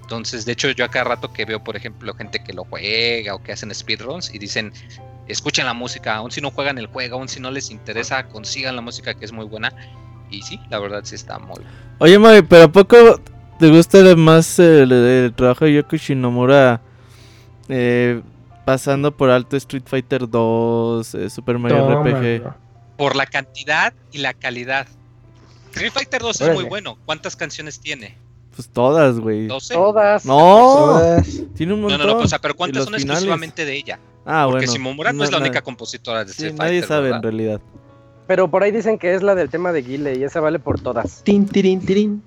Entonces, 0.00 0.46
de 0.46 0.52
hecho, 0.52 0.70
yo 0.70 0.86
a 0.86 0.88
cada 0.88 1.04
rato 1.04 1.30
que 1.30 1.44
veo, 1.44 1.62
por 1.62 1.76
ejemplo, 1.76 2.14
gente 2.14 2.42
que 2.42 2.54
lo 2.54 2.64
juega 2.64 3.34
o 3.34 3.42
que 3.42 3.52
hacen 3.52 3.74
speedruns 3.74 4.34
y 4.34 4.38
dicen, 4.38 4.72
escuchen 5.28 5.66
la 5.66 5.74
música, 5.74 6.14
aun 6.14 6.30
si 6.30 6.40
no 6.40 6.50
juegan 6.50 6.78
el 6.78 6.86
juego, 6.86 7.18
aun 7.18 7.28
si 7.28 7.38
no 7.38 7.50
les 7.50 7.70
interesa, 7.70 8.28
consigan 8.28 8.76
la 8.76 8.80
música 8.80 9.12
que 9.12 9.26
es 9.26 9.32
muy 9.32 9.44
buena. 9.44 9.74
Y 10.32 10.42
sí, 10.42 10.58
la 10.70 10.78
verdad 10.78 11.02
sí 11.04 11.14
está 11.14 11.38
muy 11.38 11.62
Oye, 11.98 12.18
Mami, 12.18 12.42
pero 12.42 12.64
¿a 12.64 12.72
poco 12.72 13.20
te 13.58 13.68
gusta 13.68 14.16
más 14.16 14.58
el, 14.58 15.32
trabajo 15.36 15.66
de 15.66 15.74
Yoko 15.74 15.96
Shinomura 15.96 16.80
eh, 17.68 18.20
pasando 18.64 19.16
por 19.16 19.30
alto 19.30 19.56
Street 19.56 19.84
Fighter 19.86 20.28
2, 20.28 21.14
eh, 21.14 21.30
Super 21.30 21.58
Mario 21.58 22.02
RPG? 22.02 22.54
Por 22.96 23.14
la 23.14 23.26
cantidad 23.26 23.92
y 24.10 24.18
la 24.18 24.34
calidad. 24.34 24.88
Street 25.70 25.92
Fighter 25.92 26.22
2 26.22 26.40
es 26.40 26.54
muy 26.54 26.64
bueno. 26.64 26.98
¿Cuántas 27.04 27.36
canciones 27.36 27.78
tiene? 27.78 28.16
Pues 28.54 28.68
todas, 28.68 29.18
güey. 29.18 29.48
Todas. 29.48 30.26
No, 30.26 31.00
tiene 31.54 31.72
un 31.74 31.82
montón. 31.82 32.00
No, 32.00 32.06
no, 32.06 32.14
no, 32.14 32.20
o 32.20 32.28
sea, 32.28 32.38
pero 32.38 32.54
¿cuántas 32.54 32.84
son 32.84 32.94
exclusivamente 32.94 33.64
de 33.64 33.76
ella? 33.76 33.98
Ah, 34.26 34.44
Porque 34.46 34.66
bueno. 34.66 34.72
si 34.72 34.78
Momura 34.78 35.12
no, 35.12 35.24
es 35.24 35.30
la 35.30 35.38
única 35.38 35.62
compositora 35.62 36.24
de 36.24 36.30
Street 36.32 36.56
Fighter. 36.56 36.66
Nadie 36.66 36.82
sabe 36.82 37.02
¿verdad? 37.04 37.16
en 37.18 37.22
realidad. 37.22 37.60
Pero 38.26 38.50
por 38.50 38.62
ahí 38.62 38.70
dicen 38.70 38.98
que 38.98 39.14
es 39.14 39.22
la 39.22 39.34
del 39.34 39.48
tema 39.50 39.72
de 39.72 39.82
Guile 39.82 40.16
y 40.18 40.22
esa 40.24 40.40
vale 40.40 40.58
por 40.58 40.80
todas. 40.80 41.22
Tin, 41.24 41.46
tirin, 41.46 41.80
tirin. 41.84 42.22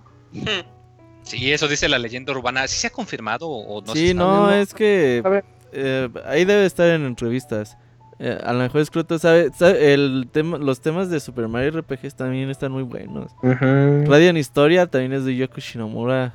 Sí, 1.23 1.51
eso 1.51 1.67
dice 1.67 1.89
la 1.89 1.97
leyenda 1.97 2.31
urbana. 2.33 2.67
¿Sí 2.67 2.75
se 2.81 2.87
ha 2.87 2.89
confirmado 2.91 3.47
o 3.49 3.81
no? 3.81 3.93
sí, 3.93 4.09
se 4.09 4.13
no, 4.13 4.45
sabe? 4.47 4.61
es 4.61 4.73
que 4.73 5.21
A 5.25 5.29
ver. 5.29 5.45
eh, 5.71 6.09
ahí 6.25 6.45
debe 6.45 6.65
estar 6.65 6.87
en 6.89 7.05
entrevistas. 7.05 7.77
Eh, 8.19 8.37
a 8.43 8.53
lo 8.53 8.59
mejor 8.59 8.85
Scruto 8.85 9.19
sabe, 9.19 9.51
sabe- 9.57 9.93
el 9.93 10.29
tema, 10.31 10.57
los 10.57 10.79
temas 10.79 11.09
de 11.09 11.19
Super 11.19 11.47
Mario 11.47 11.71
RPGs 11.81 12.15
también 12.15 12.49
están 12.49 12.71
muy 12.71 12.83
buenos. 12.83 13.31
Ujú. 13.41 14.05
Radiant 14.09 14.37
Historia 14.37 14.87
también 14.87 15.13
es 15.13 15.25
de 15.25 15.35
Yoko 15.35 15.59
Shinomura. 15.59 16.33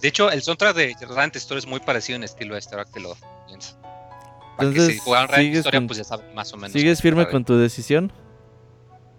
De 0.00 0.08
hecho, 0.08 0.30
el 0.30 0.40
soundtrack 0.42 0.74
de 0.76 0.96
Radiant 1.08 1.36
Story 1.36 1.58
es 1.58 1.66
muy 1.66 1.80
parecido 1.80 2.16
en 2.16 2.22
estilo 2.24 2.54
a 2.54 2.58
este, 2.58 2.74
ahora 2.74 2.86
que 2.92 3.00
lo 3.00 3.16
pienso. 3.46 3.76
Entonces, 4.58 4.86
si 4.94 4.98
jugaron 4.98 5.28
Radiant 5.28 5.70
con- 5.70 5.86
pues 5.86 5.98
ya 5.98 6.04
saben 6.04 6.34
más 6.34 6.52
o 6.52 6.56
menos. 6.56 6.72
¿Sigues 6.72 7.02
firme 7.02 7.28
con 7.28 7.44
tu 7.44 7.56
decisión? 7.56 8.10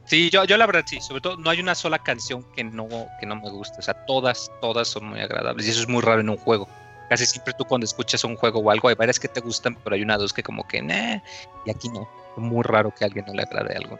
Sí, 0.09 0.31
yo, 0.31 0.43
yo 0.43 0.57
la 0.57 0.65
verdad 0.65 0.83
sí. 0.87 0.99
Sobre 1.01 1.21
todo, 1.21 1.37
no 1.37 1.51
hay 1.51 1.59
una 1.59 1.75
sola 1.75 1.99
canción 1.99 2.43
que 2.55 2.63
no, 2.63 2.87
que 3.19 3.27
no 3.27 3.35
me 3.35 3.49
guste. 3.51 3.77
O 3.77 3.81
sea, 3.83 3.93
todas, 4.05 4.51
todas 4.59 4.87
son 4.87 5.05
muy 5.05 5.19
agradables. 5.19 5.67
Y 5.67 5.69
eso 5.69 5.81
es 5.81 5.87
muy 5.87 6.01
raro 6.01 6.19
en 6.21 6.29
un 6.29 6.37
juego. 6.37 6.67
Casi 7.09 7.27
siempre 7.27 7.53
tú 7.53 7.63
cuando 7.63 7.85
escuchas 7.85 8.23
un 8.23 8.35
juego 8.35 8.59
o 8.59 8.71
algo, 8.71 8.89
hay 8.89 8.95
varias 8.95 9.19
que 9.19 9.27
te 9.27 9.39
gustan, 9.39 9.75
pero 9.83 9.95
hay 9.95 10.01
una 10.01 10.17
dos 10.17 10.33
que 10.33 10.41
como 10.41 10.67
que, 10.67 10.81
"Neh", 10.81 11.21
y 11.65 11.69
aquí 11.69 11.89
no. 11.89 12.09
Es 12.35 12.41
muy 12.41 12.63
raro 12.63 12.91
que 12.93 13.03
a 13.03 13.07
alguien 13.07 13.25
no 13.27 13.33
le 13.33 13.43
agrade 13.43 13.75
algo. 13.75 13.99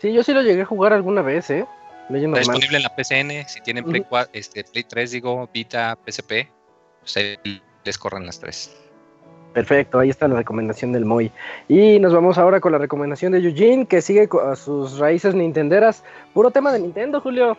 Sí, 0.00 0.12
yo 0.12 0.24
sí 0.24 0.32
lo 0.32 0.42
llegué 0.42 0.62
a 0.62 0.66
jugar 0.66 0.92
alguna 0.92 1.22
vez, 1.22 1.50
¿eh? 1.50 1.66
Está 2.10 2.38
disponible 2.38 2.78
en 2.78 2.82
la 2.82 2.94
PCN, 2.96 3.48
si 3.48 3.60
tienen 3.60 3.84
Play, 3.84 4.00
Ujú. 4.00 4.08
4, 4.08 4.30
este, 4.32 4.64
Play 4.64 4.84
3, 4.84 5.10
digo, 5.12 5.48
Vita, 5.52 5.96
PSP, 6.04 6.50
pues 7.00 7.16
ahí 7.16 7.36
les 7.84 7.98
corren 7.98 8.26
las 8.26 8.40
tres. 8.40 8.74
Perfecto, 9.58 9.98
ahí 9.98 10.08
está 10.08 10.28
la 10.28 10.36
recomendación 10.36 10.92
del 10.92 11.04
Moy. 11.04 11.32
Y 11.66 11.98
nos 11.98 12.14
vamos 12.14 12.38
ahora 12.38 12.60
con 12.60 12.70
la 12.70 12.78
recomendación 12.78 13.32
de 13.32 13.38
Eugene, 13.38 13.86
que 13.86 14.00
sigue 14.00 14.28
con 14.28 14.56
sus 14.56 15.00
raíces 15.00 15.34
nintenderas. 15.34 16.04
Puro 16.32 16.52
tema 16.52 16.72
de 16.72 16.78
Nintendo, 16.78 17.20
Julio. 17.20 17.58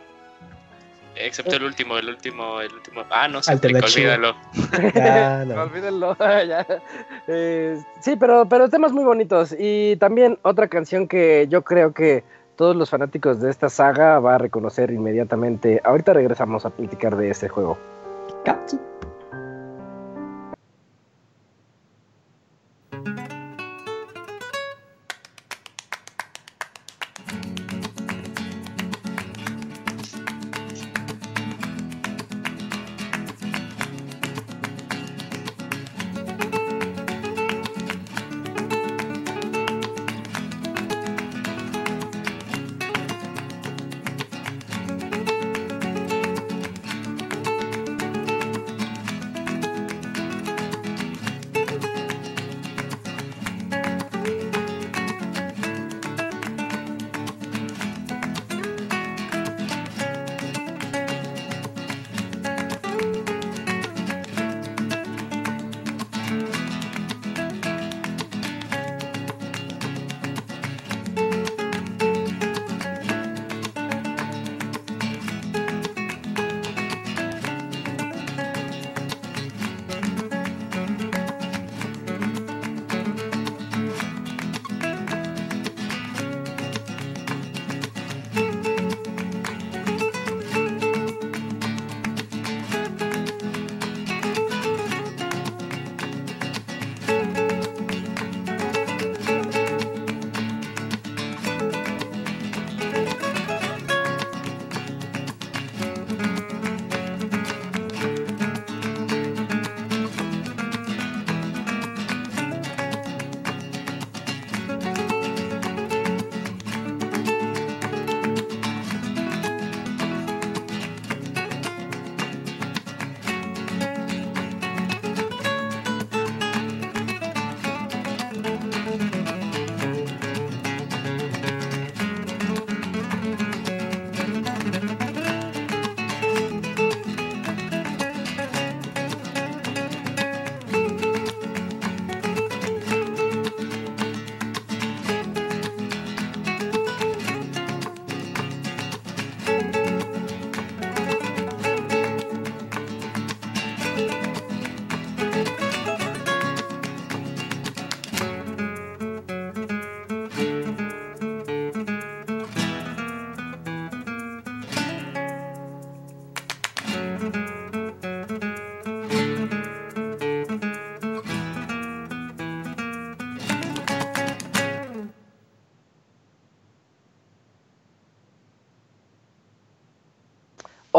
Excepto 1.17 1.57
el 1.57 1.63
último, 1.65 1.97
el 1.97 2.07
último, 2.07 2.61
el 2.61 2.71
último. 2.71 3.01
Ah, 3.09 3.27
no 3.27 3.43
se 3.43 3.51
Alternativo. 3.51 3.97
olvídalo. 3.97 4.35
Ah, 4.95 5.43
no. 5.45 5.61
Olvídenlo. 5.63 6.15
ya. 6.17 6.65
Eh, 7.27 7.77
sí, 7.99 8.15
pero, 8.15 8.47
pero 8.47 8.69
temas 8.69 8.93
muy 8.93 9.03
bonitos. 9.03 9.53
Y 9.59 9.97
también 9.97 10.39
otra 10.43 10.69
canción 10.69 11.05
que 11.05 11.47
yo 11.49 11.63
creo 11.63 11.93
que 11.93 12.23
todos 12.55 12.77
los 12.77 12.89
fanáticos 12.89 13.41
de 13.41 13.49
esta 13.49 13.67
saga 13.67 14.19
va 14.19 14.35
a 14.35 14.37
reconocer 14.37 14.89
inmediatamente. 14.91 15.81
Ahorita 15.83 16.13
regresamos 16.13 16.65
a 16.65 16.69
platicar 16.69 17.17
de 17.17 17.29
este 17.29 17.49
juego. 17.49 17.77
Katsu. 18.45 18.79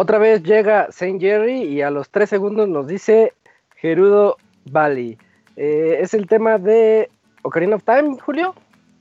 Otra 0.00 0.16
vez 0.16 0.42
llega 0.42 0.90
Saint 0.90 1.20
Jerry 1.20 1.62
y 1.62 1.82
a 1.82 1.90
los 1.90 2.08
tres 2.08 2.30
segundos 2.30 2.66
nos 2.66 2.86
dice 2.86 3.34
Gerudo 3.76 4.38
Valley. 4.64 5.18
Eh, 5.58 5.98
es 6.00 6.14
el 6.14 6.26
tema 6.26 6.56
de 6.56 7.10
Ocarina 7.42 7.76
of 7.76 7.84
Time, 7.84 8.16
Julio. 8.18 8.54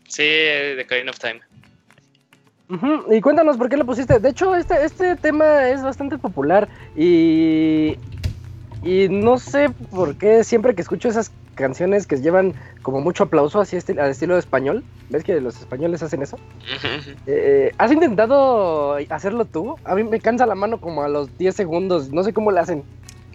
Sí, 0.10 0.24
de 0.24 0.82
Ocarina 0.84 1.12
of 1.12 1.18
Time. 1.18 1.40
Y 3.16 3.22
cuéntanos 3.22 3.56
por 3.56 3.70
qué 3.70 3.78
lo 3.78 3.86
pusiste. 3.86 4.20
De 4.20 4.28
hecho, 4.28 4.54
este, 4.58 4.84
este 4.84 5.16
tema 5.16 5.70
es 5.70 5.82
bastante 5.82 6.18
popular 6.18 6.68
y, 6.98 7.96
y 8.84 9.08
no 9.08 9.38
sé 9.38 9.70
por 9.70 10.18
qué 10.18 10.44
siempre 10.44 10.76
que 10.76 10.82
escucho 10.82 11.08
esas 11.08 11.32
canciones 11.60 12.08
que 12.08 12.18
llevan 12.18 12.56
como 12.82 13.02
mucho 13.02 13.26
aplauso 13.26 13.60
así 13.60 13.76
esti- 13.78 14.00
al 14.00 14.10
estilo 14.12 14.38
español, 14.38 14.84
¿ves 15.10 15.24
que 15.24 15.40
los 15.42 15.58
españoles 15.60 16.02
hacen 16.02 16.22
eso? 16.24 16.38
Ujú. 16.38 17.16
Eh, 17.28 17.72
¿Has 17.78 17.92
intentado 17.92 18.96
hacerlo 19.10 19.46
tú? 19.46 19.78
A 19.86 19.96
mí 19.96 20.04
me 20.04 20.20
cansa 20.20 20.46
la 20.46 20.56
mano 20.56 20.80
como 20.80 21.04
a 21.04 21.10
los 21.10 21.38
10 21.38 21.56
segundos, 21.56 22.10
no 22.12 22.24
sé 22.24 22.34
cómo 22.34 22.52
le 22.52 22.60
hacen. 22.62 22.84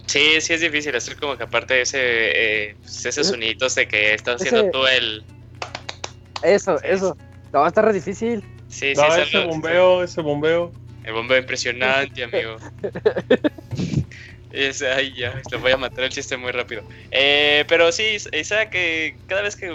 Sí, 0.07 0.41
sí 0.41 0.55
es 0.55 0.61
difícil 0.61 0.95
hacer 0.97 1.17
como 1.17 1.37
que 1.37 1.45
aparte 1.45 1.81
ese, 1.81 1.99
eh, 2.01 2.77
pues, 2.81 3.07
esos 3.07 3.19
Ese- 3.19 3.31
soniditos 3.31 3.75
de 3.75 3.87
que 3.89 4.15
estás 4.15 4.37
haciendo 4.41 4.61
ese- 4.63 4.71
tú 4.71 4.87
el... 4.87 5.25
Eso, 6.43 6.79
Sí. 6.79 6.85
eso. 6.89 7.17
No, 7.53 7.61
va 7.61 7.67
a 7.67 7.69
estar 7.69 7.85
re 7.85 7.93
difícil. 7.93 8.43
Sí, 8.69 8.95
sí, 8.95 9.01
No, 9.01 9.15
ese 9.15 9.47
bombeo, 9.47 10.03
ese 10.03 10.21
bombeo. 10.21 10.73
El 11.05 11.13
bombeo 11.15 11.39
impresionante, 11.39 12.25
amigo. 12.25 12.57
Es, 14.57 14.83
ay, 14.83 15.13
ya, 15.17 15.43
te 15.51 15.57
voy 15.57 15.73
a 15.73 15.77
matar 15.77 16.05
el 16.05 16.11
chiste 16.11 16.37
muy 16.37 16.53
rápido. 16.53 16.85
Eh, 17.11 17.65
pero 17.69 17.91
sí, 17.91 18.19
esa 18.31 18.67
que 18.67 19.17
cada 19.27 19.43
vez 19.43 19.57
que, 19.57 19.69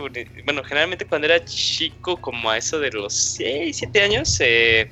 bueno, 0.46 0.64
generalmente 0.64 1.06
cuando 1.06 1.28
era 1.28 1.44
chico, 1.44 2.16
como 2.22 2.50
a 2.50 2.58
eso 2.58 2.80
de 2.80 2.90
los 2.92 3.14
6, 3.14 3.76
7 3.78 4.02
años, 4.02 4.38
eh, 4.40 4.90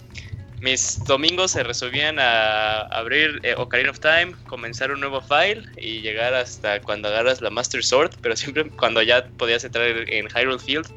mis 0.59 0.99
domingos 1.05 1.51
se 1.51 1.63
resolvían 1.63 2.19
a 2.19 2.81
abrir 2.81 3.39
eh, 3.43 3.55
Ocarina 3.57 3.91
of 3.91 3.99
Time, 4.01 4.33
comenzar 4.47 4.91
un 4.91 4.99
nuevo 4.99 5.21
file 5.21 5.63
y 5.77 6.01
llegar 6.01 6.33
hasta 6.33 6.81
cuando 6.81 7.07
agarras 7.07 7.41
la 7.41 7.49
Master 7.49 7.81
Sword, 7.81 8.11
pero 8.21 8.35
siempre 8.35 8.69
cuando 8.71 9.01
ya 9.01 9.25
podías 9.37 9.63
entrar 9.63 9.87
en 9.87 10.27
Hyrule 10.27 10.59
Field, 10.59 10.87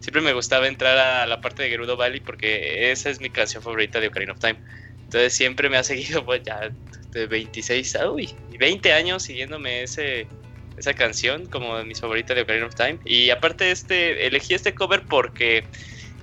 siempre 0.00 0.22
me 0.22 0.32
gustaba 0.32 0.66
entrar 0.66 0.98
a 0.98 1.24
la 1.24 1.40
parte 1.40 1.62
de 1.62 1.70
Gerudo 1.70 1.96
Valley 1.96 2.18
porque 2.18 2.90
esa 2.90 3.10
es 3.10 3.20
mi 3.20 3.30
canción 3.30 3.62
favorita 3.62 4.00
de 4.00 4.08
Ocarina 4.08 4.32
of 4.32 4.40
Time. 4.40 4.58
Entonces 5.04 5.34
siempre 5.34 5.68
me 5.68 5.76
ha 5.76 5.84
seguido 5.84 6.24
pues 6.26 6.42
ya 6.42 6.72
de 7.12 7.26
26, 7.26 7.96
ah, 7.96 8.10
uy, 8.10 8.30
20 8.58 8.92
años 8.92 9.22
siguiéndome 9.22 9.82
ese, 9.82 10.28
esa 10.76 10.94
canción 10.94 11.46
como 11.46 11.76
de 11.78 11.84
mis 11.84 12.00
favoritas 12.00 12.34
de 12.34 12.42
Ocarina 12.42 12.66
of 12.66 12.74
Time. 12.74 12.98
Y 13.04 13.30
aparte 13.30 13.70
este, 13.70 14.26
elegí 14.26 14.54
este 14.54 14.74
cover 14.74 15.04
porque 15.08 15.64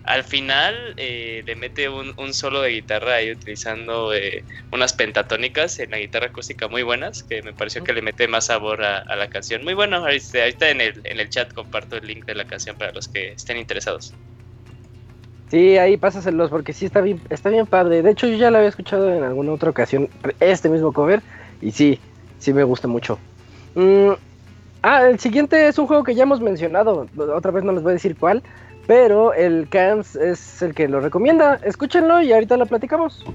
al 0.08 0.24
final 0.24 0.94
eh, 0.96 1.44
le 1.46 1.56
mete 1.56 1.90
un, 1.90 2.14
un 2.18 2.34
solo 2.34 2.62
de 2.62 2.70
guitarra 2.72 3.16
ahí 3.16 3.30
utilizando 3.30 4.14
eh, 4.14 4.46
unas 4.72 4.94
pentatónicas 4.94 5.80
en 5.80 5.92
la 5.92 6.00
guitarra 6.00 6.28
acústica 6.28 6.70
muy 6.70 6.82
buenas, 6.82 7.24
que 7.24 7.42
me 7.44 7.54
pareció 7.54 7.84
que 7.84 7.92
le 7.92 8.02
mete 8.02 8.28
más 8.28 8.46
sabor 8.46 8.84
a, 8.84 9.00
a 9.00 9.16
la 9.18 9.30
canción. 9.30 9.66
Muy 9.66 9.74
bueno, 9.74 9.98
ahorita, 9.98 10.40
ahorita 10.44 10.70
en, 10.70 10.82
el, 10.82 11.02
en 11.04 11.20
el 11.20 11.30
chat 11.30 11.52
comparto 11.54 11.98
el 11.98 12.08
link 12.08 12.26
de 12.26 12.36
la 12.36 12.46
canción 12.46 12.78
para 12.78 12.94
los 12.94 13.10
que 13.10 13.34
estén 13.34 13.58
interesados. 13.58 14.14
Sí, 15.50 15.78
ahí 15.78 15.96
pásaselos 15.96 16.50
porque 16.50 16.74
sí 16.74 16.86
está 16.86 17.02
bien, 17.02 17.22
está 17.30 17.50
bien 17.50 17.66
padre. 17.66 18.02
De 18.02 18.12
hecho, 18.12 18.28
yo 18.28 18.36
ya 18.36 18.52
lo 18.52 18.58
había 18.58 18.70
escuchado 18.70 19.14
en 19.14 19.24
alguna 19.24 19.54
otra 19.54 19.70
ocasión, 19.70 20.10
este 20.40 20.70
mismo 20.70 20.92
cover, 20.92 21.22
y 21.62 21.72
sí, 21.72 22.00
sí 22.40 22.54
me 22.54 22.64
gusta 22.64 22.88
mucho. 22.88 23.18
Mm, 23.76 24.12
ah, 24.82 25.08
el 25.08 25.20
siguiente 25.20 25.68
es 25.68 25.80
un 25.80 25.88
juego 25.88 26.04
que 26.04 26.16
ya 26.16 26.24
hemos 26.24 26.42
mencionado, 26.42 27.08
otra 27.34 27.52
vez 27.52 27.64
no 27.64 27.72
les 27.72 27.84
voy 27.84 27.92
a 27.92 27.94
decir 27.94 28.18
cuál, 28.18 28.44
pero 28.88 29.34
el 29.34 29.68
Camps 29.70 30.16
es 30.16 30.62
el 30.62 30.74
que 30.74 30.88
lo 30.88 31.00
recomienda. 31.02 31.60
Escúchenlo 31.64 32.22
y 32.22 32.32
ahorita 32.34 32.58
lo 32.58 32.66
platicamos. 32.66 33.26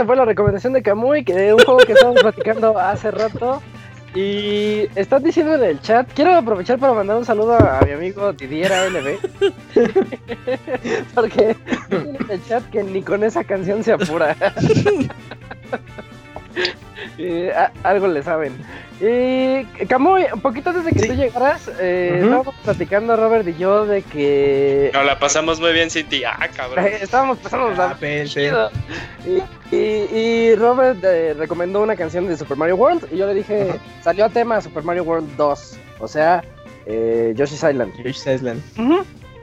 Esa 0.00 0.06
fue 0.06 0.16
la 0.16 0.24
recomendación 0.24 0.72
de 0.72 0.82
Kamui, 0.82 1.24
que 1.24 1.34
de 1.34 1.52
un 1.52 1.60
juego 1.60 1.76
que 1.80 1.92
estábamos 1.92 2.22
platicando 2.22 2.78
hace 2.78 3.10
rato. 3.10 3.60
Y 4.14 4.86
están 4.94 5.22
diciendo 5.22 5.56
en 5.56 5.62
el 5.62 5.82
chat, 5.82 6.10
quiero 6.14 6.34
aprovechar 6.34 6.78
para 6.78 6.94
mandar 6.94 7.18
un 7.18 7.26
saludo 7.26 7.52
a, 7.56 7.82
mi 7.84 7.92
amigo 7.92 8.32
Didier 8.32 8.72
ALB. 8.72 9.18
Porque 11.14 11.54
en 11.90 12.16
el 12.30 12.42
chat 12.46 12.64
que 12.70 12.82
ni 12.82 13.02
con 13.02 13.22
esa 13.24 13.44
canción 13.44 13.84
se 13.84 13.92
apura. 13.92 14.34
algo 17.82 18.08
le 18.08 18.22
saben. 18.22 18.54
Y 19.00 19.64
Camuy, 19.86 20.26
un 20.32 20.40
poquito 20.40 20.70
antes 20.70 20.84
de 20.84 20.92
que 20.92 21.08
tú 21.08 21.14
llegaras, 21.14 21.70
eh, 21.80 22.20
estábamos 22.22 22.54
platicando 22.64 23.16
Robert 23.16 23.48
y 23.48 23.54
yo 23.56 23.86
de 23.86 24.02
que. 24.02 24.90
No, 24.92 25.02
la 25.02 25.18
pasamos 25.18 25.60
muy 25.60 25.72
bien 25.72 25.90
sin 25.90 26.06
ti. 26.06 26.22
Ah, 26.24 26.48
cabrón. 26.54 26.86
estábamos 26.86 27.38
pasando 27.38 27.70
la 27.70 27.90
ah, 27.90 28.70
y, 29.80 30.16
y, 30.16 30.54
Robert 30.56 31.02
eh, 31.04 31.34
recomendó 31.34 31.82
una 31.82 31.96
canción 31.96 32.26
de 32.26 32.36
Super 32.36 32.56
Mario 32.56 32.76
World 32.76 33.08
y 33.12 33.16
yo 33.16 33.26
le 33.26 33.34
dije, 33.34 33.74
salió 34.02 34.24
a 34.24 34.28
tema 34.28 34.60
Super 34.60 34.82
Mario 34.82 35.04
World 35.04 35.28
2. 35.36 35.78
O 36.00 36.08
sea, 36.08 36.42
eh, 36.86 37.32
Yoshi's 37.36 37.62
Island. 37.62 37.92
Yoshi's 37.98 38.26
Island. 38.26 38.62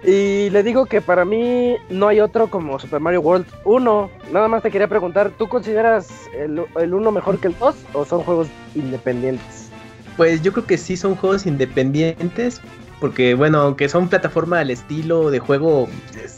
Y 0.03 0.49
le 0.51 0.63
digo 0.63 0.85
que 0.85 1.01
para 1.01 1.25
mí 1.25 1.75
no 1.89 2.07
hay 2.07 2.19
otro 2.19 2.49
como 2.49 2.77
Super 2.79 2.99
Mario 2.99 3.21
World 3.21 3.47
1. 3.65 4.09
Nada 4.31 4.47
más 4.47 4.63
te 4.63 4.69
quería 4.69 4.87
preguntar, 4.87 5.31
¿tú 5.37 5.47
consideras 5.47 6.07
el, 6.35 6.63
el 6.79 6.93
1 6.93 7.11
mejor 7.11 7.39
que 7.39 7.47
el 7.47 7.57
2 7.57 7.75
o 7.93 8.05
son 8.05 8.21
juegos 8.21 8.47
independientes? 8.75 9.69
Pues 10.15 10.41
yo 10.41 10.51
creo 10.51 10.65
que 10.65 10.77
sí 10.77 10.97
son 10.97 11.15
juegos 11.15 11.45
independientes, 11.45 12.61
porque 12.99 13.33
bueno, 13.33 13.59
aunque 13.59 13.89
son 13.89 14.07
plataforma 14.07 14.59
al 14.59 14.71
estilo 14.71 15.29
de 15.31 15.39
juego 15.39 15.87
es 16.23 16.37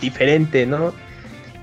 diferente, 0.00 0.66
¿no? 0.66 0.92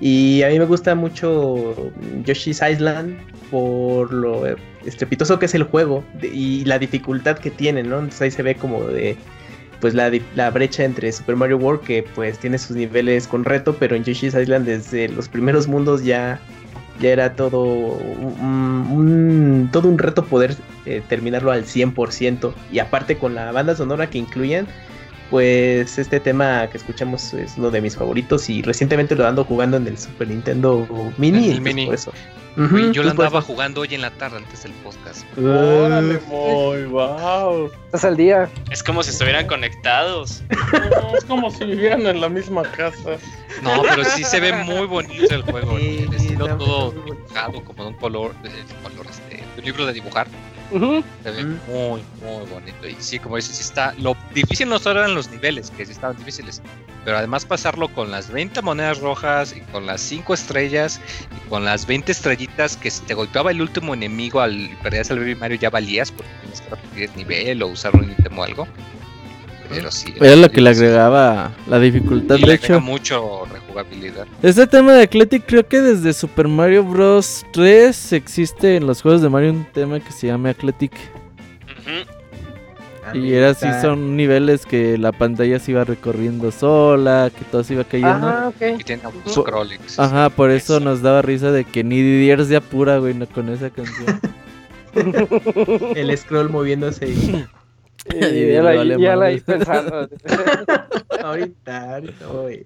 Y 0.01 0.41
a 0.41 0.49
mí 0.49 0.57
me 0.57 0.65
gusta 0.65 0.95
mucho 0.95 1.91
Yoshi's 2.25 2.59
Island 2.67 3.17
por 3.51 4.11
lo 4.11 4.45
estrepitoso 4.83 5.37
que 5.37 5.45
es 5.45 5.53
el 5.53 5.63
juego 5.63 6.03
y 6.21 6.65
la 6.65 6.79
dificultad 6.79 7.37
que 7.37 7.51
tiene, 7.51 7.83
¿no? 7.83 7.99
Entonces 7.99 8.21
ahí 8.21 8.31
se 8.31 8.41
ve 8.41 8.55
como 8.55 8.83
de 8.85 9.15
pues 9.79 9.93
la, 9.93 10.11
la, 10.35 10.49
brecha 10.49 10.83
entre 10.83 11.11
Super 11.11 11.35
Mario 11.35 11.57
World 11.57 11.81
que 11.81 12.03
pues 12.15 12.39
tiene 12.39 12.57
sus 12.57 12.75
niveles 12.75 13.27
con 13.27 13.45
reto, 13.45 13.75
pero 13.77 13.95
en 13.95 14.03
Yoshi's 14.03 14.35
Island 14.35 14.65
desde 14.65 15.07
los 15.09 15.27
primeros 15.27 15.67
mundos 15.67 16.03
ya, 16.03 16.39
ya 16.99 17.09
era 17.09 17.35
todo 17.35 17.61
un, 17.61 19.69
todo 19.71 19.87
un 19.87 19.99
reto 19.99 20.25
poder 20.25 20.55
eh, 20.85 21.01
terminarlo 21.09 21.51
al 21.51 21.65
100% 21.65 22.53
y 22.71 22.79
aparte 22.79 23.17
con 23.17 23.35
la 23.35 23.51
banda 23.51 23.75
sonora 23.75 24.09
que 24.09 24.17
incluyen 24.17 24.67
pues 25.31 25.97
este 25.97 26.19
tema 26.19 26.69
que 26.69 26.77
escuchamos 26.77 27.33
es 27.33 27.53
uno 27.57 27.71
de 27.71 27.81
mis 27.81 27.95
favoritos 27.95 28.49
y 28.49 28.61
recientemente 28.61 29.15
lo 29.15 29.25
ando 29.25 29.43
jugando 29.43 29.77
en 29.77 29.87
el 29.87 29.97
Super 29.97 30.27
Nintendo 30.27 30.85
Mini, 31.17 31.49
el 31.49 31.61
mini. 31.61 31.85
por 31.85 31.95
eso 31.95 32.13
yo 32.91 33.03
lo 33.03 33.11
andaba 33.11 33.41
jugando 33.41 33.81
hoy 33.81 33.95
en 33.95 34.01
la 34.01 34.11
tarde 34.11 34.37
antes 34.37 34.63
del 34.63 34.73
podcast. 34.73 35.25
Órale, 35.37 36.19
muy 36.27 36.83
wow. 36.85 37.71
Estás 37.85 38.05
al 38.05 38.17
día. 38.17 38.49
Es 38.69 38.83
como 38.83 39.03
si 39.03 39.11
estuvieran 39.11 39.47
conectados. 39.47 40.43
es 41.17 41.23
como 41.25 41.49
si 41.49 41.63
vivieran 41.63 42.05
en 42.05 42.19
la 42.19 42.29
misma 42.29 42.63
casa. 42.63 43.17
No, 43.61 43.83
pero 43.83 44.03
sí 44.03 44.23
se 44.23 44.39
ve 44.39 44.53
muy 44.53 44.85
bonito 44.85 45.33
el 45.33 45.43
juego. 45.43 45.77
el 45.77 46.13
estilo 46.13 46.57
todo 46.57 46.91
dibujado 46.91 47.63
como 47.63 47.83
de 47.83 47.89
un 47.89 47.95
color, 47.95 48.33
de, 48.41 48.49
color 48.83 49.05
este, 49.09 49.43
un 49.57 49.63
libro 49.63 49.85
de 49.85 49.93
dibujar. 49.93 50.27
Se 50.71 51.31
ve 51.31 51.43
muy, 51.43 52.01
muy 52.21 52.49
bonito. 52.49 52.87
Y 52.87 52.95
sí, 52.99 53.19
como 53.19 53.35
dices, 53.35 53.57
sí 53.57 53.63
está. 53.63 53.93
Lo 53.97 54.15
difícil 54.33 54.69
no 54.69 54.79
solo 54.79 55.01
eran 55.01 55.15
los 55.15 55.29
niveles, 55.29 55.69
que 55.71 55.85
sí 55.85 55.91
estaban 55.91 56.15
difíciles, 56.17 56.61
pero 57.03 57.17
además 57.17 57.45
pasarlo 57.45 57.89
con 57.89 58.11
las 58.11 58.31
20 58.31 58.61
monedas 58.61 58.99
rojas 58.99 59.53
y 59.55 59.61
con 59.71 59.85
las 59.85 60.01
5 60.01 60.33
estrellas 60.33 61.01
y 61.35 61.49
con 61.49 61.65
las 61.65 61.85
20 61.85 62.11
estrellitas 62.11 62.77
que 62.77 62.89
si 62.89 63.01
te 63.03 63.13
golpeaba 63.13 63.51
el 63.51 63.61
último 63.61 63.93
enemigo 63.93 64.39
al 64.39 64.69
perdías 64.81 65.09
el 65.09 65.19
Baby 65.19 65.35
Mario 65.35 65.57
ya 65.59 65.69
valías 65.69 66.11
porque 66.11 66.31
tienes 66.41 66.61
que 66.61 66.69
repetir 66.69 67.09
nivel 67.17 67.63
o 67.63 67.67
usar 67.67 67.93
un 67.95 68.11
ítem 68.11 68.37
o 68.37 68.43
algo. 68.43 68.67
Pero 69.69 69.89
sí. 69.89 70.13
Era 70.19 70.35
lo 70.35 70.49
que 70.51 70.61
le 70.61 70.69
agregaba 70.69 71.51
la 71.67 71.79
dificultad, 71.79 72.37
de 72.37 72.53
hecho. 72.53 72.81
mucho 72.81 73.43
Este 74.41 74.67
tema 74.67 74.93
de 74.93 75.03
Athletic, 75.03 75.45
creo 75.45 75.67
que 75.67 75.81
desde 75.81 76.13
Super 76.13 76.47
Mario 76.47 76.83
Bros. 76.83 77.45
3 77.53 78.13
existe 78.13 78.77
en 78.77 78.87
los 78.87 79.01
juegos 79.01 79.21
de 79.21 79.29
Mario 79.29 79.51
un 79.51 79.65
tema 79.65 79.99
que 79.99 80.11
se 80.11 80.27
llama 80.27 80.49
Athletic. 80.49 80.93
Y 83.13 83.33
era 83.33 83.49
así, 83.49 83.67
son 83.81 84.15
niveles 84.15 84.65
que 84.65 84.97
la 84.97 85.11
pantalla 85.11 85.59
se 85.59 85.71
iba 85.71 85.83
recorriendo 85.83 86.51
sola, 86.51 87.31
que 87.37 87.43
todo 87.45 87.63
se 87.63 87.73
iba 87.73 87.83
cayendo. 87.83 88.27
Ajá, 88.27 88.47
ok. 88.49 88.79
Y 88.79 88.83
tiene 88.83 89.01
scrolling. 89.27 89.79
Ajá, 89.97 90.29
por 90.29 90.51
eso 90.51 90.79
nos 90.79 91.01
daba 91.01 91.21
risa 91.21 91.51
de 91.51 91.65
que 91.65 91.83
ni 91.83 92.01
Didier 92.01 92.45
se 92.45 92.55
apura, 92.55 92.99
güey, 92.99 93.13
no, 93.13 93.25
con 93.27 93.49
esa 93.49 93.69
canción. 93.69 94.19
El 95.95 96.17
scroll 96.17 96.49
moviéndose 96.49 97.09
y... 97.09 97.45
Y 98.09 98.51
ya, 98.51 98.63
la, 98.63 98.97
ya 98.97 99.15
la 99.15 99.29
pensando. 99.45 100.09
ahorita, 101.23 101.95
ahorita 101.95 102.27
voy. 102.27 102.65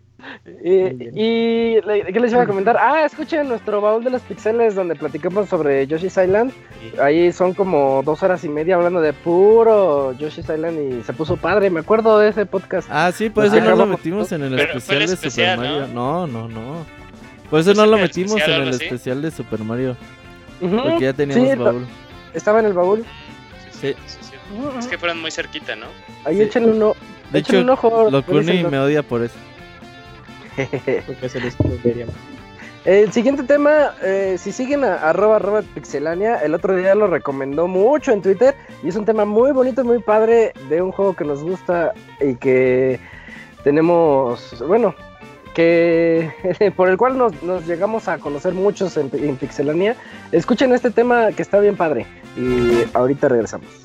Y, 0.63 0.71
y, 1.13 1.81
¿qué 1.81 2.19
les 2.19 2.31
iba 2.31 2.43
a 2.43 2.47
comentar? 2.47 2.77
Ah, 2.77 3.05
escuchen 3.05 3.47
nuestro 3.47 3.81
baúl 3.81 4.03
de 4.03 4.09
los 4.09 4.21
pixeles 4.21 4.75
donde 4.75 4.95
platicamos 4.95 5.49
sobre 5.49 5.85
Yoshi's 5.87 6.17
Island. 6.17 6.51
Ahí 7.01 7.31
son 7.31 7.53
como 7.53 8.01
dos 8.03 8.21
horas 8.23 8.43
y 8.43 8.49
media 8.49 8.75
hablando 8.75 9.01
de 9.01 9.13
puro 9.13 10.13
Yoshi's 10.13 10.49
Island 10.49 10.79
y 10.79 11.03
se 11.03 11.13
puso 11.13 11.37
padre. 11.37 11.69
Me 11.69 11.79
acuerdo 11.81 12.19
de 12.19 12.29
ese 12.29 12.45
podcast. 12.45 12.87
Ah, 12.91 13.11
sí, 13.11 13.29
por 13.29 13.45
eso 13.45 13.59
no 13.59 13.75
lo 13.75 13.85
metimos 13.85 14.31
en 14.31 14.43
el 14.43 14.59
especial, 14.59 15.07
de 15.07 15.17
Super 15.17 15.57
Mario. 15.57 15.87
No, 15.87 16.27
no, 16.27 16.47
no. 16.47 16.85
Por 17.49 17.59
eso 17.59 17.73
no 17.73 17.85
lo 17.85 17.97
metimos 17.97 18.41
en 18.41 18.61
el 18.61 18.69
especial 18.69 19.21
de 19.21 19.31
Super 19.31 19.59
Mario. 19.59 19.95
Porque 20.59 21.05
ya 21.05 21.13
teníamos 21.13 21.57
baúl. 21.57 21.87
Estaba 22.33 22.59
en 22.59 22.65
el 22.65 22.73
baúl. 22.73 23.05
Sí. 23.79 23.95
Es 24.77 24.87
que 24.87 24.97
fueron 24.97 25.21
muy 25.21 25.31
cerquita, 25.31 25.75
¿no? 25.75 25.87
Ahí 26.23 26.41
échenle 26.41 26.71
un, 26.71 26.93
de 27.31 27.39
hecho, 27.39 27.59
un 27.59 27.69
ojo. 27.69 28.09
Locuni 28.09 28.63
me 28.63 28.79
odia 28.79 29.03
por 29.03 29.23
eso. 29.23 29.35
Porque 31.05 31.29
se 31.29 31.39
les 31.39 31.55
El 32.85 33.11
siguiente 33.11 33.43
tema, 33.43 33.93
eh, 34.01 34.35
si 34.37 34.51
siguen 34.51 34.83
a 34.83 34.95
arroba 35.09 35.61
pixelania, 35.73 36.37
el 36.37 36.53
otro 36.53 36.75
día 36.75 36.95
lo 36.95 37.07
recomendó 37.07 37.67
mucho 37.67 38.11
en 38.11 38.21
Twitter 38.21 38.55
y 38.83 38.89
es 38.89 38.95
un 38.95 39.05
tema 39.05 39.25
muy 39.25 39.51
bonito, 39.51 39.83
muy 39.83 39.99
padre 39.99 40.53
de 40.69 40.81
un 40.81 40.91
juego 40.91 41.15
que 41.15 41.25
nos 41.25 41.43
gusta 41.43 41.93
y 42.21 42.35
que 42.35 42.99
tenemos, 43.63 44.63
bueno, 44.67 44.95
que 45.53 46.29
por 46.75 46.89
el 46.89 46.97
cual 46.97 47.17
nos, 47.17 47.33
llegamos 47.65 48.07
a 48.07 48.19
conocer 48.19 48.53
muchos 48.53 48.97
en, 48.97 49.09
en 49.13 49.35
Pixelania. 49.35 49.95
Escuchen 50.31 50.73
este 50.73 50.91
tema 50.91 51.31
que 51.31 51.41
está 51.41 51.59
bien 51.59 51.75
padre 51.75 52.05
y 52.37 52.85
ahorita 52.93 53.29
regresamos. 53.29 53.84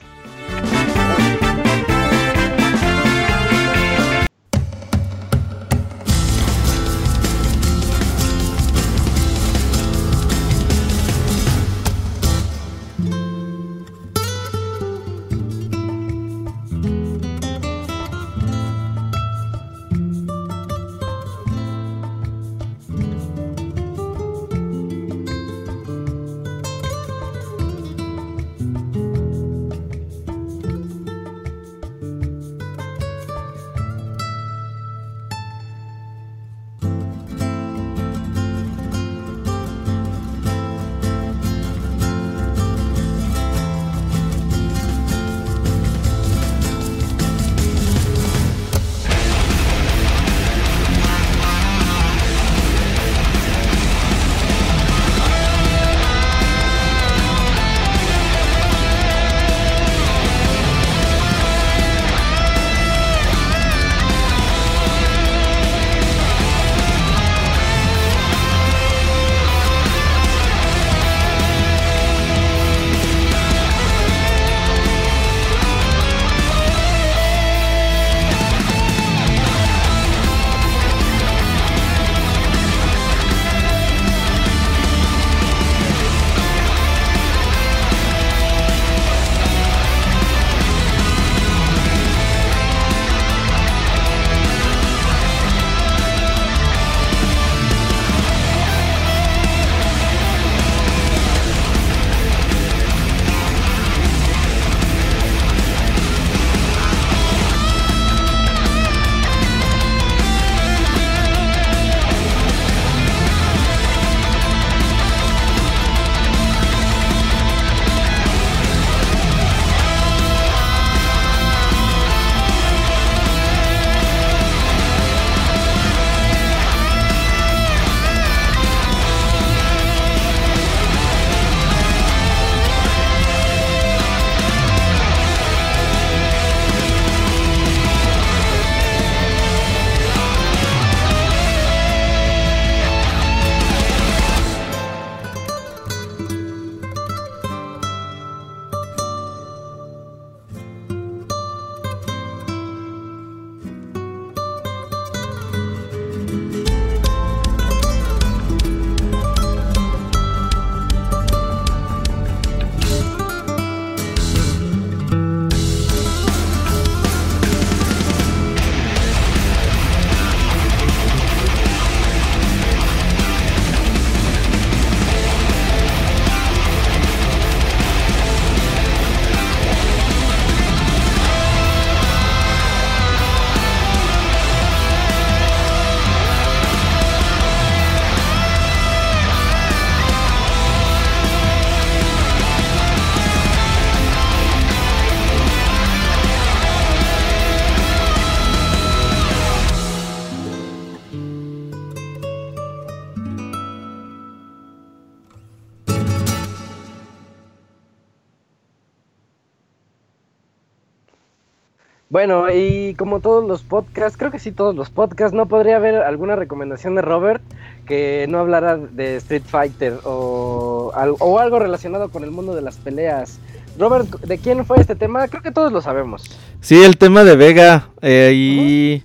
Bueno, 212.20 212.50
y 212.54 212.92
como 212.98 213.20
todos 213.20 213.48
los 213.48 213.62
podcasts, 213.62 214.18
creo 214.18 214.30
que 214.30 214.38
sí 214.38 214.52
todos 214.52 214.74
los 214.74 214.90
podcasts, 214.90 215.34
no 215.34 215.46
podría 215.46 215.76
haber 215.76 215.94
alguna 215.94 216.36
recomendación 216.36 216.94
de 216.94 217.00
Robert 217.00 217.42
que 217.86 218.26
no 218.28 218.40
hablara 218.40 218.76
de 218.76 219.16
Street 219.16 219.44
Fighter 219.46 219.94
o, 220.04 220.92
o 221.18 221.38
algo 221.38 221.58
relacionado 221.58 222.10
con 222.10 222.22
el 222.22 222.30
mundo 222.30 222.54
de 222.54 222.60
las 222.60 222.76
peleas. 222.76 223.38
Robert, 223.78 224.06
¿de 224.20 224.36
quién 224.36 224.66
fue 224.66 224.76
este 224.80 224.96
tema? 224.96 225.28
Creo 225.28 225.42
que 225.42 225.50
todos 225.50 225.72
lo 225.72 225.80
sabemos. 225.80 226.38
Sí, 226.60 226.84
el 226.84 226.98
tema 226.98 227.24
de 227.24 227.36
Vega. 227.36 227.88
Eh, 228.02 228.32
y 228.34 229.02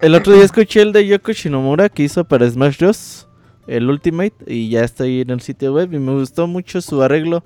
el 0.00 0.14
otro 0.14 0.32
día 0.32 0.44
escuché 0.44 0.80
el 0.80 0.94
de 0.94 1.06
Yoko 1.06 1.32
Shinomura 1.32 1.90
que 1.90 2.04
hizo 2.04 2.24
para 2.24 2.48
Smash 2.48 2.78
Bros. 2.78 3.28
El 3.66 3.90
Ultimate. 3.90 4.36
Y 4.46 4.70
ya 4.70 4.84
está 4.84 5.04
ahí 5.04 5.20
en 5.20 5.28
el 5.28 5.42
sitio 5.42 5.74
web. 5.74 5.92
Y 5.92 5.98
me 5.98 6.12
gustó 6.12 6.46
mucho 6.46 6.80
su 6.80 7.02
arreglo. 7.02 7.44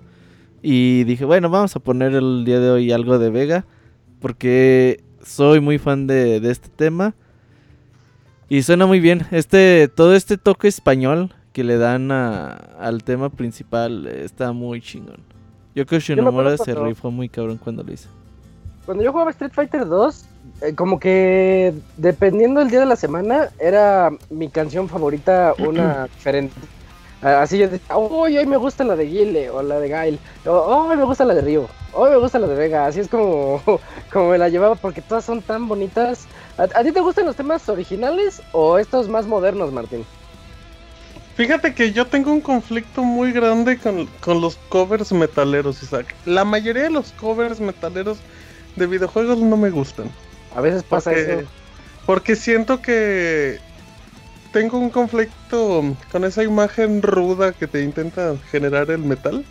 Y 0.62 1.02
dije, 1.02 1.24
bueno, 1.24 1.51
vamos 1.51 1.74
a 1.74 1.80
poner 1.80 2.14
el 2.14 2.44
día 2.44 2.60
de 2.60 2.70
hoy 2.70 2.92
algo 2.92 3.18
de 3.18 3.30
Vega 3.30 3.66
porque 4.20 5.02
soy 5.24 5.60
muy 5.60 5.78
fan 5.78 6.06
de, 6.06 6.36
este 6.51 6.68
tema. 6.68 7.14
Y 8.48 8.62
suena 8.62 8.86
muy 8.86 9.01
bien. 9.01 9.26
Este, 9.30 9.88
todo 9.88 10.14
este 10.14 10.36
toque 10.36 10.68
español 10.68 11.34
que 11.52 11.64
le 11.64 11.78
dan 11.78 12.10
al 12.10 13.02
tema 13.05 13.30
principal 13.30 14.06
está 14.06 14.52
muy 14.52 14.80
chingón. 14.80 15.20
Yo 15.74 15.86
creo 15.86 16.01
que 16.01 16.06
Shinomura 16.06 16.56
se 16.56 16.74
rifó 16.74 17.10
muy 17.10 17.28
cabrón 17.28 17.59
cuando 17.59 17.82
lo 17.82 17.92
hizo. 17.92 18.09
Cuando 18.86 19.05
yo 19.05 19.12
jugaba 19.12 19.30
Street 19.30 19.52
Fighter 19.52 19.86
2, 19.86 20.24
eh, 20.62 20.74
como 20.74 20.98
que 20.98 21.72
dependiendo 21.97 22.60
del 22.60 22.70
día 22.70 22.80
de 22.80 22.86
la 22.86 22.97
semana, 22.97 23.51
era 23.60 24.10
mi 24.30 24.48
canción 24.48 24.88
favorita 24.88 25.55
una 25.59 26.05
diferente. 26.14 26.55
Así 27.22 27.59
yo 27.59 27.68
decía, 27.68 27.97
hoy 27.97 28.47
me 28.47 28.56
gusta 28.56 28.82
la 28.82 28.97
de 28.97 29.05
Guile 29.05 29.51
o 29.51 29.62
la 29.62 29.78
de 29.78 29.88
Gail, 29.90 30.18
hoy 30.47 30.97
me 30.97 31.05
gusta 31.05 31.26
la 31.26 31.34
de 31.34 31.42
Río, 31.42 31.68
hoy 31.92 32.10
me 32.10 32.16
gusta 32.16 32.38
la 32.38 32.47
de 32.47 32.55
Vega, 32.55 32.86
así 32.86 33.01
es 33.01 33.09
como, 33.09 33.60
como 34.12 34.30
me 34.30 34.38
la 34.38 34.48
llevaba 34.48 34.74
porque 34.74 35.02
todas 35.02 35.24
son 35.24 35.42
tan 35.42 35.68
bonitas. 35.68 36.26
¿A, 36.56 36.82
ti 36.82 36.92
te 36.92 37.01
gustan 37.01 37.26
los 37.26 37.36
temas 37.36 37.68
originales 37.68 38.42
o 38.52 38.78
estos 38.78 39.09
más 39.09 39.26
modernos, 39.26 39.70
Martín? 39.70 40.06
Fíjate 41.36 41.74
que 41.74 41.92
yo 41.92 42.06
tengo 42.06 42.32
un 42.32 42.40
conflicto 42.40 43.02
muy 43.02 43.32
grande 43.32 43.78
con, 43.78 44.06
con, 44.20 44.40
los 44.40 44.56
covers 44.68 45.12
metaleros, 45.12 45.82
Isaac. 45.82 46.14
La 46.24 46.44
mayoría 46.44 46.84
de 46.84 46.90
los 46.90 47.12
covers 47.12 47.60
metaleros 47.60 48.18
de 48.76 48.86
videojuegos 48.86 49.38
no 49.38 49.56
me 49.59 49.70
gustan. 49.70 50.10
A 50.55 50.60
veces 50.60 50.82
pasa 50.82 51.12
eso. 51.12 51.47
Porque 52.06 52.34
siento 52.34 52.82
que 52.82 53.59
tengo 54.52 54.78
un 54.78 54.90
conflicto 54.90 55.97
con 56.10 56.24
esa 56.24 56.43
imagen 56.43 57.02
ruda 57.02 57.52
que 57.52 57.66
te 57.66 57.82
intenta 57.82 58.36
generar 58.51 58.90
el 58.90 58.98
metal. 58.98 59.44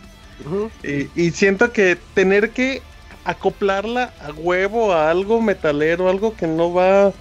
y, 0.84 1.32
siento 1.32 1.72
que 1.72 1.98
tener 2.14 2.52
que 2.52 2.82
acoplarla 3.26 4.14
a 4.22 4.32
huevo 4.32 4.94
a 4.94 5.12
algo 5.12 5.42
metalero, 5.42 6.10
algo 6.10 6.36
que 6.36 6.48
no 6.48 6.74
va 6.74 7.12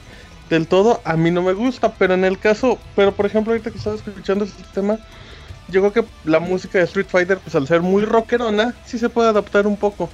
del 0.49 0.67
todo, 0.67 1.01
a 1.05 1.17
mí 1.17 1.31
no 1.31 1.43
me 1.43 1.53
gusta. 1.53 1.93
Pero 1.95 2.15
en 2.15 2.25
el 2.25 2.39
caso, 2.39 2.79
pero 2.97 3.13
por 3.13 3.27
ejemplo, 3.27 3.53
ahorita 3.53 3.71
que 3.71 3.79
estaba 3.79 3.97
escuchando 3.97 4.45
este 4.45 4.63
tema, 4.73 4.99
yo 5.69 5.81
creo 5.81 5.93
que 5.93 6.11
la 6.25 6.41
música 6.41 6.79
de 6.79 6.85
Street 6.85 7.09
Fighter, 7.09 7.39
pues 7.39 7.55
al 7.55 7.67
ser 7.67 7.83
muy 7.83 8.05
rockerona, 8.05 8.75
sí 8.87 8.99
se 8.99 9.09
puede 9.09 9.29
adaptar 9.29 9.67
un 9.67 9.77
poco. 9.77 10.09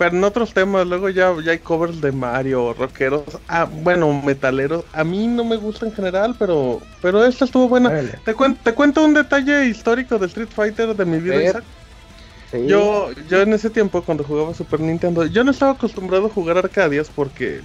Pero 0.00 0.16
en 0.16 0.24
otros 0.24 0.54
temas, 0.54 0.86
luego 0.86 1.10
ya, 1.10 1.30
ya 1.44 1.52
hay 1.52 1.58
covers 1.58 2.00
de 2.00 2.10
Mario, 2.10 2.72
rockeros, 2.72 3.22
ah, 3.48 3.68
bueno, 3.70 4.22
metaleros. 4.22 4.82
A 4.94 5.04
mí 5.04 5.26
no 5.26 5.44
me 5.44 5.58
gusta 5.58 5.84
en 5.84 5.92
general, 5.92 6.34
pero 6.38 6.80
pero 7.02 7.22
esta 7.22 7.44
estuvo 7.44 7.68
buena. 7.68 7.90
Te, 8.24 8.34
te 8.64 8.72
cuento 8.72 9.04
un 9.04 9.12
detalle 9.12 9.66
histórico 9.66 10.18
de 10.18 10.24
Street 10.28 10.48
Fighter 10.48 10.96
de 10.96 11.04
mi 11.04 11.18
vida, 11.18 11.42
Isaac. 11.42 11.64
Yo, 12.66 13.10
yo 13.28 13.42
en 13.42 13.52
ese 13.52 13.68
tiempo, 13.68 14.00
cuando 14.00 14.24
jugaba 14.24 14.54
Super 14.54 14.80
Nintendo, 14.80 15.26
yo 15.26 15.44
no 15.44 15.50
estaba 15.50 15.72
acostumbrado 15.72 16.28
a 16.28 16.30
jugar 16.30 16.56
arcadias 16.56 17.10
porque 17.14 17.60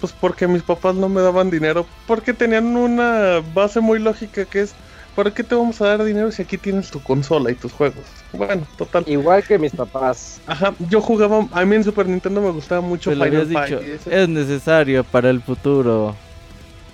pues 0.00 0.12
porque 0.12 0.46
mis 0.46 0.62
papás 0.62 0.94
no 0.94 1.08
me 1.08 1.22
daban 1.22 1.50
dinero, 1.50 1.86
porque 2.06 2.34
tenían 2.34 2.76
una 2.76 3.42
base 3.52 3.80
muy 3.80 3.98
lógica 3.98 4.44
que 4.44 4.60
es 4.60 4.76
¿Para 5.14 5.32
qué 5.32 5.44
te 5.44 5.54
vamos 5.54 5.80
a 5.80 5.86
dar 5.86 6.04
dinero 6.04 6.30
si 6.32 6.42
aquí 6.42 6.58
tienes 6.58 6.90
tu 6.90 7.00
consola 7.00 7.50
y 7.50 7.54
tus 7.54 7.72
juegos? 7.72 8.04
Bueno, 8.32 8.66
total. 8.76 9.04
Igual 9.06 9.44
que 9.44 9.58
mis 9.58 9.72
papás. 9.72 10.40
Ajá, 10.46 10.74
yo 10.88 11.00
jugaba, 11.00 11.46
a 11.52 11.64
mí 11.64 11.76
en 11.76 11.84
Super 11.84 12.06
Nintendo 12.06 12.40
me 12.40 12.50
gustaba 12.50 12.80
mucho 12.80 13.12
Final 13.12 13.46
Fight. 13.46 14.06
es 14.06 14.28
necesario 14.28 15.04
para 15.04 15.30
el 15.30 15.40
futuro. 15.40 16.16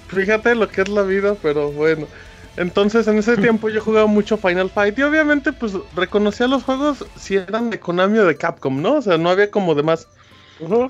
Fíjate 0.09 0.55
lo 0.55 0.69
que 0.69 0.83
es 0.83 0.89
la 0.89 1.03
vida, 1.03 1.35
pero 1.41 1.71
bueno. 1.73 2.07
Entonces 2.57 3.07
en 3.07 3.17
ese 3.17 3.37
tiempo 3.37 3.71
yo 3.71 3.81
jugaba 3.81 4.07
mucho 4.07 4.37
Final 4.37 4.69
Fight 4.69 4.99
y 4.99 5.03
obviamente 5.03 5.53
pues 5.53 5.73
reconocía 5.95 6.47
los 6.47 6.65
juegos 6.65 7.07
si 7.17 7.37
eran 7.37 7.71
de 7.71 7.79
Konami 7.81 8.19
o 8.19 8.27
de 8.27 8.37
Capcom, 8.37 8.83
¿no? 8.83 8.95
O 8.95 9.03
sea, 9.03 9.17
no 9.17 9.31
había 9.31 9.51
como 9.51 9.75
de 9.75 9.83
más. 9.83 10.09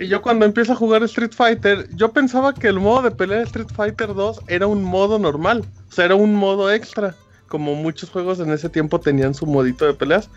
Y 0.00 0.08
yo 0.08 0.22
cuando 0.22 0.46
empiezo 0.46 0.72
a 0.72 0.76
jugar 0.76 1.02
Street 1.04 1.32
Fighter, 1.32 1.88
yo 1.94 2.12
pensaba 2.12 2.54
que 2.54 2.68
el 2.68 2.80
modo 2.80 3.02
de 3.02 3.10
pelea 3.10 3.38
de 3.38 3.44
Street 3.44 3.68
Fighter 3.74 4.14
2 4.14 4.42
era 4.48 4.66
un 4.66 4.82
modo 4.82 5.18
normal, 5.18 5.64
o 5.88 5.92
sea, 5.92 6.06
era 6.06 6.14
un 6.14 6.34
modo 6.34 6.72
extra, 6.72 7.14
como 7.48 7.74
muchos 7.74 8.10
juegos 8.10 8.40
en 8.40 8.50
ese 8.52 8.68
tiempo 8.68 9.00
tenían 9.00 9.34
su 9.34 9.46
modito 9.46 9.84
de 9.84 9.94
peleas. 9.94 10.30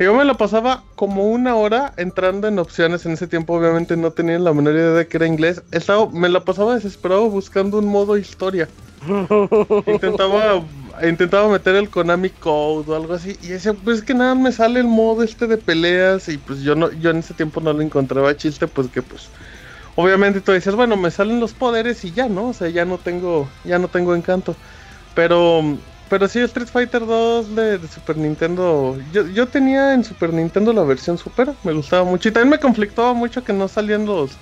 Y 0.00 0.04
yo 0.04 0.14
me 0.14 0.24
lo 0.24 0.36
pasaba 0.38 0.82
como 0.94 1.26
una 1.26 1.56
hora 1.56 1.92
entrando 1.98 2.48
en 2.48 2.58
opciones. 2.58 3.04
En 3.04 3.12
ese 3.12 3.26
tiempo, 3.26 3.52
obviamente, 3.52 3.98
no 3.98 4.10
tenía 4.12 4.38
la 4.38 4.54
menor 4.54 4.74
idea 4.74 4.92
de 4.92 5.06
que 5.06 5.18
era 5.18 5.26
inglés. 5.26 5.62
Estaba, 5.72 6.08
me 6.08 6.30
la 6.30 6.42
pasaba 6.42 6.74
desesperado 6.74 7.28
buscando 7.28 7.76
un 7.76 7.84
modo 7.84 8.16
historia. 8.16 8.66
Intentaba 9.86 10.62
intentaba 11.08 11.48
meter 11.48 11.76
el 11.76 11.90
Konami 11.90 12.30
Code 12.30 12.90
o 12.90 12.96
algo 12.96 13.14
así 13.14 13.36
y 13.42 13.48
decía, 13.48 13.72
pues 13.72 13.98
es 13.98 14.04
que 14.04 14.14
nada 14.14 14.34
me 14.34 14.52
sale 14.52 14.80
el 14.80 14.86
modo 14.86 15.22
este 15.22 15.46
de 15.46 15.56
peleas 15.56 16.28
y 16.28 16.38
pues 16.38 16.60
yo 16.60 16.74
no 16.74 16.90
yo 16.92 17.10
en 17.10 17.18
ese 17.18 17.34
tiempo 17.34 17.60
no 17.60 17.72
lo 17.72 17.80
encontraba 17.80 18.36
chiste, 18.36 18.66
pues 18.66 18.88
que 18.88 19.02
pues 19.02 19.28
obviamente 19.96 20.40
tú 20.40 20.52
decías, 20.52 20.74
bueno, 20.74 20.96
me 20.96 21.10
salen 21.10 21.40
los 21.40 21.52
poderes 21.52 22.04
y 22.04 22.12
ya, 22.12 22.28
¿no? 22.28 22.48
O 22.48 22.52
sea, 22.52 22.68
ya 22.68 22.84
no 22.84 22.98
tengo 22.98 23.48
ya 23.64 23.78
no 23.78 23.88
tengo 23.88 24.14
encanto. 24.14 24.54
Pero 25.14 25.62
pero 26.08 26.26
sí 26.28 26.40
Street 26.40 26.68
Fighter 26.68 27.06
2 27.06 27.54
de, 27.54 27.80
Super 27.88 28.16
Nintendo, 28.16 28.98
yo, 29.12 29.26
yo 29.28 29.46
tenía 29.46 29.94
en 29.94 30.02
Super 30.02 30.32
Nintendo 30.32 30.72
la 30.72 30.82
versión 30.82 31.16
Super, 31.16 31.54
me 31.62 31.72
gustaba 31.72 32.04
mucho 32.04 32.28
y 32.28 32.32
también 32.32 32.50
me 32.50 32.58
conflictaba 32.58 33.14
mucho 33.14 33.44
que 33.44 33.52
no 33.52 33.68
salían 33.68 34.06
los 34.06 34.32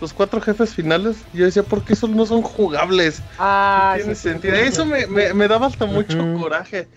los 0.00 0.12
cuatro 0.12 0.40
jefes 0.40 0.74
finales, 0.74 1.24
yo 1.32 1.44
decía, 1.44 1.62
¿por 1.62 1.84
qué 1.84 1.94
esos 1.94 2.10
no 2.10 2.26
son 2.26 2.42
jugables? 2.42 3.22
Ah, 3.38 3.94
tiene 3.96 4.14
sentido. 4.14 4.54
Eso 4.54 4.84
me, 4.84 5.06
me, 5.06 5.48
daba 5.48 5.66
hasta 5.66 5.86
mucho 5.86 6.18
coraje. 6.38 6.88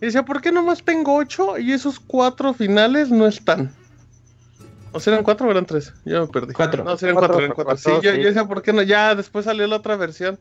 Y 0.00 0.06
decía, 0.06 0.24
¿por 0.24 0.40
qué 0.40 0.52
nomás 0.52 0.82
tengo 0.84 1.16
ocho 1.16 1.58
y 1.58 1.72
esos 1.72 1.98
cuatro 1.98 2.54
finales 2.54 3.10
no 3.10 3.26
están? 3.26 3.74
¿O 4.92 5.00
serán 5.00 5.24
cuatro 5.24 5.48
o 5.48 5.50
eran 5.50 5.66
tres? 5.66 5.92
Ya 6.04 6.20
me 6.20 6.28
perdí. 6.28 6.52
Cuatro. 6.52 6.84
No, 6.84 6.96
serán 6.96 7.16
cuatro, 7.16 7.38
eran 7.38 7.52
cuatro. 7.52 7.76
Sí, 7.76 7.90
yo, 8.00 8.14
yo, 8.14 8.28
decía, 8.28 8.44
¿por 8.44 8.62
qué 8.62 8.72
no? 8.72 8.82
Ya, 8.82 9.14
después 9.16 9.44
salió 9.44 9.66
la 9.66 9.76
otra 9.76 9.96
versión. 9.96 10.38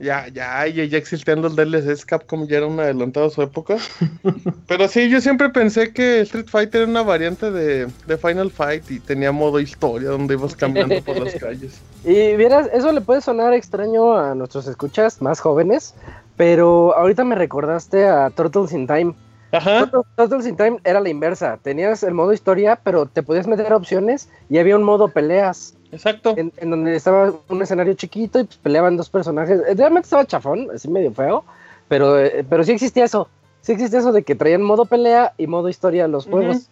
Ya, 0.00 0.28
ya, 0.28 0.66
ya, 0.66 0.84
ya 0.84 0.96
existían 0.96 1.42
los 1.42 1.54
DLCs, 1.54 2.06
Capcom 2.06 2.46
ya 2.46 2.56
era 2.56 2.66
un 2.66 2.80
adelantado 2.80 3.26
a 3.26 3.30
su 3.30 3.42
época. 3.42 3.76
Pero 4.66 4.88
sí, 4.88 5.10
yo 5.10 5.20
siempre 5.20 5.50
pensé 5.50 5.92
que 5.92 6.20
Street 6.20 6.46
Fighter 6.48 6.82
era 6.82 6.90
una 6.90 7.02
variante 7.02 7.50
de, 7.50 7.86
Final 8.16 8.50
Fight 8.50 8.90
y 8.90 8.98
tenía 8.98 9.30
modo 9.30 9.60
historia 9.60 10.08
donde 10.08 10.34
ibas 10.34 10.56
cambiando 10.56 11.02
por 11.02 11.18
las 11.20 11.34
calles. 11.40 11.82
Y 12.02 12.34
vieras, 12.36 12.70
eso 12.72 12.90
le 12.92 13.02
puede 13.02 13.20
sonar 13.20 13.52
extraño 13.52 14.16
a 14.16 14.34
nuestros 14.34 14.66
escuchas 14.66 15.20
más 15.20 15.38
jóvenes, 15.38 15.94
pero 16.38 16.96
ahorita 16.96 17.22
me 17.24 17.34
recordaste 17.34 18.06
a 18.06 18.30
Turtles 18.30 18.72
in 18.72 18.86
Time. 18.86 19.14
Ajá. 19.52 19.90
Turtles 20.16 20.46
in 20.46 20.56
Time 20.56 20.78
era 20.84 21.00
la 21.00 21.10
inversa. 21.10 21.58
Tenías 21.62 22.02
el 22.04 22.14
modo 22.14 22.32
historia, 22.32 22.80
pero 22.82 23.04
te 23.04 23.22
podías 23.22 23.46
meter 23.46 23.70
opciones 23.74 24.30
y 24.48 24.56
había 24.56 24.76
un 24.76 24.82
modo 24.82 25.08
peleas. 25.08 25.74
Exacto. 25.92 26.34
En, 26.36 26.70
donde 26.70 26.94
estaba 26.94 27.32
un 27.48 27.62
escenario 27.62 27.94
chiquito 27.94 28.38
y 28.38 28.44
pues 28.44 28.58
peleaban 28.58 28.96
dos 28.96 29.10
personajes. 29.10 29.60
Eh, 29.66 29.74
realmente 29.74 30.06
estaba 30.06 30.24
chafón, 30.24 30.68
así 30.74 30.88
medio 30.88 31.12
feo, 31.12 31.44
pero, 31.88 32.18
eh, 32.18 32.44
pero 32.48 32.64
sí 32.64 32.72
existía 32.72 33.04
eso. 33.04 33.28
Sí 33.60 33.72
existía 33.72 33.98
eso 33.98 34.12
de 34.12 34.22
que 34.22 34.34
traían 34.34 34.62
modo 34.62 34.84
pelea 34.84 35.34
y 35.36 35.46
modo 35.46 35.68
historia 35.68 36.06
los 36.08 36.26
juegos. 36.26 36.70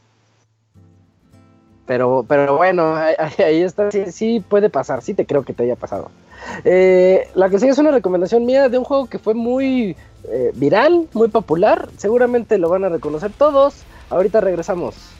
Pero, 1.87 2.25
pero 2.29 2.57
bueno, 2.57 2.95
ahí, 3.39 3.63
está, 3.63 3.91
sí, 3.91 4.45
puede 4.47 4.71
pasar, 4.71 5.03
sí 5.03 5.15
te 5.15 5.27
creo 5.27 5.43
que 5.43 5.53
te 5.53 5.65
haya 5.65 5.77
pasado. 5.77 6.11
Eh, 6.65 7.29
la 7.35 7.51
que 7.51 7.59
sigue 7.59 7.73
es 7.73 7.79
una 7.79 7.91
recomendación 7.91 8.47
mía 8.47 8.69
de 8.69 8.79
un 8.79 8.85
juego 8.85 9.07
que 9.07 9.19
fue 9.19 9.35
muy 9.35 9.97
viral, 10.55 11.09
muy 11.15 11.29
popular, 11.29 11.89
seguramente 11.97 12.59
lo 12.59 12.69
van 12.69 12.85
a 12.85 12.89
reconocer 12.89 13.33
todos. 13.33 13.83
Ahorita 14.11 14.41
regresamos. 14.41 15.18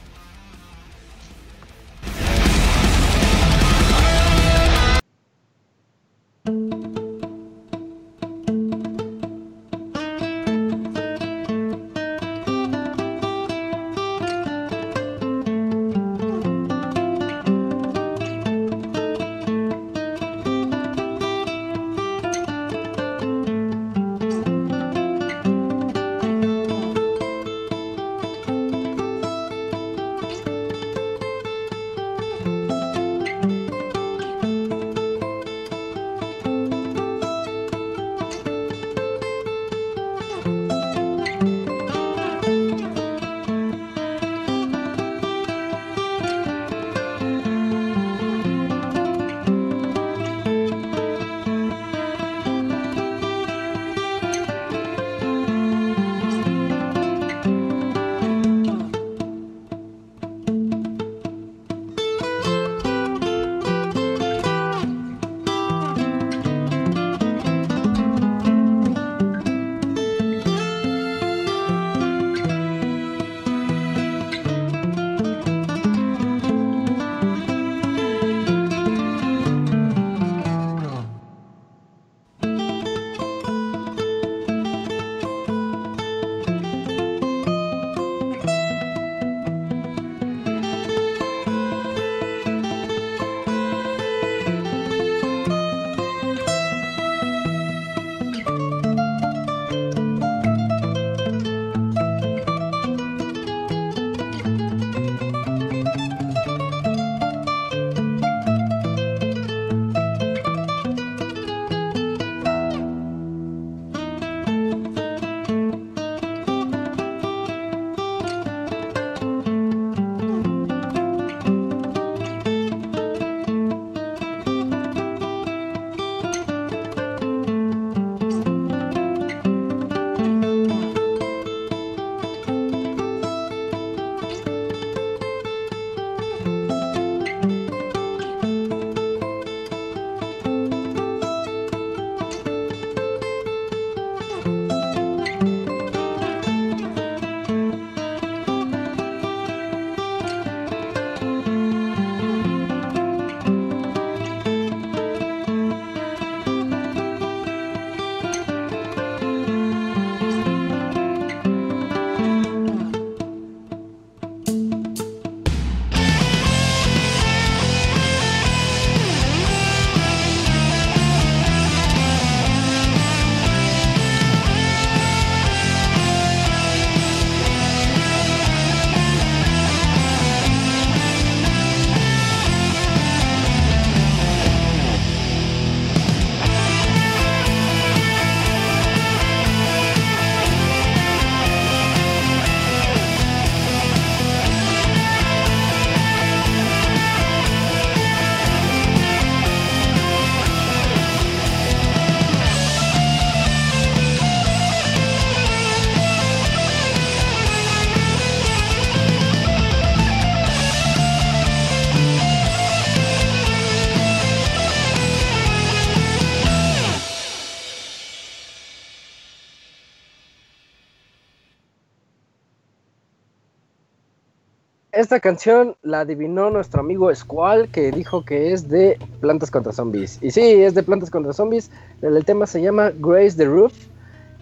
Esta 225.09 225.21
canción 225.21 225.75
la 225.81 226.01
adivinó 226.01 226.51
nuestro 226.51 226.81
amigo 226.81 227.15
Squall, 227.15 227.71
que 227.71 227.91
dijo 227.91 228.27
que 228.27 228.53
es 228.53 228.69
de 228.69 228.99
Plantas 229.23 229.51
contra 229.51 229.73
Zombies. 229.73 230.19
Y 230.21 230.33
sí, 230.33 230.43
es 230.43 230.75
de 230.75 230.83
Plantas 230.83 231.09
contra 231.09 231.33
Zombies. 231.33 231.71
El, 232.03 232.23
tema 232.27 232.47
se 232.47 232.61
llama 232.61 232.93
Grace 232.95 233.35
the 233.35 233.47
Roof. 233.47 233.73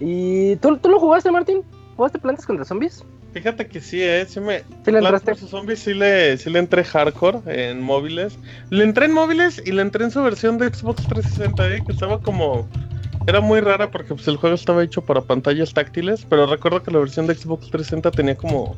¿Y 0.00 0.56
tú, 0.56 0.76
tú 0.78 0.88
lo 0.88 0.98
jugaste, 0.98 1.30
Martín? 1.30 1.62
¿Jugaste 1.96 2.18
Plantas 2.18 2.44
contra 2.44 2.64
Zombies? 2.64 3.04
Fíjate 3.32 3.68
que 3.68 3.80
sí, 3.80 4.02
eh, 4.02 4.26
sí 4.28 4.40
me... 4.40 4.64
¿Sí 4.84 4.90
le 4.90 4.98
entraste? 4.98 5.36
Plantas. 5.36 5.50
Zombies 5.50 5.78
sí 5.78 5.94
le, 5.94 6.36
sí 6.36 6.50
le 6.50 6.58
entré 6.58 6.82
hardcore 6.82 7.42
en 7.46 7.80
móviles. 7.80 8.36
Le 8.70 8.82
entré 8.82 9.06
en 9.06 9.12
móviles 9.12 9.62
y 9.64 9.70
le 9.70 9.82
entré 9.82 10.02
en 10.02 10.10
su 10.10 10.20
versión 10.20 10.58
de 10.58 10.74
Xbox 10.74 11.06
360, 11.06 11.76
eh, 11.76 11.82
que 11.86 11.92
estaba 11.92 12.20
como... 12.20 12.66
Era 13.26 13.40
muy 13.40 13.60
rara 13.60 13.90
porque 13.90 14.14
pues, 14.14 14.28
el 14.28 14.36
juego 14.36 14.54
estaba 14.54 14.84
hecho 14.84 15.02
para 15.02 15.20
pantallas 15.20 15.72
táctiles, 15.74 16.24
pero 16.28 16.46
recuerdo 16.46 16.82
que 16.82 16.90
la 16.92 16.98
versión 16.98 17.26
de 17.26 17.34
Xbox 17.34 17.70
360 17.70 18.10
tenía 18.12 18.36
como... 18.36 18.76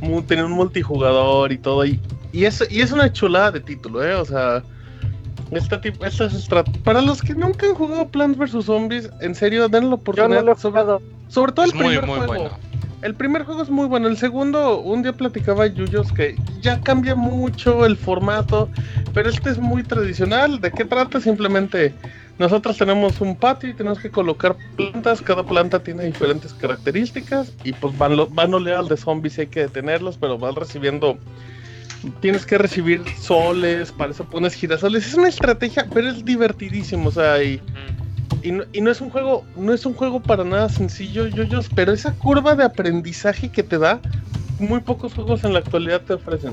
mu- 0.00 0.22
tenía 0.22 0.44
un 0.46 0.52
multijugador 0.52 1.52
y 1.52 1.58
todo, 1.58 1.84
y, 1.84 2.00
y, 2.32 2.44
es, 2.46 2.66
y 2.70 2.80
es 2.80 2.90
una 2.92 3.12
chulada 3.12 3.50
de 3.52 3.60
título, 3.60 4.02
eh, 4.04 4.14
o 4.14 4.24
sea... 4.24 4.62
Este 5.50 5.76
tipo, 5.76 6.06
esta 6.06 6.24
es 6.24 6.48
Para 6.82 7.02
los 7.02 7.20
que 7.20 7.34
nunca 7.34 7.66
han 7.66 7.74
jugado 7.74 8.08
Plants 8.08 8.38
vs. 8.38 8.64
Zombies, 8.64 9.10
en 9.20 9.34
serio, 9.34 9.68
denle 9.68 9.90
la 9.90 9.96
Yo 9.96 10.00
oportunidad. 10.00 10.40
no 10.40 10.46
lo 10.46 10.52
he 10.52 10.56
sobre- 10.56 10.80
jugado. 10.80 11.02
sobre 11.28 11.52
todo 11.52 11.66
Es 11.66 11.72
el 11.72 11.76
muy, 11.78 11.86
primer 11.88 12.06
muy 12.06 12.16
juego. 12.26 12.32
bueno. 12.44 12.50
El 13.02 13.14
primer 13.14 13.42
juego 13.44 13.62
es 13.62 13.68
muy 13.68 13.84
bueno. 13.86 14.08
El 14.08 14.16
segundo, 14.16 14.80
un 14.80 15.02
día 15.02 15.12
platicaba 15.12 15.66
Yuyos 15.66 16.10
que 16.12 16.36
ya 16.62 16.80
cambia 16.80 17.14
mucho 17.16 17.84
el 17.84 17.98
formato, 17.98 18.70
pero 19.12 19.28
este 19.28 19.50
es 19.50 19.58
muy 19.58 19.82
tradicional. 19.82 20.58
¿De 20.58 20.70
qué 20.70 20.86
trata? 20.86 21.20
Simplemente 21.20 21.92
nosotros 22.42 22.76
tenemos 22.76 23.20
un 23.20 23.36
patio 23.36 23.70
y 23.70 23.74
tenemos 23.74 23.98
que 24.00 24.10
colocar 24.10 24.56
plantas. 24.76 25.22
Cada 25.22 25.44
planta 25.44 25.78
tiene 25.82 26.04
diferentes 26.04 26.52
características 26.54 27.52
y 27.64 27.72
pues 27.72 27.96
van, 27.96 28.16
lo- 28.16 28.26
van 28.26 28.52
oleadas 28.52 28.88
de 28.88 28.96
zombies 28.96 29.38
y 29.38 29.42
hay 29.42 29.46
que 29.46 29.60
detenerlos, 29.60 30.18
pero 30.18 30.38
vas 30.38 30.54
recibiendo. 30.54 31.18
Tienes 32.20 32.44
que 32.44 32.58
recibir 32.58 33.02
soles, 33.20 33.92
para 33.92 34.10
eso 34.10 34.24
pones 34.24 34.54
girasoles. 34.54 35.06
Es 35.06 35.14
una 35.14 35.28
estrategia, 35.28 35.86
pero 35.92 36.08
es 36.08 36.24
divertidísimo. 36.24 37.08
O 37.08 37.12
sea, 37.12 37.42
y 37.42 37.60
y 38.42 38.50
no, 38.50 38.64
y 38.72 38.80
no 38.80 38.90
es 38.90 39.00
un 39.00 39.10
juego, 39.10 39.44
no 39.56 39.72
es 39.72 39.86
un 39.86 39.94
juego 39.94 40.20
para 40.20 40.42
nada 40.42 40.68
sencillo, 40.68 41.28
yoyos, 41.28 41.68
pero 41.74 41.92
esa 41.92 42.12
curva 42.12 42.56
de 42.56 42.64
aprendizaje 42.64 43.50
que 43.50 43.62
te 43.62 43.78
da, 43.78 44.00
muy 44.58 44.80
pocos 44.80 45.14
juegos 45.14 45.44
en 45.44 45.52
la 45.52 45.60
actualidad 45.60 46.02
te 46.02 46.14
ofrecen. 46.14 46.52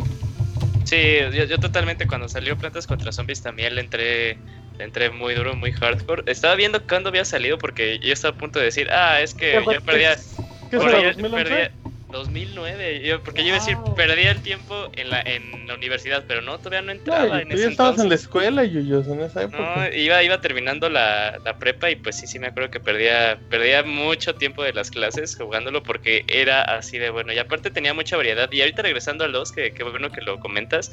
Sí, 0.83 0.97
yo, 1.33 1.45
yo 1.45 1.59
totalmente 1.59 2.07
cuando 2.07 2.27
salió 2.27 2.55
Plantas 2.57 2.87
contra 2.87 3.11
Zombies 3.11 3.41
también 3.41 3.75
le 3.75 3.81
entré, 3.81 4.37
entré 4.79 5.09
muy 5.11 5.35
duro, 5.35 5.55
muy 5.55 5.71
hardcore. 5.71 6.23
Estaba 6.25 6.55
viendo 6.55 6.85
cuándo 6.85 7.09
había 7.09 7.25
salido 7.25 7.57
porque 7.57 7.99
yo 7.99 8.13
estaba 8.13 8.33
a 8.35 8.37
punto 8.37 8.59
de 8.59 8.65
decir, 8.65 8.89
ah, 8.91 9.21
es 9.21 9.33
que 9.33 9.53
yo 9.53 9.81
perdía, 9.81 10.15
¿Qué 10.69 10.79
será, 10.79 10.97
ahí- 10.99 11.05
2011? 11.13 11.71
Perdía 12.09 12.19
2009, 12.19 13.01
yo, 13.05 13.23
porque 13.23 13.41
yo 13.43 13.49
iba 13.49 13.57
a 13.57 13.59
decir, 13.59 13.77
perdía 13.95 14.31
el 14.31 14.41
tiempo 14.41 14.89
en 14.95 15.09
la, 15.09 15.21
en 15.21 15.67
la 15.67 15.75
universidad, 15.75 16.25
pero 16.27 16.41
no, 16.41 16.57
todavía 16.57 16.81
no 16.81 16.87
No, 16.87 16.91
entraba 16.93 17.39
y 17.39 17.41
en 17.43 17.49
tú 17.49 17.55
ese 17.55 17.63
ya 17.63 17.69
estabas 17.69 17.99
en 17.99 18.09
la 18.09 18.15
escuela, 18.15 18.63
yoyos, 18.63 19.07
en 19.07 19.21
esa 19.21 19.43
época. 19.43 19.89
No, 19.91 19.95
iba, 19.97 20.23
iba 20.23 20.41
terminando 20.41 20.89
la, 20.89 21.37
la 21.45 21.57
prepa 21.59 21.89
y 21.89 21.95
pues 21.95 22.17
sí, 22.17 22.27
sí 22.27 22.39
me 22.39 22.47
acuerdo 22.47 22.71
que 22.71 22.79
perdía, 22.79 23.39
perdía 23.49 23.83
mucho 23.83 24.35
tiempo 24.35 24.63
de 24.63 24.73
las 24.73 24.89
clases 24.91 25.35
jugándolo 25.35 25.83
porque 25.83 26.23
era 26.27 26.61
así 26.63 26.97
de 26.97 27.09
bueno. 27.09 27.31
Y 27.33 27.39
aparte 27.39 27.71
tenía 27.71 27.93
mucha 27.93 28.17
variedad. 28.17 28.51
Y 28.51 28.61
ahorita 28.61 28.81
regresando 28.81 29.23
al 29.23 29.31
2, 29.31 29.51
que, 29.51 29.73
que 29.73 29.83
bueno 29.83 30.11
que 30.11 30.21
lo 30.21 30.39
comentas, 30.39 30.91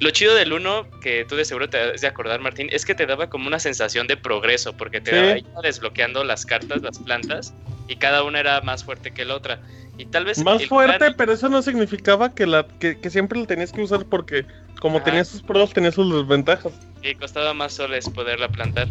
lo 0.00 0.10
chido 0.10 0.34
del 0.34 0.52
1, 0.52 0.88
que 1.02 1.24
tú 1.24 1.36
de 1.36 1.44
seguro 1.44 1.68
te 1.68 1.78
has 1.78 2.00
de 2.00 2.06
acordar, 2.06 2.40
Martín, 2.40 2.68
es 2.70 2.84
que 2.84 2.94
te 2.94 3.06
daba 3.06 3.28
como 3.28 3.46
una 3.48 3.58
sensación 3.58 4.06
de 4.06 4.16
progreso, 4.16 4.76
porque 4.76 5.00
te 5.00 5.10
Sí. 5.10 5.16
daba 5.16 5.38
iba 5.38 5.60
desbloqueando 5.62 6.24
las 6.24 6.44
cartas, 6.46 6.82
las 6.82 6.98
plantas, 6.98 7.54
y 7.88 7.96
cada 7.96 8.22
una 8.22 8.40
era 8.40 8.60
más 8.60 8.84
fuerte 8.84 9.12
que 9.12 9.24
la 9.24 9.34
otra. 9.34 9.60
Y 9.98 10.06
tal 10.06 10.24
vez... 10.24 10.42
Más 10.44 10.64
fuerte, 10.66 11.12
pero 11.16 11.32
eso 11.32 11.48
no 11.48 11.60
significaba 11.60 12.34
que, 12.34 12.46
la, 12.46 12.66
que, 12.78 12.98
que 12.98 13.10
siempre 13.10 13.38
la 13.40 13.46
tenías 13.46 13.72
que 13.72 13.82
usar 13.82 14.06
porque 14.06 14.46
como 14.80 14.98
Ajá. 14.98 15.06
tenía 15.06 15.24
sus 15.24 15.42
pros, 15.42 15.72
tenía 15.72 15.90
sus 15.90 16.12
desventajas. 16.14 16.72
y 17.02 17.14
costaba 17.16 17.52
más 17.52 17.72
soles 17.72 18.08
poderla 18.08 18.48
plantar. 18.48 18.88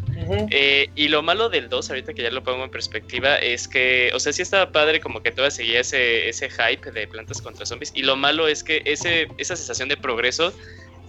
Eh, 0.52 0.90
y 0.96 1.08
lo 1.08 1.24
malo 1.24 1.50
del 1.50 1.70
2, 1.70 1.90
ahorita 1.90 2.14
que 2.14 2.24
ya 2.24 2.32
lo 2.32 2.44
pongo 2.44 2.64
en 2.66 2.70
perspectiva, 2.70 3.38
es 3.38 3.68
que, 3.68 4.12
o 4.14 4.20
sea, 4.20 4.34
sí 4.34 4.42
estaba 4.42 4.72
padre 4.72 5.00
como 5.00 5.22
que 5.22 5.32
todavía 5.32 5.52
seguía 5.52 5.80
ese, 5.80 6.28
ese 6.30 6.50
hype 6.50 6.92
de 6.92 7.08
plantas 7.08 7.42
contra 7.42 7.66
zombies. 7.66 7.92
Y 7.96 8.04
lo 8.04 8.16
malo 8.16 8.48
es 8.48 8.64
que 8.64 8.82
ese, 8.86 9.30
esa 9.38 9.56
sensación 9.56 9.90
de 9.90 9.98
progreso 9.98 10.54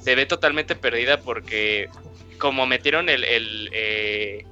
se 0.00 0.14
ve 0.14 0.26
totalmente 0.26 0.76
perdida 0.76 1.20
porque 1.20 1.88
como 2.38 2.66
metieron 2.66 3.08
el, 3.08 3.24
el, 3.24 3.68
eh, 3.72 4.44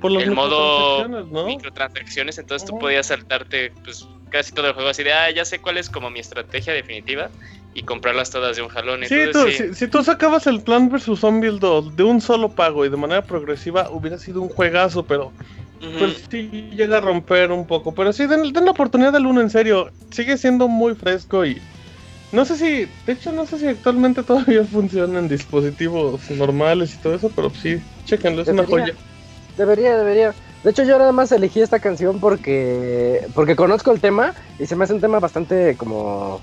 Por 0.00 0.12
el 0.20 0.30
modo 0.30 1.06
microtransacciones, 1.06 1.32
¿no? 1.32 1.46
microtransacciones, 1.46 2.38
entonces 2.38 2.68
tú 2.68 2.78
podías 2.78 3.08
saltarte 3.08 3.70
pues 3.84 4.06
casi 4.34 4.52
todo 4.52 4.66
el 4.66 4.72
juego 4.72 4.88
así 4.90 5.04
de, 5.04 5.12
ah, 5.12 5.30
ya 5.30 5.44
sé 5.44 5.60
cuál 5.60 5.78
es 5.78 5.88
como 5.88 6.10
mi 6.10 6.18
estrategia 6.18 6.72
definitiva 6.72 7.30
y 7.72 7.82
comprarlas 7.84 8.32
todas 8.32 8.56
de 8.56 8.62
un 8.62 8.68
jalón. 8.68 9.04
Sí, 9.04 9.14
Entonces, 9.14 9.54
tú, 9.54 9.62
sí. 9.62 9.68
Si, 9.68 9.74
si 9.84 9.88
tú 9.88 10.02
sacabas 10.02 10.48
el 10.48 10.60
Plan 10.60 10.88
vs 10.88 11.20
Zombies 11.20 11.60
2 11.60 11.94
de 11.94 12.02
un 12.02 12.20
solo 12.20 12.48
pago 12.48 12.84
y 12.84 12.88
de 12.88 12.96
manera 12.96 13.22
progresiva, 13.22 13.88
hubiera 13.90 14.18
sido 14.18 14.42
un 14.42 14.48
juegazo, 14.48 15.04
pero 15.06 15.32
Ujú. 15.80 15.98
pues 16.00 16.24
sí 16.28 16.50
llega 16.72 16.98
a 16.98 17.00
romper 17.00 17.52
un 17.52 17.64
poco. 17.64 17.94
Pero 17.94 18.12
sí, 18.12 18.26
den, 18.26 18.52
den 18.52 18.64
la 18.64 18.72
oportunidad 18.72 19.12
del 19.12 19.26
1 19.26 19.40
en 19.40 19.50
serio. 19.50 19.92
Sigue 20.10 20.36
siendo 20.36 20.66
muy 20.66 20.96
fresco 20.96 21.46
y 21.46 21.60
no 22.32 22.44
sé 22.44 22.56
si, 22.56 22.86
de 23.06 23.12
hecho 23.12 23.30
no 23.30 23.46
sé 23.46 23.60
si 23.60 23.68
actualmente 23.68 24.22
todavía 24.24 24.64
funciona 24.64 25.20
en 25.20 25.28
dispositivos 25.28 26.28
normales 26.32 26.96
y 26.96 26.98
todo 26.98 27.14
eso, 27.14 27.30
pero 27.36 27.50
sí, 27.50 27.76
chequenlo, 28.02 28.42
es 28.42 28.48
una 28.48 28.66
joya. 28.66 28.96
Debería, 29.56 29.96
debería. 29.96 30.34
De 30.64 30.70
hecho, 30.70 30.82
yo 30.82 30.98
nada 30.98 31.12
más 31.12 31.30
elegí 31.30 31.60
esta 31.60 31.78
canción 31.78 32.18
porque 32.20 33.26
porque 33.34 33.54
conozco 33.54 33.92
el 33.92 34.00
tema 34.00 34.34
y 34.58 34.66
se 34.66 34.74
me 34.74 34.84
hace 34.84 34.94
un 34.94 35.00
tema 35.00 35.20
bastante 35.20 35.76
como 35.76 36.40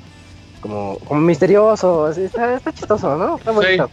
como, 0.61 0.99
como 0.99 1.22
misterioso. 1.22 2.06
así, 2.06 2.23
está, 2.23 2.53
está 2.53 2.72
chistoso, 2.72 3.18
¿no? 3.18 3.38
Está 3.38 3.52
bonito. 3.52 3.91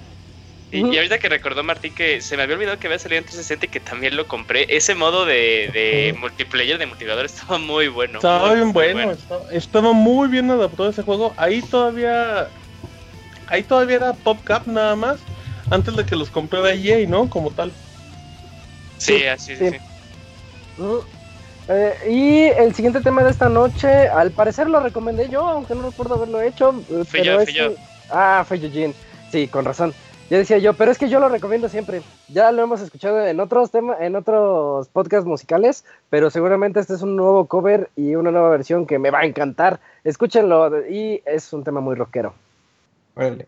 Y, 0.70 0.86
y 0.86 0.96
ahorita 0.98 1.18
que 1.18 1.30
recordó 1.30 1.64
Martín 1.64 1.94
que 1.94 2.20
se 2.20 2.36
me 2.36 2.42
había 2.42 2.56
olvidado 2.56 2.78
que 2.78 2.88
había 2.88 2.98
salido 2.98 3.20
en 3.20 3.24
360 3.24 3.64
y 3.64 3.68
que 3.70 3.80
también 3.80 4.16
lo 4.16 4.28
compré, 4.28 4.66
ese 4.68 4.94
modo 4.94 5.24
de, 5.24 5.70
de 5.72 6.14
multiplayer, 6.20 6.76
de 6.76 6.84
multijugador, 6.84 7.24
estaba 7.24 7.56
muy 7.58 7.88
bueno. 7.88 8.18
Estaba 8.18 8.48
muy, 8.48 8.56
bien 8.56 8.66
muy 8.66 8.92
bueno, 8.92 9.12
estaba, 9.12 9.50
estaba 9.50 9.92
muy 9.94 10.28
bien 10.28 10.50
adaptado 10.50 10.90
ese 10.90 11.02
juego. 11.02 11.32
Ahí 11.38 11.62
todavía. 11.62 12.48
Ahí 13.46 13.62
todavía 13.62 13.96
era 13.96 14.12
PopCap 14.12 14.66
nada 14.66 14.94
más. 14.94 15.20
Antes 15.70 15.96
de 15.96 16.04
que 16.04 16.16
los 16.16 16.28
comprara 16.28 16.74
EA, 16.74 17.08
¿no? 17.08 17.30
Como 17.30 17.50
tal. 17.50 17.72
Sí, 18.98 19.24
así, 19.24 19.56
sí, 19.56 19.70
sí. 19.70 19.70
sí. 19.70 19.87
Eh, 21.68 21.94
y 22.08 22.42
el 22.60 22.74
siguiente 22.74 23.00
tema 23.02 23.22
de 23.22 23.30
esta 23.30 23.48
noche, 23.48 24.08
al 24.08 24.30
parecer 24.30 24.68
lo 24.70 24.80
recomendé 24.80 25.28
yo, 25.28 25.46
aunque 25.46 25.74
no 25.74 25.82
recuerdo 25.90 26.14
haberlo 26.14 26.40
hecho. 26.40 26.70
eh, 26.90 27.04
Fui 27.04 27.20
pero 27.20 27.24
yo, 27.24 27.40
es 27.40 27.44
fui 27.50 27.54
yo. 27.58 27.68
que- 27.70 27.76
Ah, 28.10 28.44
fue 28.48 28.56
Eugene. 28.56 28.94
Sí, 29.30 29.48
con 29.48 29.64
razón. 29.66 29.92
Ya 30.30 30.36
decía 30.38 30.58
yo, 30.58 30.74
pero 30.74 30.90
es 30.90 30.98
que 30.98 31.08
yo 31.08 31.20
lo 31.20 31.28
recomiendo 31.30 31.68
siempre. 31.70 32.02
Ya 32.28 32.52
lo 32.52 32.62
hemos 32.62 32.80
escuchado 32.82 33.26
en 33.26 33.40
otros 33.40 33.70
temas, 33.70 33.98
en 34.00 34.14
otros 34.16 34.88
podcasts 34.88 35.26
musicales, 35.26 35.84
pero 36.10 36.28
seguramente 36.30 36.80
este 36.80 36.94
es 36.94 37.02
un 37.02 37.16
nuevo 37.16 37.46
cover 37.46 37.88
y 37.96 38.14
una 38.14 38.30
nueva 38.30 38.50
versión 38.50 38.86
que 38.86 38.98
me 38.98 39.10
va 39.10 39.20
a 39.20 39.24
encantar. 39.26 39.80
Escúchenlo 40.04 40.86
y 40.88 41.22
es 41.26 41.50
un 41.54 41.64
tema 41.64 41.80
muy 41.80 41.94
rockero. 41.96 42.34
Órale. 43.14 43.46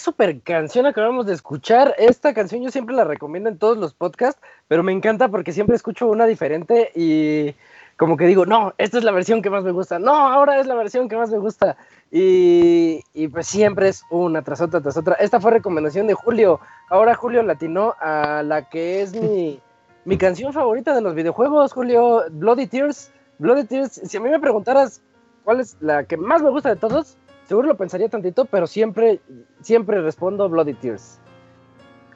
Super 0.00 0.40
canción 0.40 0.86
acabamos 0.86 1.26
de 1.26 1.34
escuchar. 1.34 1.94
Esta 1.98 2.34
canción 2.34 2.62
yo 2.62 2.70
siempre 2.70 2.94
la 2.94 3.04
recomiendo 3.04 3.48
en 3.48 3.58
todos 3.58 3.78
los 3.78 3.94
podcasts, 3.94 4.40
pero 4.68 4.82
me 4.82 4.92
encanta 4.92 5.28
porque 5.28 5.52
siempre 5.52 5.76
escucho 5.76 6.08
una 6.08 6.26
diferente 6.26 6.90
y 6.94 7.54
como 7.96 8.16
que 8.16 8.26
digo, 8.26 8.46
no, 8.46 8.72
esta 8.78 8.96
es 8.96 9.04
la 9.04 9.12
versión 9.12 9.42
que 9.42 9.50
más 9.50 9.62
me 9.62 9.72
gusta, 9.72 9.98
no, 9.98 10.14
ahora 10.14 10.58
es 10.58 10.66
la 10.66 10.74
versión 10.74 11.06
que 11.06 11.16
más 11.16 11.30
me 11.30 11.36
gusta. 11.36 11.76
Y, 12.10 13.02
pues 13.28 13.46
siempre 13.46 13.88
es 13.88 14.02
una 14.10 14.42
tras 14.42 14.62
otra, 14.62 14.80
tras 14.80 14.96
otra. 14.96 15.16
Esta 15.16 15.38
fue 15.38 15.50
recomendación 15.50 16.06
de 16.06 16.14
Julio. 16.14 16.60
Ahora 16.88 17.14
Julio 17.14 17.42
latinó 17.42 17.94
a 18.00 18.42
la 18.42 18.68
que 18.70 19.02
es 19.02 19.14
mi, 19.14 19.60
mi 20.06 20.16
canción 20.16 20.52
favorita 20.54 20.94
de 20.94 21.02
los 21.02 21.14
videojuegos, 21.14 21.74
Julio, 21.74 22.24
Bloody 22.30 22.66
Tears. 22.66 23.12
Bloody 23.38 23.64
Tears, 23.64 24.00
si 24.02 24.16
a 24.16 24.20
mí 24.20 24.30
me 24.30 24.40
preguntaras 24.40 25.02
cuál 25.44 25.60
es 25.60 25.76
la 25.80 26.04
que 26.04 26.16
más 26.16 26.42
me 26.42 26.50
gusta 26.50 26.70
de 26.70 26.76
todos, 26.76 27.18
seguro 27.50 27.66
lo 27.66 27.76
pensaría 27.76 28.08
tantito, 28.08 28.44
pero 28.44 28.68
siempre, 28.68 29.18
siempre 29.60 30.00
respondo 30.00 30.48
Bloody 30.48 30.74
Tears. 30.74 31.18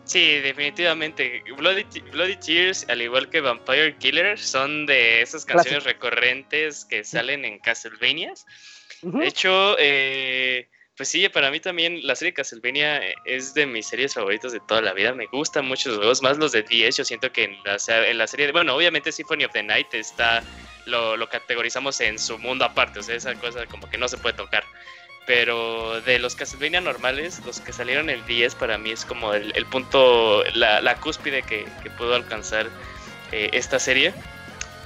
Sí, 0.05 0.39
definitivamente. 0.39 1.43
Bloody, 1.59 1.85
Bloody, 2.13 2.37
Tears, 2.37 2.87
al 2.89 3.03
igual 3.03 3.29
que 3.31 3.41
Vampire 3.41 3.97
Killer, 3.97 4.39
son 4.39 4.87
de 4.87 5.23
esas 5.23 5.45
canciones 5.45 5.83
recurrentes 5.83 6.85
que 6.85 7.03
salen 7.03 7.45
en 7.45 7.59
Castlevania. 7.59 8.33
De 9.03 9.27
hecho, 9.27 9.75
eh, 9.81 10.69
pues 10.97 11.09
sí, 11.09 11.29
para 11.29 11.51
mí 11.51 11.59
también 11.59 12.07
la 12.07 12.15
serie 12.15 12.33
Castlevania 12.33 13.01
es 13.25 13.55
de 13.55 13.67
mis 13.67 13.89
series 13.89 14.15
favoritas 14.15 14.53
de 14.53 14.61
toda 14.61 14.83
la 14.83 14.93
vida. 14.93 15.15
Me 15.15 15.27
gustan 15.27 15.67
mucho 15.67 15.89
los 15.89 15.99
juegos, 15.99 16.23
más 16.23 16.39
los 16.39 16.53
de 16.53 16.63
10. 16.63 16.99
Yo 16.99 17.05
siento 17.05 17.33
que 17.33 17.43
en 17.43 17.57
la, 17.65 17.77
en 18.09 18.19
la 18.19 18.29
serie, 18.29 18.53
bueno, 18.53 18.77
obviamente 18.77 19.11
Symphony 19.11 19.47
of 19.47 19.53
the 19.53 19.65
Night 19.65 19.93
está, 19.95 20.45
lo, 20.87 21.17
lo 21.17 21.29
categorizamos 21.29 22.01
en 22.01 22.21
su 22.21 22.39
mundo 22.39 22.65
aparte, 22.65 23.01
o 23.01 23.03
sea, 23.03 23.17
esa 23.17 23.35
cosa 23.35 23.67
como 23.67 23.91
que 23.91 23.99
no 23.99 24.07
se 24.07 24.17
puede 24.17 24.37
tocar. 24.37 24.63
Pero 25.27 26.01
de 26.03 26.19
los 26.19 26.35
Castlevania 26.35 26.83
normales, 26.83 27.41
los 27.47 27.61
que 27.61 27.73
salieron 27.73 28.11
el 28.11 28.25
10 28.27 28.55
para 28.57 28.77
mí 28.77 28.91
es 28.91 29.07
como 29.07 29.33
el, 29.33 29.53
el 29.57 29.65
punto, 29.67 30.45
la, 30.55 30.83
la 30.83 30.97
cúspide 30.97 31.43
que, 31.43 31.67
que, 31.83 31.91
pudo 31.91 32.15
alcanzar 32.15 32.67
eh, 33.33 33.49
esta 33.53 33.79
serie. 33.79 34.13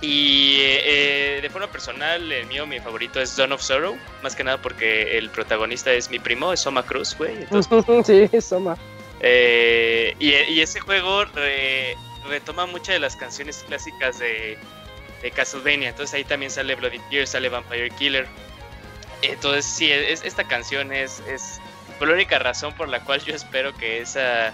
Y 0.00 0.58
eh, 0.60 1.40
de 1.42 1.50
forma 1.50 1.66
personal, 1.66 2.30
el 2.30 2.46
mío, 2.46 2.66
mi 2.66 2.78
favorito 2.78 3.20
es 3.20 3.36
Dawn 3.36 3.50
of 3.50 3.62
Sorrow, 3.62 3.96
más 4.22 4.36
que 4.36 4.44
nada 4.44 4.58
porque 4.58 5.18
el 5.18 5.28
protagonista 5.30 5.92
es 5.92 6.08
mi 6.08 6.20
primo, 6.20 6.52
es 6.52 6.60
Soma 6.60 6.84
Cruz, 6.84 7.16
güey. 7.18 7.34
sí, 8.04 8.28
es 8.30 8.44
Soma. 8.44 8.76
Eh, 9.20 10.14
y, 10.20 10.30
y, 10.30 10.60
ese 10.60 10.78
juego 10.78 11.24
re, 11.24 11.96
retoma 12.28 12.66
muchas 12.66 12.94
de 12.94 13.00
las 13.00 13.16
canciones 13.16 13.64
clásicas 13.66 14.20
de, 14.20 14.56
de 15.22 15.30
Castlevania, 15.32 15.88
entonces 15.88 16.14
ahí 16.14 16.22
también 16.22 16.52
sale 16.52 16.76
Bloody 16.76 17.00
Tears, 17.10 17.30
sale 17.30 17.48
Vampire 17.48 17.90
Killer. 17.90 18.28
Entonces, 19.22 19.64
sí, 19.64 19.90
es, 19.90 20.24
esta 20.24 20.44
canción 20.44 20.92
es, 20.92 21.22
es 21.28 21.60
la 22.00 22.12
única 22.12 22.38
razón 22.38 22.72
por 22.74 22.88
la 22.88 23.00
cual 23.04 23.20
yo 23.24 23.34
espero 23.34 23.74
que 23.74 24.00
esa. 24.00 24.52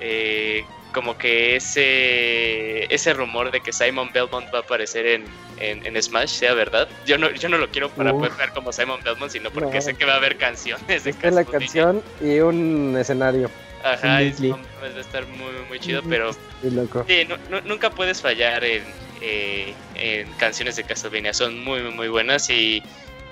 Eh, 0.00 0.64
como 0.92 1.16
que 1.16 1.56
ese 1.56 2.92
ese 2.94 3.14
rumor 3.14 3.50
de 3.50 3.60
que 3.60 3.72
Simon 3.72 4.10
Belmont 4.12 4.52
va 4.52 4.58
a 4.58 4.60
aparecer 4.60 5.06
en, 5.06 5.24
en, 5.58 5.84
en 5.86 6.02
Smash 6.02 6.28
sea 6.28 6.54
verdad. 6.54 6.88
Yo 7.06 7.18
no, 7.18 7.30
yo 7.30 7.48
no 7.48 7.58
lo 7.58 7.70
quiero 7.70 7.88
para 7.88 8.12
poder 8.12 8.32
ver 8.32 8.50
como 8.50 8.72
Simon 8.72 9.00
Belmont, 9.02 9.32
sino 9.32 9.50
porque 9.50 9.76
no. 9.76 9.80
sé 9.80 9.94
que 9.94 10.04
va 10.04 10.14
a 10.14 10.16
haber 10.16 10.36
canciones 10.36 11.04
de 11.04 11.10
es 11.10 11.32
la 11.32 11.44
canción 11.44 12.02
y 12.20 12.40
un 12.40 12.94
escenario. 12.98 13.50
Ajá, 13.84 14.22
es, 14.22 14.40
va 14.42 14.58
a 14.82 15.00
estar 15.00 15.26
muy, 15.26 15.52
muy 15.68 15.80
chido, 15.80 16.02
pero 16.08 16.32
sí, 16.32 17.26
no, 17.28 17.36
no, 17.50 17.60
nunca 17.62 17.90
puedes 17.90 18.20
fallar 18.20 18.62
en, 18.62 18.84
eh, 19.20 19.74
en 19.96 20.30
canciones 20.34 20.76
de 20.76 20.84
Castlevania. 20.84 21.34
Son 21.34 21.64
muy, 21.64 21.82
muy 21.82 22.08
buenas 22.08 22.48
y 22.48 22.82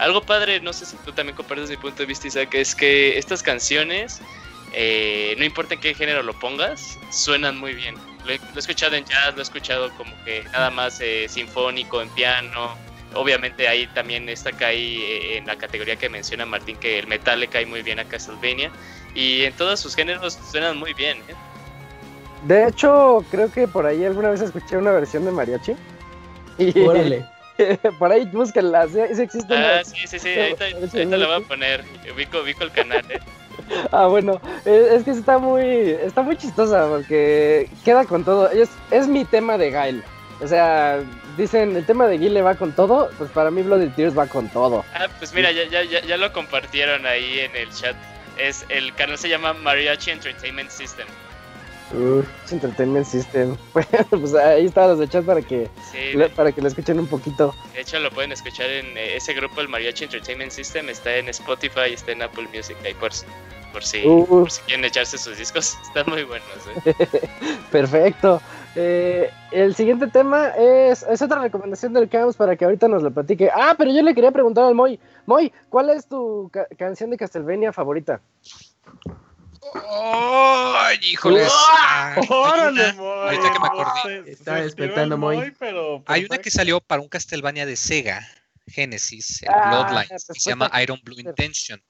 algo 0.00 0.22
padre, 0.22 0.60
no 0.60 0.72
sé 0.72 0.86
si 0.86 0.96
tú 0.98 1.12
también 1.12 1.36
compartes 1.36 1.68
mi 1.68 1.76
punto 1.76 2.02
de 2.02 2.06
vista, 2.06 2.26
Isaac, 2.26 2.54
es 2.54 2.74
que 2.74 3.18
estas 3.18 3.42
canciones, 3.42 4.20
eh, 4.72 5.34
no 5.38 5.44
importa 5.44 5.74
en 5.74 5.80
qué 5.80 5.94
género 5.94 6.22
lo 6.22 6.32
pongas, 6.32 6.98
suenan 7.10 7.58
muy 7.58 7.74
bien. 7.74 7.96
Lo 8.24 8.32
he, 8.32 8.38
lo 8.38 8.56
he 8.56 8.58
escuchado 8.58 8.96
en 8.96 9.04
jazz, 9.04 9.34
lo 9.34 9.40
he 9.40 9.42
escuchado 9.42 9.90
como 9.96 10.12
que 10.24 10.42
nada 10.52 10.70
más 10.70 11.00
eh, 11.00 11.26
sinfónico, 11.28 12.00
en 12.00 12.08
piano. 12.10 12.76
Obviamente 13.14 13.68
ahí 13.68 13.86
también 13.88 14.28
está 14.28 14.52
cae 14.52 14.76
eh, 14.78 15.36
en 15.36 15.46
la 15.46 15.56
categoría 15.56 15.96
que 15.96 16.08
menciona 16.08 16.46
Martín, 16.46 16.76
que 16.76 16.98
el 16.98 17.06
metal 17.06 17.40
le 17.40 17.48
cae 17.48 17.66
muy 17.66 17.82
bien 17.82 17.98
a 17.98 18.04
Castlevania. 18.04 18.70
Y 19.14 19.42
en 19.44 19.52
todos 19.52 19.80
sus 19.80 19.94
géneros 19.94 20.38
suenan 20.50 20.78
muy 20.78 20.94
bien. 20.94 21.18
¿eh? 21.28 21.34
De 22.46 22.68
hecho, 22.68 23.22
creo 23.30 23.52
que 23.52 23.68
por 23.68 23.84
ahí 23.84 24.02
alguna 24.04 24.30
vez 24.30 24.40
escuché 24.40 24.78
una 24.78 24.92
versión 24.92 25.26
de 25.26 25.30
mariachi. 25.30 25.74
Y... 26.56 26.78
Órale. 26.80 27.39
por 27.98 28.12
ahí 28.12 28.24
búsquenla, 28.26 28.88
sí, 28.88 28.98
sí 29.14 29.22
existe. 29.22 29.54
Ah, 29.54 29.82
sí, 29.84 30.06
sí, 30.06 30.18
sí, 30.18 30.38
ahorita, 30.38 30.64
ahorita 30.64 31.16
lo 31.16 31.26
voy 31.26 31.36
a 31.36 31.46
poner, 31.46 31.84
ubico, 32.14 32.40
ubico 32.40 32.64
el 32.64 32.70
canal, 32.72 33.04
eh. 33.10 33.20
Ah, 33.92 34.06
bueno, 34.06 34.40
es, 34.64 34.92
es, 34.92 35.04
que 35.04 35.10
está 35.10 35.38
muy, 35.38 35.62
está 35.62 36.22
muy 36.22 36.36
chistosa 36.36 36.88
porque 36.88 37.68
queda 37.84 38.04
con 38.04 38.24
todo. 38.24 38.50
Es, 38.50 38.70
es 38.90 39.06
mi 39.06 39.24
tema 39.24 39.58
de 39.58 39.70
Gail. 39.70 40.02
O 40.42 40.48
sea, 40.48 41.02
dicen, 41.36 41.76
el 41.76 41.84
tema 41.84 42.06
de 42.06 42.18
Guile 42.18 42.42
va 42.42 42.54
con 42.54 42.72
todo, 42.72 43.10
pues 43.18 43.30
para 43.30 43.50
mí 43.50 43.62
Bloody 43.62 43.88
Tears 43.90 44.16
va 44.16 44.26
con 44.26 44.48
todo. 44.48 44.84
Ah, 44.94 45.06
pues 45.18 45.32
mira, 45.34 45.52
ya, 45.52 45.64
ya, 45.64 45.82
ya, 45.84 46.00
ya 46.00 46.16
lo 46.16 46.32
compartieron 46.32 47.06
ahí 47.06 47.40
en 47.40 47.54
el 47.54 47.70
chat. 47.70 47.94
Es, 48.38 48.64
el 48.70 48.94
canal 48.94 49.18
se 49.18 49.28
llama 49.28 49.52
Mariachi 49.52 50.10
Entertainment 50.10 50.70
System. 50.70 51.06
Uh, 51.92 52.22
Entertainment 52.52 53.04
System. 53.04 53.56
pues 53.72 54.34
ahí 54.34 54.66
está 54.66 54.86
los 54.86 55.00
de 55.00 55.08
chat 55.08 55.24
para 55.24 55.42
que 55.42 55.68
sí, 55.90 56.16
le, 56.16 56.28
para 56.28 56.52
que 56.52 56.60
lo 56.60 56.68
escuchen 56.68 57.00
un 57.00 57.06
poquito. 57.06 57.54
De 57.74 57.80
hecho 57.80 57.98
lo 57.98 58.10
pueden 58.10 58.30
escuchar 58.30 58.70
en 58.70 58.96
eh, 58.96 59.16
ese 59.16 59.34
grupo 59.34 59.60
el 59.60 59.68
Mariachi 59.68 60.04
Entertainment 60.04 60.52
System 60.52 60.88
está 60.88 61.16
en 61.16 61.28
Spotify, 61.28 61.92
está 61.92 62.12
en 62.12 62.22
Apple 62.22 62.48
Music, 62.54 62.76
ahí 62.84 62.94
por, 62.94 63.10
por 63.72 63.82
si 63.82 64.06
uh. 64.06 64.24
por 64.24 64.50
si 64.50 64.62
quieren 64.62 64.84
echarse 64.84 65.18
sus 65.18 65.36
discos, 65.36 65.76
están 65.82 66.04
muy 66.06 66.22
buenos. 66.22 66.48
¿eh? 66.84 66.94
Perfecto. 67.72 68.40
Eh, 68.76 69.28
el 69.50 69.74
siguiente 69.74 70.06
tema 70.06 70.50
es, 70.50 71.02
es 71.02 71.20
otra 71.20 71.40
recomendación 71.40 71.92
del 71.92 72.08
Camps 72.08 72.36
para 72.36 72.54
que 72.54 72.64
ahorita 72.64 72.86
nos 72.86 73.02
lo 73.02 73.10
platique. 73.10 73.50
Ah, 73.52 73.74
pero 73.76 73.90
yo 73.90 74.02
le 74.02 74.14
quería 74.14 74.30
preguntar 74.30 74.64
al 74.64 74.76
Moy. 74.76 75.00
Moy, 75.26 75.52
¿cuál 75.68 75.90
es 75.90 76.06
tu 76.06 76.48
ca 76.52 76.66
canción 76.78 77.10
de 77.10 77.16
Castlevania 77.16 77.72
favorita? 77.72 78.20
¡Oh! 79.62 80.88
¡Híjoles! 81.02 81.52
¡Órale, 82.28 82.92
Moy! 82.94 83.06
Ahorita 83.06 83.52
que 83.52 83.58
me 83.58 83.66
acordé. 83.66 84.32
Está 84.32 84.54
despertando 84.56 85.18
Moy. 85.18 85.54
Pero 85.58 86.02
Hay 86.06 86.24
una 86.24 86.38
que 86.38 86.50
salió 86.50 86.80
para 86.80 87.02
un 87.02 87.08
Castlevania 87.08 87.66
de 87.66 87.76
Sega, 87.76 88.26
Genesis, 88.66 89.42
ah, 89.48 89.68
Bloodlines, 89.68 90.26
que 90.32 90.40
se 90.40 90.50
llama 90.50 90.70
Iron 90.82 91.00
Blue 91.02 91.20
Intention. 91.20 91.82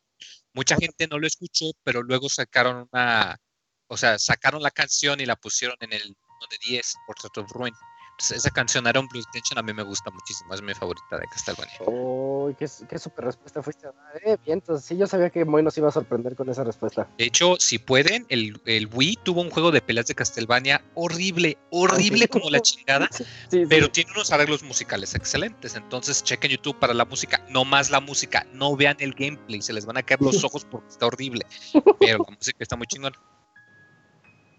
Mucha 0.53 0.77
gente 0.77 1.07
no 1.07 1.19
lo 1.19 1.27
escuchó, 1.27 1.67
pero 1.85 2.03
luego 2.03 2.29
sacaron 2.29 2.89
una. 2.93 3.39
O 3.87 3.97
sea, 3.97 4.19
sacaron 4.19 4.63
la 4.63 4.71
canción 4.71 5.21
y 5.21 5.27
la 5.27 5.37
pusieron 5.37 5.77
en 5.81 5.93
el 5.93 6.17
de 6.51 6.59
10, 6.69 6.95
Portrait 7.07 7.39
of 7.39 7.53
Ruin. 7.53 7.75
Pues 8.21 8.33
esa 8.33 8.51
canción 8.51 8.87
Iron 8.87 9.09
Blue 9.09 9.19
Intention 9.19 9.59
a 9.59 9.63
mí 9.63 9.73
me 9.73 9.83
gusta 9.83 10.11
muchísimo, 10.11 10.53
es 10.53 10.61
mi 10.61 10.75
favorita 10.75 11.17
de 11.17 11.27
Castlevania. 11.27 11.73
Oh, 11.87 12.53
qué, 12.59 12.69
qué 12.87 12.99
super 12.99 13.25
respuesta 13.25 13.63
fuiste 13.63 13.87
a 13.87 13.93
dar, 13.93 14.17
eh, 14.23 14.37
bien, 14.45 14.59
entonces 14.59 14.87
sí, 14.87 14.99
yo 14.99 15.07
sabía 15.07 15.31
que 15.31 15.43
Moy 15.47 15.63
nos 15.63 15.79
iba 15.79 15.89
a 15.89 15.91
sorprender 15.91 16.37
con 16.37 16.51
esa 16.51 16.63
respuesta. 16.63 17.09
De 17.17 17.25
hecho, 17.25 17.57
si 17.59 17.79
pueden, 17.79 18.27
el, 18.29 18.61
el 18.67 18.91
Wii 18.93 19.21
tuvo 19.23 19.41
un 19.41 19.49
juego 19.49 19.71
de 19.71 19.81
peleas 19.81 20.07
de 20.07 20.15
Castlevania 20.15 20.85
horrible, 20.93 21.57
horrible 21.71 22.29
como 22.29 22.51
la 22.51 22.61
chingada, 22.61 23.09
sí, 23.11 23.25
sí, 23.49 23.65
pero 23.67 23.87
sí. 23.87 23.93
tiene 23.93 24.11
unos 24.13 24.31
arreglos 24.33 24.63
musicales 24.63 25.15
excelentes, 25.15 25.75
entonces 25.75 26.23
chequen 26.23 26.51
YouTube 26.51 26.79
para 26.79 26.93
la 26.93 27.07
música, 27.07 27.43
no 27.49 27.65
más 27.65 27.89
la 27.89 28.01
música, 28.01 28.47
no 28.53 28.77
vean 28.77 28.99
el 29.01 29.15
gameplay, 29.15 29.63
se 29.63 29.73
les 29.73 29.87
van 29.87 29.97
a 29.97 30.03
caer 30.03 30.21
los 30.21 30.45
ojos 30.45 30.67
porque 30.67 30.89
está 30.89 31.07
horrible, 31.07 31.47
pero 31.99 32.19
la 32.19 32.37
música 32.37 32.59
está 32.61 32.77
muy 32.77 32.87
chingona. 32.87 33.17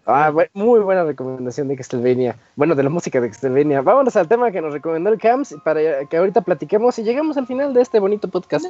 Ah, 0.04 0.32
muy 0.52 0.80
buena 0.80 1.04
recomendación 1.04 1.68
de 1.68 1.76
Castlevania. 1.76 2.36
Bueno, 2.56 2.74
de 2.74 2.82
la 2.82 2.90
música 2.90 3.20
de 3.20 3.28
Castlevania. 3.28 3.82
Vámonos 3.82 4.16
al 4.16 4.26
tema 4.26 4.50
que 4.50 4.60
nos 4.60 4.72
recomendó 4.72 5.10
el 5.10 5.18
Camps 5.18 5.54
para 5.64 6.04
que 6.06 6.16
ahorita 6.16 6.40
platiquemos 6.40 6.98
y 6.98 7.04
llegamos 7.04 7.36
al 7.36 7.46
final 7.46 7.72
de 7.72 7.82
este 7.82 8.00
bonito 8.00 8.28
podcast. 8.28 8.66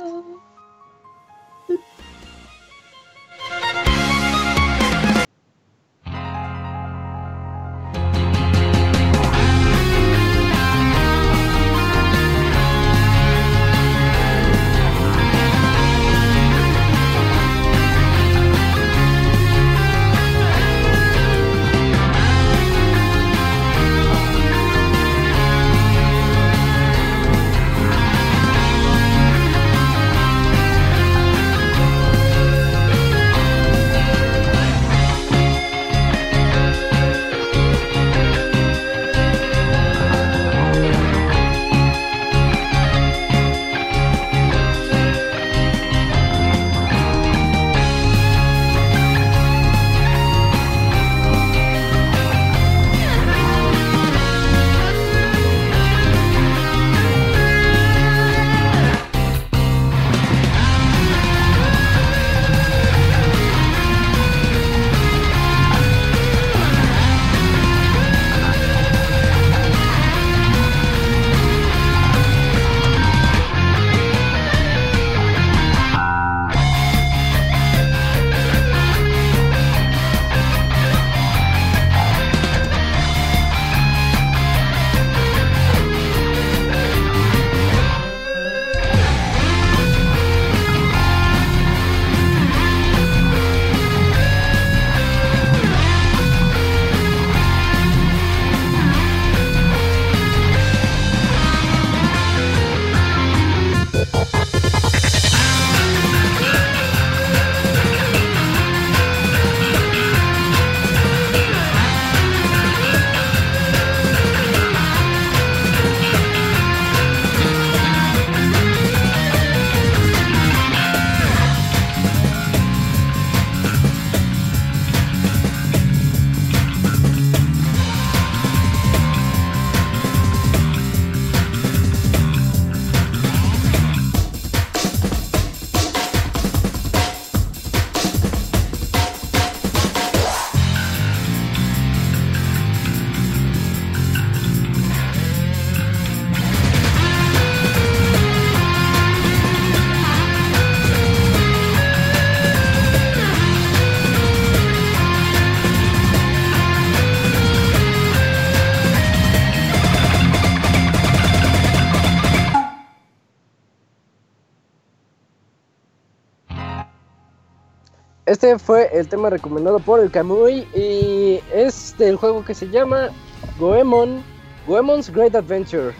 Este 168.42 168.58
fue 168.58 168.90
el 168.92 169.06
tema 169.06 169.30
recomendado 169.30 169.78
por 169.78 170.00
el 170.00 170.10
Kamui 170.10 170.66
y 170.74 171.38
es 171.54 171.94
del 171.96 172.16
juego 172.16 172.44
que 172.44 172.54
se 172.54 172.68
llama 172.68 173.10
Goemon, 173.56 174.20
Goemon's 174.66 175.10
Great 175.10 175.36
Adventure. 175.36 175.92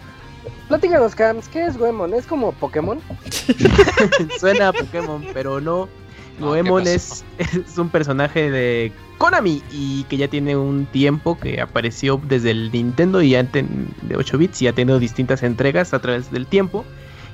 Platícanos, 0.67 1.15
Cams, 1.15 1.47
¿qué 1.47 1.65
es 1.65 1.77
Goemon? 1.77 2.13
¿Es 2.13 2.27
como 2.27 2.51
Pokémon? 2.51 2.99
Suena 4.41 4.67
a 4.69 4.73
Pokémon, 4.73 5.25
pero 5.33 5.61
no. 5.61 5.87
No, 6.37 6.47
Goemon 6.47 6.83
¿qué 6.83 6.95
es, 6.95 7.23
es 7.37 7.77
un 7.77 7.87
personaje 7.87 8.51
de 8.51 8.91
Konami 9.19 9.63
y 9.71 10.03
que 10.05 10.17
ya 10.17 10.27
tiene 10.27 10.57
un 10.57 10.85
tiempo 10.87 11.37
que 11.39 11.61
apareció 11.61 12.19
desde 12.27 12.51
el 12.51 12.73
Nintendo 12.73 13.21
y 13.21 13.29
ya 13.29 13.43
ten- 13.45 13.87
de 14.01 14.17
8 14.17 14.37
bits 14.37 14.61
y 14.63 14.67
ha 14.67 14.73
tenido 14.73 14.99
distintas 14.99 15.43
entregas 15.43 15.93
a 15.93 15.99
través 15.99 16.29
del 16.29 16.45
tiempo. 16.45 16.83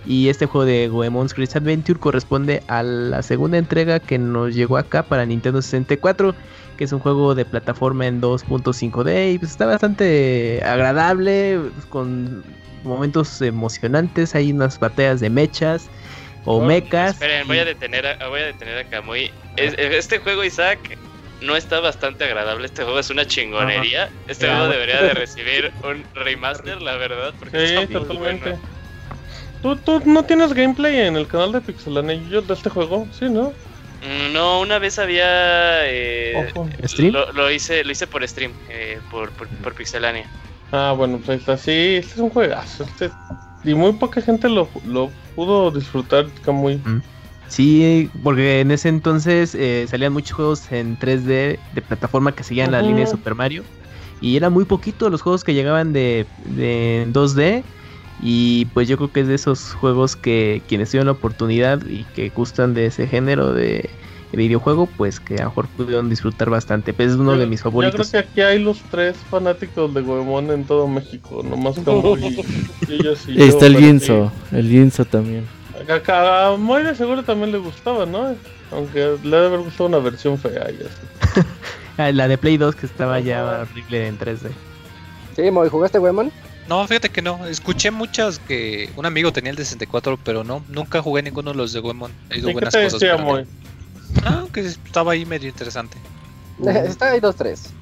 Y 0.06 0.30
este 0.30 0.46
juego 0.46 0.66
de 0.66 0.88
Goemon's 0.88 1.34
Great 1.34 1.56
Adventure 1.56 2.00
corresponde 2.00 2.64
a 2.68 2.84
la 2.84 3.22
segunda 3.22 3.58
entrega 3.58 4.00
que 4.00 4.18
nos 4.18 4.56
llegó 4.56 4.78
acá 4.78 5.04
para 5.04 5.26
Nintendo 5.26 5.62
64, 5.62 6.36
que 6.78 6.86
es 6.86 6.92
un 6.94 7.00
juego 7.00 7.36
de 7.36 7.46
plataforma 7.46 8.08
en 8.08 8.22
2.5D 8.22 9.34
y 9.34 9.40
pues 9.40 9.52
está 9.52 9.66
bastante 9.66 10.62
agradable, 10.64 11.60
pues, 11.74 11.86
con 11.88 12.44
momentos 12.84 13.42
emocionantes, 13.42 14.36
hay 14.36 14.52
unas 14.54 14.80
batallas 14.80 15.20
de 15.20 15.30
mechas 15.30 15.90
o 16.46 16.60
Oh, 16.60 16.62
mechas. 16.66 17.12
Esperen, 17.12 17.46
voy 17.48 17.60
a 17.60 17.66
detener 17.66 18.06
a, 18.08 18.28
voy 18.30 18.40
a 18.40 18.46
detener 18.46 18.78
a 18.80 18.84
Kamui. 18.90 19.30
Es- 19.58 19.76
este 19.78 20.20
juego, 20.20 20.44
Isaac, 20.46 20.98
no 21.42 21.58
está 21.58 21.82
bastante 21.82 22.24
agradable. 22.24 22.66
Este 22.66 22.84
juego 22.84 23.00
es 23.00 23.10
una 23.10 23.26
chingonería. 23.26 24.10
Este 24.30 24.48
juego 24.48 24.70
debería 24.70 25.02
de 25.02 25.14
recibir 25.14 25.72
un 25.84 26.06
remaster, 26.16 26.82
la 26.82 26.96
verdad. 26.96 27.34
Porque 27.38 27.60
Sí, 27.68 27.74
está 27.76 28.00
muy 28.00 28.08
totalmente. 28.08 28.50
bueno. 28.52 28.79
¿Tú, 29.62 29.76
¿Tú 29.78 30.02
no 30.06 30.24
tienes 30.24 30.54
gameplay 30.54 30.98
en 31.00 31.16
el 31.16 31.28
canal 31.28 31.52
de 31.52 31.62
Pixelania 31.62 32.16
de 32.42 32.54
este 32.54 32.70
juego? 32.70 33.08
Sí, 33.12 33.30
¿no? 33.30 33.54
Mm, 34.02 34.34
No, 34.34 34.62
una 34.62 34.80
vez 34.80 34.98
había. 35.00 35.86
eh, 35.88 36.52
Ojo. 36.56 36.68
¿Stream? 36.86 37.14
Lo, 37.14 37.32
lo 37.34 37.52
hice, 37.52 37.84
lo 37.84 37.92
hice 37.92 38.08
por 38.08 38.26
stream, 38.28 38.54
eh, 38.70 39.00
por, 39.12 39.32
por, 39.32 39.48
por 39.48 39.74
Pixelania. 39.74 40.30
Ah, 40.72 40.94
bueno, 40.96 41.18
pues 41.18 41.30
ahí 41.30 41.38
está. 41.38 41.58
Sí, 41.58 41.72
este 41.72 42.14
es 42.14 42.20
un 42.20 42.30
juegazo. 42.30 42.84
Este... 42.84 43.12
Y 43.64 43.74
muy 43.74 43.92
poca 43.94 44.22
gente 44.22 44.48
lo, 44.48 44.70
lo 44.86 45.12
pudo 45.36 45.70
disfrutar, 45.72 46.28
Kamui. 46.46 46.82
Sí, 47.50 48.10
porque 48.24 48.62
en 48.62 48.72
ese 48.72 48.88
entonces 48.88 49.54
eh, 49.56 49.86
salían 49.90 50.14
muchos 50.14 50.32
juegos 50.34 50.72
en 50.72 50.98
3D 50.98 51.60
de 51.74 51.82
plataforma 51.82 52.32
que 52.34 52.44
seguían 52.44 52.72
la 52.72 52.82
línea 52.82 53.04
de 53.06 53.12
Super 53.12 53.36
Mario. 53.36 53.64
Y 54.22 54.38
era 54.38 54.50
muy 54.50 54.64
poquito 54.66 55.10
los 55.10 55.22
juegos 55.22 55.44
que 55.44 55.54
llegaban 55.54 55.92
de, 55.92 56.26
de 56.46 57.06
2D. 57.10 57.64
Y 58.22 58.66
pues 58.74 58.88
yo 58.88 58.98
creo 58.98 59.12
que 59.12 59.22
es 59.22 59.28
de 59.28 59.36
esos 59.36 59.74
juegos 59.74 60.16
que 60.16 60.62
quienes 60.68 60.90
tuvieron 60.90 61.08
la 61.08 61.14
oportunidad 61.14 61.86
y 61.86 62.04
que 62.16 62.30
gustan 62.30 62.74
de 62.74 62.88
ese 62.88 63.08
género 63.08 63.54
de, 63.54 63.90
de 64.32 64.38
videojuego, 64.38 64.88
pues 64.98 65.20
que 65.20 65.36
a 65.36 65.44
lo 65.44 65.50
mejor 65.50 65.68
pudieron 65.70 66.10
disfrutar 66.10 66.50
bastante. 66.50 66.94
Pues 66.94 67.12
es 67.12 67.16
uno 67.18 67.38
de 67.38 67.46
mis 67.46 67.60
Yo 67.62 67.64
favoritos. 67.66 68.10
creo 68.10 68.24
que 68.24 68.30
aquí 68.30 68.42
hay 68.42 68.60
los 68.60 68.82
tres 68.92 69.16
fanáticos 69.30 69.94
de 69.94 70.02
Goemon 70.02 70.52
en 70.52 70.66
todo 70.66 70.88
México. 70.88 71.42
Nomás 71.44 71.80
Kamui 71.80 72.44
y 72.88 72.94
ellos 72.94 73.26
y 73.28 73.42
Ahí 73.42 73.48
está 73.48 73.68
yo, 73.68 73.78
el 73.78 73.84
Yinzo, 73.84 74.32
el 74.52 74.70
Yinzo 74.70 75.06
también. 75.06 75.46
A, 76.08 76.48
a 76.48 76.58
Moy 76.58 76.84
de 76.84 76.94
seguro 76.96 77.24
también 77.24 77.54
le 77.54 77.58
gustaba, 77.58 78.06
¿no? 78.06 78.36
Aunque 78.72 79.16
le 79.24 79.30
debe 79.30 79.46
haber 79.48 79.60
gustado 79.62 79.88
una 79.88 80.00
versión 80.00 80.38
fea 80.38 80.70
y 80.72 80.84
así. 80.86 81.48
Ah, 81.98 82.14
La 82.14 82.30
de 82.30 82.38
Play 82.38 82.56
2 82.56 82.76
que 82.76 82.86
estaba 82.86 83.20
ya 83.20 83.64
horrible 83.70 84.08
en 84.08 84.18
3D. 84.18 84.52
Sí, 85.36 85.52
Moy, 85.52 85.68
¿jugaste 85.68 85.98
Goemon? 86.00 86.32
No, 86.70 86.88
fíjate 86.88 87.10
que 87.10 87.24
no. 87.24 87.48
Escuché 87.48 87.90
muchas 87.90 88.38
que 88.38 88.92
un 88.96 89.06
amigo 89.08 89.34
tenía 89.34 89.50
el 89.50 89.56
de 89.56 89.66
64, 89.66 90.20
pero 90.24 90.44
no, 90.44 90.64
nunca 90.70 91.02
jugué 91.02 91.24
ninguno 91.24 91.52
de 91.52 91.58
los 91.58 91.74
de 91.74 91.80
Goemon. 91.80 92.14
He 92.30 92.38
¿Y 92.38 92.44
qué 92.44 92.54
buenas 92.54 92.74
te 92.74 92.84
cosas. 92.84 93.00
decía, 93.00 93.18
no. 93.18 93.44
Ah, 94.24 94.46
que 94.54 94.62
estaba 94.62 95.14
ahí 95.14 95.26
medio 95.26 95.50
interesante. 95.50 95.98
Está 96.64 97.12
ahí 97.12 97.20
dos, 97.20 97.36
tres. 97.36 97.74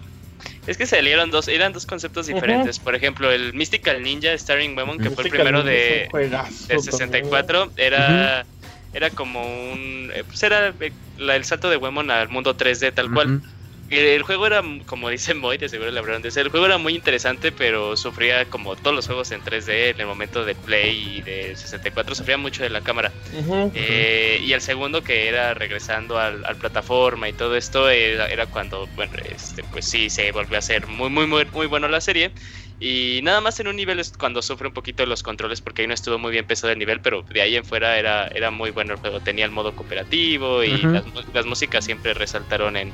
Es 0.65 0.77
que 0.77 0.85
salieron 0.85 1.31
dos, 1.31 1.49
eran 1.49 1.73
dos 1.73 1.85
conceptos 1.85 2.27
diferentes. 2.27 2.79
Por 2.79 2.95
ejemplo, 2.95 3.29
el 3.29 3.53
Mystical 3.53 4.01
Ninja 4.01 4.37
Starring 4.37 4.77
Women, 4.77 4.99
que 4.99 5.09
fue 5.09 5.25
el 5.25 5.29
primero 5.31 5.63
de, 5.63 6.07
juegazo 6.09 6.67
del 6.67 6.81
64, 6.81 7.73
era, 7.75 8.45
era 8.93 9.09
como 9.09 9.41
un. 9.41 10.11
eh, 10.13 10.23
Pues 10.25 10.41
era 10.43 10.73
eh, 10.79 10.93
el 11.17 11.43
salto 11.43 11.69
de 11.69 11.75
Wemon 11.75 12.09
al 12.09 12.29
mundo 12.29 12.55
3D, 12.55 12.93
tal 12.93 13.11
cual. 13.11 13.37
Ujú. 13.37 13.45
El, 13.45 13.56
el 13.89 14.23
juego 14.23 14.47
era, 14.47 14.61
como 14.85 15.09
dice 15.09 15.33
Moy, 15.33 15.57
de 15.57 15.69
seguro 15.69 15.91
le 15.91 15.99
hablaron 15.99 16.21
de 16.21 16.29
ese. 16.29 16.41
El 16.41 16.49
juego 16.49 16.65
era 16.65 16.77
muy 16.77 16.95
interesante, 16.95 17.51
pero 17.51 17.95
sufría 17.97 18.49
como 18.49 18.75
todos 18.75 18.95
los 18.95 19.05
juegos 19.07 19.31
en 19.31 19.41
3D 19.43 19.89
en 19.91 20.01
el 20.01 20.07
momento 20.07 20.45
de 20.45 20.55
Play 20.55 21.17
y 21.19 21.21
de 21.23 21.55
64, 21.55 22.15
sufría 22.15 22.37
mucho 22.37 22.63
de 22.63 22.69
la 22.69 22.81
cámara. 22.81 23.15
Eh, 23.73 24.39
y 24.41 24.53
el 24.53 24.61
segundo 24.61 25.03
que 25.03 25.27
era 25.27 25.53
regresando 25.53 26.17
al, 26.17 26.43
al 26.45 26.57
plataforma 26.57 27.27
y 27.29 27.33
todo 27.33 27.55
esto 27.57 27.89
era, 27.89 28.27
era 28.27 28.47
cuando 28.47 28.87
bueno 28.95 29.13
este 29.23 29.63
pues 29.65 29.85
sí 29.85 30.09
se 30.09 30.31
volvió 30.31 30.55
a 30.55 30.59
hacer 30.59 30.87
muy 30.87 31.09
muy 31.09 31.27
muy 31.27 31.45
muy 31.51 31.67
bueno 31.67 31.87
la 31.89 31.99
serie 32.01 32.33
y 32.79 33.21
nada 33.23 33.41
más 33.41 33.59
en 33.59 33.67
un 33.67 33.75
nivel 33.75 33.99
es 33.99 34.13
cuando 34.17 34.41
sufre 34.41 34.67
un 34.67 34.73
poquito 34.73 35.05
los 35.05 35.23
controles 35.23 35.61
porque 35.61 35.81
ahí 35.81 35.87
no 35.87 35.93
estuvo 35.93 36.19
muy 36.19 36.31
bien 36.31 36.45
pesado 36.45 36.71
el 36.71 36.79
nivel 36.79 36.99
pero 37.01 37.23
de 37.29 37.41
ahí 37.41 37.55
en 37.55 37.65
fuera 37.65 37.97
era 37.97 38.27
era 38.27 38.51
muy 38.51 38.69
bueno 38.71 38.93
el 38.93 38.99
juego 38.99 39.19
tenía 39.19 39.45
el 39.45 39.51
modo 39.51 39.75
cooperativo 39.75 40.63
y 40.63 40.77
las, 40.83 41.03
las 41.33 41.45
músicas 41.45 41.85
siempre 41.85 42.13
resaltaron 42.13 42.77
en 42.77 42.93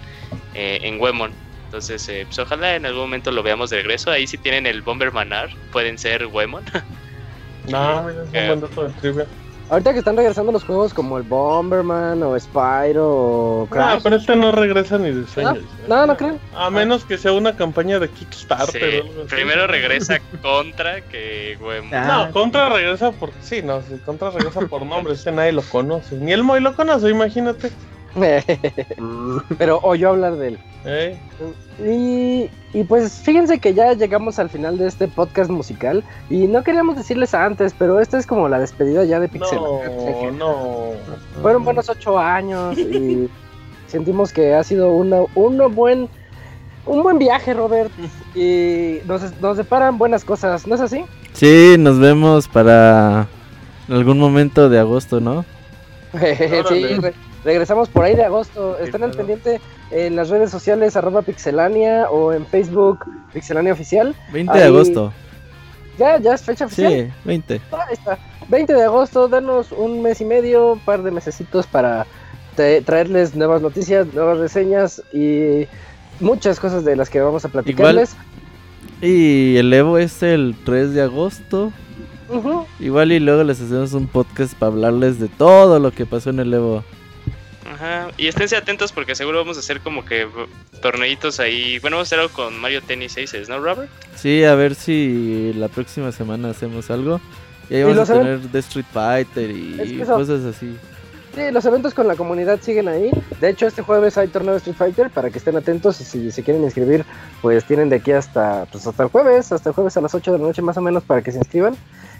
eh, 0.53 0.80
en 0.84 0.99
Wemon. 1.01 1.31
Entonces 1.65 2.07
eh, 2.10 2.26
pues 2.26 2.38
ojalá 2.39 2.76
en 2.76 2.85
algún 2.85 3.01
momento 3.01 3.31
lo 3.31 3.41
veamos 3.41 3.72
de 3.72 3.77
regreso. 3.77 4.11
Ahí 4.11 4.27
si 4.27 4.38
tienen 4.38 4.68
el 4.68 4.81
Bombermanar 4.81 5.49
pueden 5.72 5.97
ser 5.97 6.26
Wemon. 6.27 6.64
No, 7.68 8.03
mira, 8.03 8.23
es 8.31 8.34
un 8.34 8.47
buen 8.47 8.61
dato 8.61 8.88
de 8.88 8.93
trivia. 8.93 9.27
Ahorita 9.73 9.91
que 9.91 9.99
están 9.99 10.15
regresando 10.15 10.51
los 10.51 10.63
juegos 10.63 10.93
como 10.93 11.17
el 11.17 11.23
Bomberman 11.23 12.21
o 12.21 12.39
Spyro 12.39 13.09
o 13.09 13.63
Ah, 13.63 13.67
Crash. 13.71 14.03
pero 14.03 14.17
este 14.17 14.35
no 14.35 14.51
regresa 14.51 14.99
ni 14.99 15.09
de 15.09 15.25
sueños. 15.25 15.63
No, 15.87 16.05
no 16.05 16.15
creo. 16.15 16.37
A 16.55 16.69
menos 16.69 17.03
que 17.05 17.17
sea 17.17 17.31
una 17.31 17.55
campaña 17.55 17.97
de 17.97 18.07
Kickstarter. 18.07 18.67
Sí, 18.79 18.97
o 18.99 19.01
algo 19.09 19.21
así. 19.25 19.33
primero 19.35 19.65
regresa 19.65 20.19
Contra 20.43 21.01
que 21.01 21.57
Ah, 21.91 22.25
No, 22.27 22.31
Contra 22.33 22.69
regresa 22.69 23.11
por. 23.13 23.31
Sí, 23.41 23.63
no, 23.63 23.81
sí, 23.81 23.99
Contra 24.05 24.29
regresa 24.29 24.61
por 24.61 24.85
nombre. 24.85 25.13
Este 25.15 25.31
nadie 25.31 25.53
lo 25.53 25.63
conoce. 25.63 26.17
Ni 26.17 26.31
el 26.33 26.43
Moy 26.43 26.59
lo 26.61 26.75
conoce, 26.75 27.09
imagínate. 27.09 27.71
Pero 29.57 29.80
oyó 29.81 30.10
hablar 30.10 30.35
de 30.35 30.48
él. 30.49 30.60
¿Eh? 30.85 31.18
Y, 31.80 32.77
y 32.77 32.84
pues 32.84 33.14
fíjense 33.14 33.60
que 33.60 33.73
ya 33.73 33.94
llegamos 33.94 34.38
al 34.38 34.49
final 34.49 34.77
de 34.77 34.88
este 34.88 35.07
podcast 35.07 35.49
musical 35.49 36.03
y 36.30 36.48
no 36.48 36.64
queríamos 36.64 36.98
decirles 36.98 37.34
antes, 37.34 37.73
pero 37.77 37.99
esta 37.99 38.18
es 38.18 38.27
como 38.27 38.49
la 38.49 38.60
despedida 38.60 39.03
ya 39.06 39.19
de 39.19 39.30
Pixel. 39.30 39.60
No, 39.60 40.31
no. 40.38 40.91
Fueron 41.41 41.64
buenos 41.64 41.90
ocho 41.90 42.19
años 42.19 42.77
y 42.77 43.30
sentimos 43.88 44.34
que 44.34 44.53
ha 44.53 44.64
sido 44.64 44.91
una, 44.91 45.22
uno 45.35 45.69
buen, 45.69 46.10
un 46.85 47.02
buen 47.02 47.18
viaje, 47.18 47.53
Robert. 47.53 47.91
Y 48.35 48.99
nos, 49.06 49.40
nos 49.41 49.57
deparan 49.57 49.98
buenas 49.98 50.26
cosas, 50.26 50.68
¿no 50.68 50.76
es 50.76 50.81
así? 50.81 51.06
Sí, 51.34 51.76
nos 51.80 51.99
vemos 51.99 52.48
para 52.48 53.27
algún 53.90 54.19
momento 54.19 54.69
de 54.69 54.80
agosto, 54.80 55.19
¿no? 55.19 55.45
sí, 56.11 56.85
regresamos 57.44 57.90
por 57.90 58.06
ahí 58.06 58.15
de 58.15 58.24
agosto. 58.24 58.78
Están 58.80 59.03
al 59.03 59.11
pendiente 59.11 59.60
en 59.91 60.15
las 60.15 60.30
redes 60.30 60.49
sociales 60.52 60.95
arroba 60.95 61.22
pixelania 61.22 62.10
o 62.10 62.34
en 62.34 62.45
Facebook 62.45 62.99
pixelania 63.34 63.74
oficial. 63.74 64.15
20 64.32 64.53
de 64.53 64.64
Ahí- 64.64 64.68
agosto. 64.70 65.14
Ya, 65.98 66.18
ya 66.20 66.34
es 66.34 66.41
fecha 66.41 66.65
oficial. 66.65 66.91
Sí, 66.91 67.07
20. 67.26 67.53
Ahí 67.72 67.94
está. 67.94 68.18
20 68.49 68.74
de 68.74 68.84
agosto, 68.84 69.28
danos 69.28 69.72
un 69.72 70.02
mes 70.02 70.20
y 70.22 70.26
medio, 70.26 70.74
un 70.74 70.80
par 70.80 71.03
de 71.03 71.11
mesecitos 71.11 71.68
para 71.68 72.06
tra- 72.57 72.84
traerles 72.84 73.36
nuevas 73.36 73.61
noticias, 73.61 74.11
nuevas 74.14 74.40
reseñas 74.40 75.02
y 75.14 75.68
muchas 76.20 76.60
cosas 76.60 76.84
de 76.84 76.95
las 76.95 77.10
que 77.10 77.22
vamos 77.22 77.45
a 77.45 77.49
platicarles. 77.49 78.15
Y 79.02 79.57
el 79.57 79.72
Evo 79.74 79.98
es 79.98 80.24
el 80.24 80.56
3 80.65 80.94
de 80.94 81.03
agosto. 81.03 81.72
Ujú. 82.30 82.65
Igual 82.80 83.11
y 83.11 83.20
luego 83.20 83.44
les 83.44 83.61
hacemos 83.61 83.94
un 83.94 84.07
podcast 84.07 84.56
para 84.56 84.72
hablarles 84.72 85.20
de 85.20 85.28
todo 85.28 85.80
lo 85.80 85.91
que 85.91 86.06
pasó 86.06 86.32
en 86.32 86.40
el 86.40 86.53
Evo. 86.53 86.84
Ajá, 87.72 88.10
y 88.18 88.27
esténse 88.27 88.56
atentos 88.56 88.91
porque 88.91 89.15
seguro 89.15 89.40
vamos 89.40 89.57
a 89.57 89.61
hacer 89.61 89.80
como 89.81 90.03
que 90.06 90.27
torneitos 90.81 91.40
ahí. 91.40 91.80
Bueno, 91.80 91.98
vamos 91.98 92.07
a 92.07 92.10
hacer 92.10 92.19
algo 92.19 92.34
con 92.34 92.60
Mario 92.60 92.81
Tennis 92.81 93.18
Aces, 93.18 93.49
¿no, 93.49 93.60
Robert? 93.60 93.90
Sí, 94.15 94.44
a 94.44 94.56
ver 94.56 94.76
si 94.76 95.53
la 95.56 95.68
próxima 95.69 96.11
semana 96.11 96.49
hacemos 96.49 96.90
algo. 96.91 97.19
Y 97.69 97.76
ahí 97.76 97.84
vamos 97.84 98.10
a 98.10 98.14
tener 98.14 98.40
de 98.40 98.60
Street 98.60 98.85
Fighter 98.91 99.49
y 99.52 99.80
Es 99.81 99.90
que 99.91 100.02
eso- 100.02 100.15
cosas 100.15 100.44
así. 100.45 100.76
Sí, 101.34 101.41
los 101.52 101.65
eventos 101.65 101.95
con 101.95 102.07
la 102.07 102.15
comunidad 102.15 102.60
siguen 102.61 102.88
ahí. 102.88 103.10
De 103.41 103.49
hecho, 103.49 103.65
este 103.65 103.81
jueves 103.81 104.19
hay 104.19 104.27
torneo 104.27 104.52
de 104.52 104.57
Street 104.57 104.76
Fighter 104.77 105.10
para 105.10 105.31
que 105.31 105.40
estén 105.40 105.56
atentos 105.56 105.99
y 105.99 106.03
si 106.03 106.30
se 106.31 106.44
quieren 106.44 106.64
inscribir, 106.64 107.06
pues 107.41 107.65
tienen 107.65 107.90
de 107.90 107.95
aquí 107.95 108.11
hasta, 108.11 108.68
pues 108.72 108.85
hasta 108.85 109.02
el 109.03 109.10
jueves, 109.10 109.52
hasta 109.52 109.69
el 109.69 109.73
jueves 109.76 109.98
a 109.98 110.02
las 110.02 110.14
8 110.14 110.31
de 110.34 110.38
la 110.38 110.44
noche 110.45 110.61
más 110.61 110.77
o 110.77 110.81
menos 110.81 111.02
para 111.03 111.23
que 111.23 111.31
se 111.31 111.40
inscriban 111.40 111.76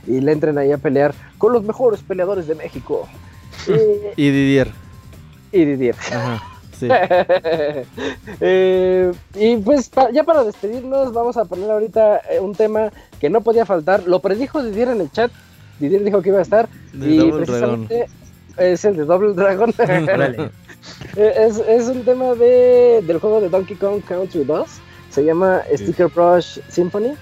y 0.08 0.20
le 0.20 0.32
entren 0.32 0.58
ahí 0.58 0.72
a 0.72 0.80
pelear 0.80 1.14
con 1.38 1.54
los 1.54 1.62
mejores 1.64 2.02
peleadores 2.02 2.48
de 2.48 2.56
México. 2.56 3.08
Y, 4.18 4.24
Y 4.26 4.32
Didier. 4.32 4.72
Y 5.54 5.66
Didier. 5.66 5.96
Ajá. 6.12 6.42
Sí. 6.78 6.90
Eh, 8.42 9.12
y 9.36 9.58
pues 9.58 9.90
pa- 9.90 10.12
ya 10.12 10.24
para 10.24 10.44
despedirnos 10.44 11.14
vamos 11.14 11.38
a 11.38 11.46
poner 11.46 11.70
ahorita 11.70 12.18
eh, 12.30 12.40
un 12.40 12.54
tema 12.56 12.92
que 13.20 13.30
no 13.30 13.42
podía 13.42 13.66
faltar. 13.66 14.04
Lo 14.08 14.20
predijo 14.20 14.64
Didier 14.64 14.90
en 14.90 15.02
el 15.02 15.12
chat. 15.12 15.32
Didier 15.80 16.04
dijo 16.04 16.22
que 16.22 16.30
iba 16.30 16.40
a 16.40 16.44
estar 16.44 16.68
De 16.94 17.10
y 17.12 17.32
precisamente 17.32 18.06
es 18.58 18.86
el 18.86 18.98
de 18.98 19.06
Double 19.06 19.34
Dragon. 19.34 19.74
Eh, 21.16 21.34
es, 21.48 21.60
es 21.60 21.88
un 21.88 22.04
tema 22.04 22.34
de, 22.36 23.02
del 23.08 23.18
juego 23.20 23.40
de 23.40 23.48
Donkey 23.48 23.78
Kong 23.78 24.02
Country 24.06 24.44
2. 24.44 24.68
Se 25.12 25.24
llama 25.24 25.62
Sticker 25.74 26.08
Brush 26.08 26.60
Symphony. 26.68 27.14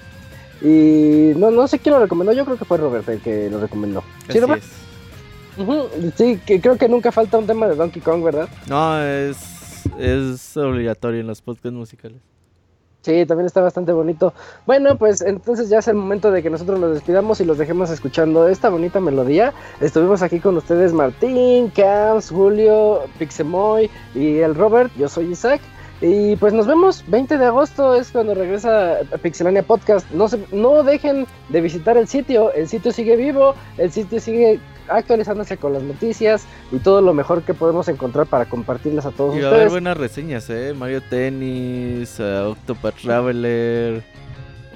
Y 0.60 1.32
no, 1.38 1.52
no 1.52 1.68
sé 1.68 1.78
quién 1.78 1.94
lo 1.94 2.00
recomendó. 2.00 2.32
Yo 2.32 2.44
creo 2.44 2.56
que 2.56 2.64
fue 2.64 2.78
Robert 2.78 3.08
el 3.08 3.20
que 3.20 3.48
lo 3.50 3.60
recomendó. 3.60 4.02
¿Sí, 4.28 4.40
Robert? 4.40 4.60
es. 4.64 4.81
Sí, 6.16 6.40
que 6.44 6.60
creo 6.60 6.76
que 6.76 6.88
nunca 6.88 7.12
falta 7.12 7.38
un 7.38 7.46
tema 7.46 7.68
de 7.68 7.76
Donkey 7.76 8.02
Kong, 8.02 8.22
¿verdad? 8.22 8.48
No, 8.68 9.00
es, 9.02 9.86
es 9.98 10.56
obligatorio 10.56 11.20
en 11.20 11.26
los 11.26 11.42
podcasts 11.42 11.72
musicales. 11.72 12.20
Sí, 13.02 13.26
también 13.26 13.46
está 13.46 13.60
bastante 13.60 13.92
bonito. 13.92 14.32
Bueno, 14.64 14.96
pues 14.96 15.22
entonces 15.22 15.68
ya 15.68 15.78
es 15.80 15.88
el 15.88 15.96
momento 15.96 16.30
de 16.30 16.40
que 16.40 16.50
nosotros 16.50 16.78
nos 16.78 16.94
despidamos 16.94 17.40
y 17.40 17.44
los 17.44 17.58
dejemos 17.58 17.90
escuchando 17.90 18.46
esta 18.46 18.68
bonita 18.68 19.00
melodía. 19.00 19.52
Estuvimos 19.80 20.22
aquí 20.22 20.38
con 20.38 20.56
ustedes 20.56 20.92
Martín, 20.92 21.68
Cams, 21.70 22.30
Julio, 22.30 23.00
Pixemoy 23.18 23.90
y 24.14 24.38
el 24.38 24.54
Robert. 24.54 24.92
Yo 24.96 25.08
soy 25.08 25.32
Isaac. 25.32 25.60
Y 26.00 26.34
pues 26.36 26.52
nos 26.52 26.66
vemos 26.66 27.04
20 27.08 27.38
de 27.38 27.44
agosto 27.44 27.94
es 27.94 28.10
cuando 28.10 28.34
regresa 28.34 28.98
Pixelania 29.20 29.62
Podcast. 29.64 30.08
No 30.12 30.28
se, 30.28 30.44
no 30.52 30.84
dejen 30.84 31.26
de 31.48 31.60
visitar 31.60 31.96
el 31.96 32.06
sitio. 32.06 32.52
El 32.52 32.68
sitio 32.68 32.92
sigue 32.92 33.16
vivo. 33.16 33.54
El 33.78 33.90
sitio 33.90 34.20
sigue 34.20 34.60
actualizándose 34.88 35.56
con 35.56 35.72
las 35.72 35.82
noticias 35.82 36.44
y 36.70 36.78
todo 36.78 37.00
lo 37.00 37.14
mejor 37.14 37.42
que 37.42 37.54
podemos 37.54 37.88
encontrar 37.88 38.26
para 38.26 38.44
compartirles 38.46 39.04
a 39.06 39.10
todos 39.10 39.36
Y 39.36 39.40
va 39.40 39.46
a 39.46 39.48
haber 39.48 39.58
ustedes. 39.60 39.72
buenas 39.72 39.96
reseñas, 39.96 40.48
¿eh? 40.50 40.74
Mario 40.76 41.00
Tennis, 41.08 42.16
eh, 42.18 42.38
Octopath 42.50 42.96
Traveler, 43.02 44.02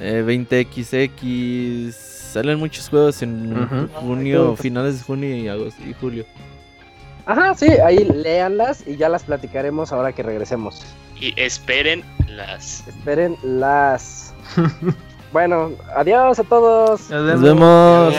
eh, 0.01 0.23
20XX. 0.27 1.93
Salen 2.33 2.59
muchos 2.59 2.89
juegos 2.89 3.23
en 3.23 3.89
junio, 3.95 4.51
Ay, 4.51 4.57
finales 4.57 4.99
de 4.99 5.05
junio 5.05 5.37
y, 5.37 5.49
agosto, 5.49 5.83
y 5.89 5.95
julio. 5.95 6.25
Ajá, 7.25 7.55
sí, 7.55 7.67
ahí 7.85 8.05
léanlas 8.05 8.87
y 8.87 8.97
ya 8.97 9.09
las 9.09 9.25
platicaremos 9.25 9.93
ahora 9.93 10.13
que 10.13 10.23
regresemos. 10.23 10.85
Y 11.19 11.33
esperen 11.41 12.05
las. 12.29 12.87
Esperen 12.87 13.37
las. 13.43 14.35
Bueno, 15.37 15.73
adiós 15.95 16.39
a 16.39 16.45
todos. 16.45 17.11
Nos 17.11 17.43
vemos. 17.43 18.15